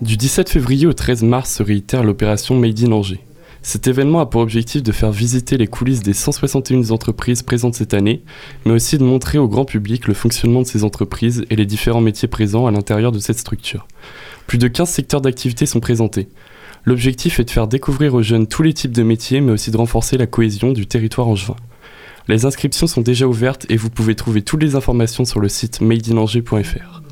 Du 0.00 0.16
17 0.16 0.48
février 0.48 0.86
au 0.86 0.94
13 0.94 1.22
mars 1.22 1.52
se 1.52 1.62
réitère 1.62 2.02
l'opération 2.02 2.54
Made 2.58 2.82
in 2.82 2.92
Angers. 2.92 3.20
Cet 3.62 3.86
événement 3.86 4.20
a 4.20 4.26
pour 4.26 4.40
objectif 4.40 4.82
de 4.82 4.92
faire 4.92 5.12
visiter 5.12 5.58
les 5.58 5.66
coulisses 5.66 6.02
des 6.02 6.14
161 6.14 6.90
entreprises 6.90 7.42
présentes 7.42 7.74
cette 7.74 7.92
année, 7.92 8.22
mais 8.64 8.72
aussi 8.72 8.96
de 8.96 9.04
montrer 9.04 9.38
au 9.38 9.48
grand 9.48 9.66
public 9.66 10.08
le 10.08 10.14
fonctionnement 10.14 10.62
de 10.62 10.66
ces 10.66 10.82
entreprises 10.82 11.44
et 11.50 11.56
les 11.56 11.66
différents 11.66 12.00
métiers 12.00 12.28
présents 12.28 12.66
à 12.66 12.70
l'intérieur 12.70 13.12
de 13.12 13.18
cette 13.18 13.38
structure. 13.38 13.86
Plus 14.46 14.56
de 14.56 14.66
15 14.66 14.88
secteurs 14.88 15.20
d'activité 15.20 15.66
sont 15.66 15.80
présentés. 15.80 16.28
L'objectif 16.86 17.38
est 17.38 17.44
de 17.44 17.50
faire 17.50 17.68
découvrir 17.68 18.14
aux 18.14 18.22
jeunes 18.22 18.46
tous 18.46 18.62
les 18.62 18.72
types 18.72 18.92
de 18.92 19.02
métiers, 19.02 19.42
mais 19.42 19.52
aussi 19.52 19.70
de 19.70 19.76
renforcer 19.76 20.16
la 20.16 20.26
cohésion 20.26 20.72
du 20.72 20.86
territoire 20.86 21.28
angevin. 21.28 21.56
Les 22.28 22.46
inscriptions 22.46 22.86
sont 22.86 23.02
déjà 23.02 23.26
ouvertes 23.26 23.66
et 23.68 23.76
vous 23.76 23.90
pouvez 23.90 24.14
trouver 24.14 24.40
toutes 24.40 24.62
les 24.62 24.74
informations 24.74 25.26
sur 25.26 25.40
le 25.40 25.48
site 25.48 25.82
madeinangers.fr. 25.82 27.02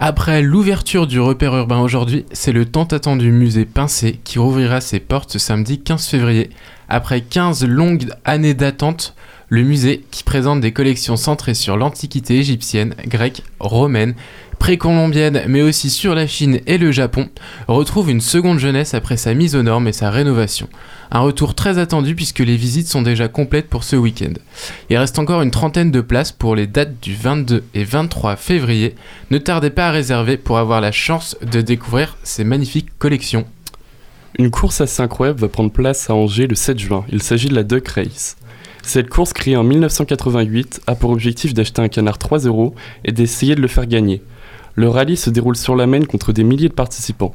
Après 0.00 0.42
l'ouverture 0.42 1.08
du 1.08 1.18
repère 1.18 1.56
urbain 1.56 1.80
aujourd'hui, 1.80 2.24
c'est 2.30 2.52
le 2.52 2.64
tant 2.66 2.84
attendu 2.84 3.32
musée 3.32 3.64
Pincé 3.64 4.20
qui 4.22 4.38
rouvrira 4.38 4.80
ses 4.80 5.00
portes 5.00 5.32
ce 5.32 5.40
samedi 5.40 5.80
15 5.80 6.06
février. 6.06 6.50
Après 6.88 7.20
15 7.20 7.66
longues 7.66 8.08
années 8.24 8.54
d'attente, 8.54 9.16
le 9.48 9.64
musée, 9.64 10.04
qui 10.12 10.22
présente 10.22 10.60
des 10.60 10.70
collections 10.70 11.16
centrées 11.16 11.54
sur 11.54 11.76
l'antiquité 11.76 12.36
égyptienne, 12.36 12.94
grecque, 13.06 13.42
romaine, 13.58 14.14
précolombienne, 14.58 15.42
mais 15.48 15.62
aussi 15.62 15.90
sur 15.90 16.14
la 16.14 16.26
Chine 16.26 16.60
et 16.66 16.78
le 16.78 16.92
Japon, 16.92 17.28
retrouve 17.68 18.10
une 18.10 18.20
seconde 18.20 18.58
jeunesse 18.58 18.94
après 18.94 19.16
sa 19.16 19.34
mise 19.34 19.56
aux 19.56 19.62
normes 19.62 19.88
et 19.88 19.92
sa 19.92 20.10
rénovation. 20.10 20.68
Un 21.10 21.20
retour 21.20 21.54
très 21.54 21.78
attendu 21.78 22.14
puisque 22.14 22.40
les 22.40 22.56
visites 22.56 22.88
sont 22.88 23.02
déjà 23.02 23.28
complètes 23.28 23.68
pour 23.68 23.84
ce 23.84 23.96
week-end. 23.96 24.34
Il 24.90 24.98
reste 24.98 25.18
encore 25.18 25.42
une 25.42 25.50
trentaine 25.50 25.90
de 25.90 26.00
places 26.00 26.32
pour 26.32 26.54
les 26.54 26.66
dates 26.66 27.00
du 27.00 27.14
22 27.14 27.64
et 27.74 27.84
23 27.84 28.36
février. 28.36 28.94
Ne 29.30 29.38
tardez 29.38 29.70
pas 29.70 29.88
à 29.88 29.92
réserver 29.92 30.36
pour 30.36 30.58
avoir 30.58 30.80
la 30.80 30.92
chance 30.92 31.36
de 31.40 31.60
découvrir 31.60 32.18
ces 32.22 32.44
magnifiques 32.44 32.90
collections. 32.98 33.46
Une 34.38 34.50
course 34.50 34.80
assez 34.80 35.02
incroyable 35.02 35.40
va 35.40 35.48
prendre 35.48 35.72
place 35.72 36.10
à 36.10 36.14
Angers 36.14 36.46
le 36.46 36.54
7 36.54 36.78
juin. 36.78 37.04
Il 37.10 37.22
s'agit 37.22 37.48
de 37.48 37.54
la 37.54 37.62
Duck 37.62 37.88
Race. 37.88 38.36
Cette 38.82 39.10
course, 39.10 39.32
créée 39.32 39.56
en 39.56 39.64
1988, 39.64 40.80
a 40.86 40.94
pour 40.94 41.10
objectif 41.10 41.52
d'acheter 41.52 41.82
un 41.82 41.88
canard 41.88 42.18
3 42.18 42.40
euros 42.40 42.74
et 43.04 43.12
d'essayer 43.12 43.54
de 43.54 43.60
le 43.60 43.68
faire 43.68 43.86
gagner. 43.86 44.22
Le 44.78 44.88
rallye 44.88 45.16
se 45.16 45.28
déroule 45.28 45.56
sur 45.56 45.74
la 45.74 45.88
Maine 45.88 46.06
contre 46.06 46.32
des 46.32 46.44
milliers 46.44 46.68
de 46.68 46.72
participants. 46.72 47.34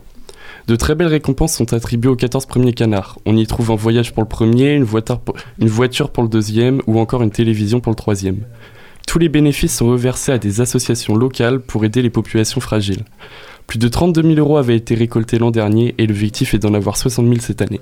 De 0.68 0.78
très 0.78 0.96
belles 0.96 1.08
récompenses 1.08 1.54
sont 1.54 1.74
attribuées 1.74 2.08
aux 2.08 2.16
14 2.16 2.46
premiers 2.46 2.72
canards. 2.72 3.20
On 3.26 3.36
y 3.36 3.46
trouve 3.46 3.70
un 3.72 3.76
voyage 3.76 4.14
pour 4.14 4.24
le 4.24 4.30
premier, 4.30 4.76
une 4.76 4.86
voiture 4.86 5.20
pour, 5.20 6.24
le 6.24 6.30
deuxième 6.30 6.82
ou 6.88 7.00
encore 7.00 7.22
une 7.22 7.32
télévision 7.32 7.82
pour 7.82 7.92
le 7.92 7.98
troisième. 7.98 8.46
Tous 9.08 9.20
les 9.20 9.28
bénéfices 9.28 9.76
sont 9.76 9.88
reversés 9.88 10.32
à 10.32 10.38
des 10.38 10.62
associations 10.62 11.18
locales 11.18 11.60
pour 11.60 11.84
aider 11.84 12.02
les 12.02 12.10
populations 12.10 12.62
fragiles. 12.62 13.04
Plus 13.68 13.78
de 13.78 13.90
32 13.90 14.22
000 14.22 14.36
euros 14.36 14.56
avaient 14.56 14.78
été 14.78 14.96
récoltés 14.96 15.38
l'an 15.38 15.52
dernier 15.52 15.96
et 15.98 16.08
l'objectif 16.08 16.54
est 16.54 16.60
d'en 16.60 16.74
avoir 16.74 16.96
60 16.96 17.28
000 17.28 17.42
cette 17.42 17.62
année. 17.62 17.82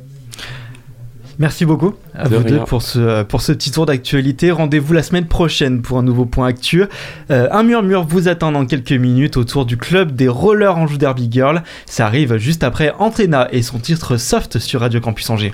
Merci 1.40 1.66
beaucoup 1.66 1.94
à 2.14 2.28
De 2.28 2.36
vous 2.36 2.44
deux 2.44 2.60
pour 2.60 2.82
ce, 2.82 3.24
pour 3.24 3.42
ce 3.42 3.52
petit 3.52 3.72
tour 3.72 3.86
d'actualité. 3.86 4.52
Rendez-vous 4.52 4.94
la 4.94 5.04
semaine 5.04 5.26
prochaine 5.26 5.82
pour 5.82 5.98
un 5.98 6.04
nouveau 6.04 6.26
point 6.26 6.48
actu. 6.48 6.84
Euh, 7.30 7.48
un 7.52 7.64
murmure 7.64 8.04
vous 8.04 8.28
attend 8.28 8.52
dans 8.52 8.66
quelques 8.66 8.92
minutes 8.92 9.38
autour 9.38 9.66
du 9.66 9.78
club 9.78 10.12
des 10.12 10.28
rollers 10.28 10.78
Anjou 10.78 10.98
Derby 10.98 11.28
Girl. 11.32 11.64
Ça 11.86 12.06
arrive 12.06 12.38
juste 12.38 12.64
après 12.64 12.94
Antena 13.00 13.48
et 13.52 13.62
son 13.62 13.80
titre 13.80 14.18
Soft 14.18 14.60
sur 14.60 14.82
Radio 14.82 15.00
Campus 15.00 15.30
Angers. 15.30 15.54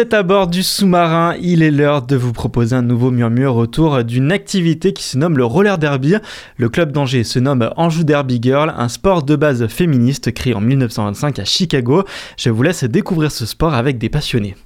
Êtes 0.00 0.14
à 0.14 0.22
bord 0.22 0.46
du 0.46 0.62
sous-marin, 0.62 1.34
il 1.42 1.62
est 1.62 1.70
l'heure 1.70 2.00
de 2.00 2.16
vous 2.16 2.32
proposer 2.32 2.74
un 2.74 2.80
nouveau 2.80 3.10
murmure 3.10 3.56
autour 3.56 4.02
d'une 4.02 4.32
activité 4.32 4.94
qui 4.94 5.02
se 5.02 5.18
nomme 5.18 5.36
le 5.36 5.44
roller 5.44 5.76
derby. 5.76 6.14
Le 6.56 6.68
club 6.70 6.90
d'Angers 6.90 7.24
se 7.24 7.38
nomme 7.38 7.70
Anjou 7.76 8.02
Derby 8.02 8.38
Girl, 8.42 8.72
un 8.74 8.88
sport 8.88 9.22
de 9.24 9.36
base 9.36 9.66
féministe 9.66 10.32
créé 10.32 10.54
en 10.54 10.62
1925 10.62 11.38
à 11.38 11.44
Chicago. 11.44 12.04
Je 12.38 12.48
vous 12.48 12.62
laisse 12.62 12.84
découvrir 12.84 13.30
ce 13.30 13.44
sport 13.44 13.74
avec 13.74 13.98
des 13.98 14.08
passionnés. 14.08 14.56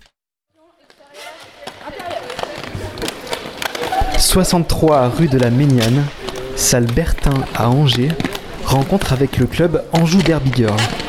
63 4.16 5.08
rue 5.08 5.26
de 5.26 5.38
la 5.38 5.50
Méniane, 5.50 6.04
salle 6.54 6.86
Bertin 6.86 7.44
à 7.56 7.68
Angers, 7.70 8.12
rencontre 8.64 9.12
avec 9.12 9.38
le 9.38 9.46
club 9.46 9.82
Anjou 9.92 10.22
Derby 10.22 10.52
Girl. 10.54 11.03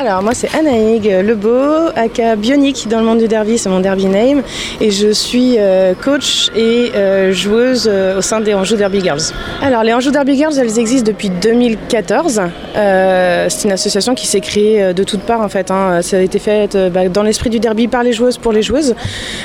Alors 0.00 0.22
moi 0.22 0.32
c'est 0.32 0.48
Anaïg 0.56 1.04
Lebeau, 1.04 1.90
aka 1.94 2.34
Bionic 2.34 2.88
dans 2.88 3.00
le 3.00 3.04
monde 3.04 3.18
du 3.18 3.28
derby, 3.28 3.58
c'est 3.58 3.68
mon 3.68 3.80
derby 3.80 4.06
name. 4.06 4.42
Et 4.80 4.90
je 4.90 5.10
suis 5.10 5.56
euh, 5.58 5.92
coach 5.92 6.48
et 6.56 6.92
euh, 6.94 7.34
joueuse 7.34 7.86
euh, 7.86 8.16
au 8.16 8.22
sein 8.22 8.40
des 8.40 8.54
Anjou 8.54 8.76
Derby 8.76 9.02
Girls. 9.02 9.20
Alors 9.60 9.82
les 9.82 9.92
Anjou 9.92 10.10
Derby 10.10 10.36
Girls 10.36 10.54
elles 10.58 10.78
existent 10.78 11.06
depuis 11.06 11.28
2014. 11.28 12.40
Euh, 12.76 13.46
c'est 13.50 13.68
une 13.68 13.72
association 13.72 14.14
qui 14.14 14.26
s'est 14.26 14.40
créée 14.40 14.94
de 14.94 15.04
toutes 15.04 15.20
parts 15.20 15.42
en 15.42 15.50
fait. 15.50 15.70
hein. 15.70 16.00
Ça 16.00 16.16
a 16.16 16.20
été 16.20 16.38
fait 16.38 16.74
bah, 16.90 17.10
dans 17.10 17.22
l'esprit 17.22 17.50
du 17.50 17.60
derby 17.60 17.86
par 17.86 18.02
les 18.02 18.14
joueuses 18.14 18.38
pour 18.38 18.52
les 18.52 18.62
joueuses. 18.62 18.94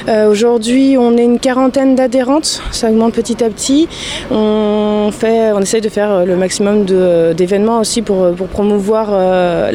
Aujourd'hui 0.08 0.96
on 0.98 1.18
est 1.18 1.26
une 1.26 1.40
quarantaine 1.40 1.96
d'adhérentes, 1.96 2.62
ça 2.72 2.90
augmente 2.90 3.14
petit 3.14 3.44
à 3.44 3.50
petit. 3.50 3.90
On, 4.32 5.10
fait, 5.12 5.52
essaye 5.62 5.82
de 5.82 5.90
faire 5.90 6.26
le 6.26 6.38
maximum 6.38 6.86
d'événements 7.34 7.80
aussi 7.80 8.02
pour, 8.02 8.34
promouvoir 8.54 9.10
euh, 9.12 9.72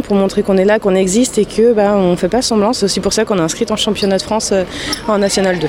pour 0.00 0.16
montrer 0.16 0.42
qu'on 0.42 0.56
est 0.56 0.64
là, 0.64 0.78
qu'on 0.78 0.94
existe 0.94 1.38
et 1.38 1.44
que 1.44 1.72
bah, 1.72 1.94
on 1.96 2.12
ne 2.12 2.16
fait 2.16 2.28
pas 2.28 2.42
semblant. 2.42 2.72
C'est 2.72 2.84
aussi 2.84 3.00
pour 3.00 3.12
ça 3.12 3.24
qu'on 3.24 3.38
est 3.38 3.42
inscrite 3.42 3.70
en 3.70 3.76
championnat 3.76 4.18
de 4.18 4.22
France 4.22 4.52
euh, 4.52 4.64
en 5.08 5.18
National 5.18 5.58
2. 5.58 5.68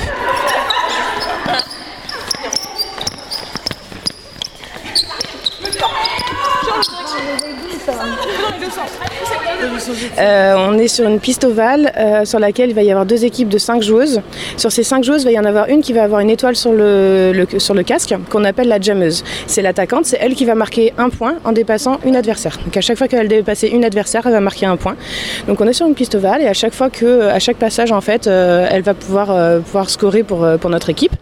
On 10.19 10.77
est 10.77 10.87
sur 10.87 11.07
une 11.07 11.19
piste 11.19 11.43
ovale 11.43 11.91
euh, 11.97 12.25
sur 12.25 12.39
laquelle 12.39 12.69
il 12.69 12.75
va 12.75 12.83
y 12.83 12.91
avoir 12.91 13.05
deux 13.05 13.25
équipes 13.25 13.49
de 13.49 13.57
cinq 13.57 13.81
joueuses. 13.81 14.21
Sur 14.57 14.71
ces 14.71 14.83
cinq 14.83 15.03
joueuses, 15.03 15.23
il 15.23 15.25
va 15.25 15.31
y 15.31 15.39
en 15.39 15.45
avoir 15.45 15.67
une 15.69 15.81
qui 15.81 15.93
va 15.93 16.03
avoir 16.03 16.21
une 16.21 16.29
étoile 16.29 16.55
sur 16.55 16.71
le, 16.71 17.45
casque 17.85 18.15
qu'on 18.29 18.43
appelle 18.43 18.67
la 18.67 18.79
jammeuse. 18.79 19.23
C'est 19.47 19.61
l'attaquante, 19.61 20.05
c'est 20.05 20.17
elle 20.19 20.35
qui 20.35 20.45
va 20.45 20.55
marquer 20.55 20.93
un 20.97 21.09
point 21.09 21.35
en 21.43 21.51
dépassant 21.51 21.99
une 22.05 22.15
adversaire. 22.15 22.57
Donc 22.63 22.75
à 22.77 22.81
chaque 22.81 22.97
fois 22.97 23.07
qu'elle 23.07 23.27
dépasse 23.27 23.63
une 23.63 23.85
adversaire, 23.85 24.21
elle 24.25 24.33
va 24.33 24.41
marquer 24.41 24.65
un 24.65 24.77
point. 24.77 24.95
Donc 25.47 25.61
on 25.61 25.67
est 25.67 25.73
sur 25.73 25.87
une 25.87 25.95
piste 25.95 26.15
ovale 26.15 26.41
et 26.41 26.47
à 26.47 26.53
chaque 26.53 26.73
fois 26.73 26.89
que, 26.89 27.27
à 27.27 27.39
chaque 27.39 27.57
passage 27.57 27.91
en 27.91 28.01
fait, 28.01 28.27
euh, 28.27 28.67
elle 28.71 28.81
va 28.81 28.93
pouvoir, 28.93 29.31
euh, 29.31 29.59
scorer 29.87 30.23
pour, 30.23 30.43
euh, 30.43 30.57
notre 30.69 30.89
équipe. 30.89 31.13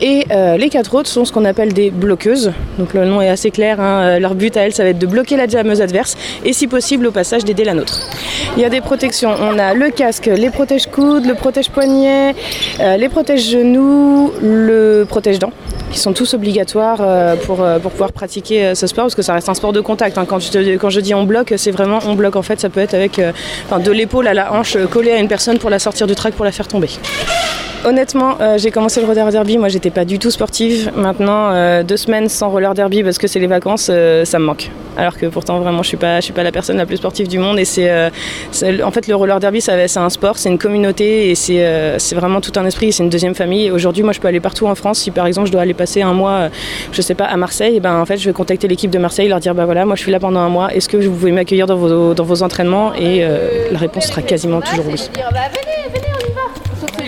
Et 0.00 0.24
euh, 0.30 0.56
les 0.56 0.68
quatre 0.68 0.94
autres 0.94 1.08
sont 1.08 1.24
ce 1.24 1.32
qu'on 1.32 1.44
appelle 1.44 1.72
des 1.72 1.90
bloqueuses. 1.90 2.52
Donc 2.78 2.94
le 2.94 3.04
nom 3.04 3.20
est 3.20 3.28
assez 3.28 3.50
clair. 3.50 3.80
hein. 3.80 4.18
Leur 4.18 4.34
but 4.34 4.56
à 4.56 4.62
elles, 4.62 4.72
ça 4.72 4.84
va 4.84 4.90
être 4.90 4.98
de 4.98 5.06
bloquer 5.06 5.36
la 5.36 5.46
jammeuse 5.46 5.80
adverse 5.80 6.16
et 6.44 6.52
si 6.52 6.66
possible 6.66 7.06
au 7.06 7.10
passage 7.10 7.44
d'aider 7.44 7.64
la 7.64 7.74
nôtre. 7.74 8.00
Il 8.56 8.62
y 8.62 8.64
a 8.64 8.68
des 8.68 8.80
protections. 8.80 9.34
On 9.40 9.58
a 9.58 9.74
le 9.74 9.90
casque, 9.90 10.26
les 10.26 10.50
protège-coudes, 10.50 11.26
le 11.26 11.34
protège-poignet, 11.34 12.34
euh, 12.80 12.96
les 12.96 13.08
protège-genoux, 13.08 14.32
le 14.42 15.04
protège-dents 15.08 15.52
qui 15.90 15.98
sont 15.98 16.14
tous 16.14 16.32
obligatoires 16.32 16.98
euh, 17.00 17.36
pour, 17.36 17.62
euh, 17.62 17.78
pour 17.78 17.90
pouvoir 17.90 18.12
pratiquer 18.12 18.74
ce 18.74 18.86
sport 18.86 19.04
parce 19.04 19.14
que 19.14 19.20
ça 19.22 19.34
reste 19.34 19.48
un 19.48 19.54
sport 19.54 19.72
de 19.72 19.80
contact. 19.80 20.16
hein. 20.16 20.24
Quand, 20.26 20.38
je 20.38 21.00
dis 21.00 21.14
on 21.14 21.24
bloque, 21.24 21.52
c'est 21.56 21.70
vraiment 21.70 21.98
on 22.06 22.14
bloque. 22.14 22.36
En 22.36 22.42
fait, 22.42 22.60
ça 22.60 22.68
peut 22.68 22.80
être 22.80 22.94
avec 22.94 23.20
de 23.20 23.90
l'épaule 23.90 24.26
à 24.26 24.34
la 24.34 24.52
hanche 24.52 24.76
collée 24.90 25.12
à 25.12 25.18
une 25.18 25.28
personne 25.28 25.58
pour 25.58 25.70
la 25.70 25.78
sortir 25.78 26.06
du 26.06 26.14
track 26.14 26.34
pour 26.34 26.44
la 26.44 26.52
faire 26.52 26.68
tomber. 26.68 26.88
Honnêtement, 27.84 28.36
euh, 28.40 28.58
j'ai 28.58 28.70
commencé 28.70 29.00
le 29.00 29.06
roller 29.08 29.28
derby. 29.32 29.58
Moi, 29.58 29.68
j'étais 29.68 29.90
pas 29.90 30.04
du 30.04 30.20
tout 30.20 30.30
sportive. 30.30 30.92
Maintenant, 30.94 31.50
euh, 31.50 31.82
deux 31.82 31.96
semaines 31.96 32.28
sans 32.28 32.48
roller 32.48 32.74
derby 32.74 33.02
parce 33.02 33.18
que 33.18 33.26
c'est 33.26 33.40
les 33.40 33.48
vacances, 33.48 33.88
euh, 33.90 34.24
ça 34.24 34.38
me 34.38 34.44
manque. 34.44 34.70
Alors 34.96 35.18
que 35.18 35.26
pourtant, 35.26 35.58
vraiment, 35.58 35.82
je 35.82 35.88
suis 35.88 35.96
pas, 35.96 36.20
je 36.20 36.24
suis 36.26 36.32
pas 36.32 36.44
la 36.44 36.52
personne 36.52 36.76
la 36.76 36.86
plus 36.86 36.98
sportive 36.98 37.26
du 37.26 37.40
monde. 37.40 37.58
Et 37.58 37.64
c'est, 37.64 37.90
en 38.82 38.90
fait, 38.92 39.08
le 39.08 39.16
roller 39.16 39.40
derby, 39.40 39.60
c'est 39.60 39.96
un 39.96 40.10
sport, 40.10 40.38
c'est 40.38 40.48
une 40.48 40.58
communauté 40.58 41.30
et 41.30 41.34
c'est, 41.34 42.14
vraiment 42.14 42.40
tout 42.40 42.52
un 42.56 42.66
esprit. 42.66 42.92
C'est 42.92 43.02
une 43.02 43.10
deuxième 43.10 43.34
famille. 43.34 43.70
Aujourd'hui, 43.70 44.04
moi, 44.04 44.12
je 44.12 44.20
peux 44.20 44.28
aller 44.28 44.40
partout 44.40 44.66
en 44.66 44.74
France. 44.76 45.00
Si 45.00 45.10
par 45.10 45.26
exemple, 45.26 45.48
je 45.48 45.52
dois 45.52 45.62
aller 45.62 45.74
passer 45.74 46.02
un 46.02 46.12
mois, 46.12 46.50
je 46.92 47.02
sais 47.02 47.14
pas, 47.14 47.24
à 47.24 47.36
Marseille, 47.36 47.80
ben 47.80 47.98
en 47.98 48.06
fait, 48.06 48.18
je 48.18 48.26
vais 48.26 48.34
contacter 48.34 48.68
l'équipe 48.68 48.90
de 48.90 48.98
Marseille, 48.98 49.28
leur 49.28 49.40
dire, 49.40 49.54
bah 49.54 49.64
voilà, 49.64 49.86
moi, 49.86 49.96
je 49.96 50.02
suis 50.02 50.12
là 50.12 50.20
pendant 50.20 50.40
un 50.40 50.50
mois. 50.50 50.72
Est-ce 50.72 50.88
que 50.88 50.98
vous 50.98 51.10
pouvez 51.10 51.32
m'accueillir 51.32 51.66
dans 51.66 51.76
vos, 51.76 52.14
dans 52.14 52.24
vos 52.24 52.42
entraînements? 52.42 52.94
Et 52.94 53.24
la 53.72 53.78
réponse 53.78 54.06
sera 54.06 54.22
quasiment 54.22 54.60
toujours 54.60 54.86
oui. 54.86 55.00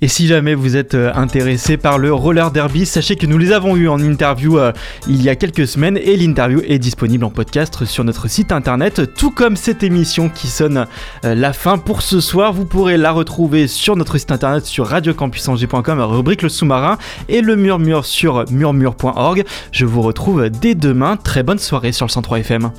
Et 0.00 0.06
si 0.06 0.28
jamais 0.28 0.54
vous 0.54 0.76
êtes 0.76 0.94
euh, 0.94 1.12
intéressé 1.14 1.76
par 1.76 1.98
le 1.98 2.12
roller 2.14 2.52
derby, 2.52 2.86
sachez 2.86 3.16
que 3.16 3.26
nous 3.26 3.36
les 3.36 3.50
avons 3.50 3.74
eu 3.74 3.88
en 3.88 3.98
interview 3.98 4.56
euh, 4.56 4.72
il 5.08 5.20
y 5.22 5.28
a 5.28 5.34
quelques 5.34 5.66
semaines 5.66 5.96
et 5.96 6.16
l'interview 6.16 6.60
est 6.68 6.78
disponible 6.78 7.24
en 7.24 7.30
podcast 7.30 7.84
sur 7.84 8.04
notre 8.04 8.28
site 8.28 8.52
internet, 8.52 9.12
tout 9.16 9.32
comme 9.32 9.56
cette 9.56 9.82
émission 9.82 10.28
qui 10.28 10.46
sonne 10.46 10.86
euh, 11.24 11.34
la 11.34 11.52
fin 11.52 11.78
pour 11.78 12.02
ce 12.02 12.20
soir. 12.20 12.52
Vous 12.52 12.64
pourrez 12.64 12.96
la 12.96 13.10
retrouver 13.10 13.66
sur 13.66 13.96
notre 13.96 14.18
site 14.18 14.30
internet 14.30 14.64
sur 14.66 14.86
radiocampusangers.com, 14.86 16.00
rubrique 16.02 16.42
le 16.42 16.48
sous-marin 16.48 16.96
et 17.28 17.40
le 17.40 17.56
murmure 17.56 18.04
sur 18.04 18.44
murmure.org. 18.52 19.44
Je 19.72 19.84
vous 19.84 20.02
retrouve 20.02 20.48
dès 20.48 20.76
demain. 20.76 21.16
Très 21.16 21.42
bonne 21.42 21.58
soirée 21.58 21.90
sur 21.90 22.06
le 22.06 22.12
103 22.12 22.38
FM. 22.38 22.70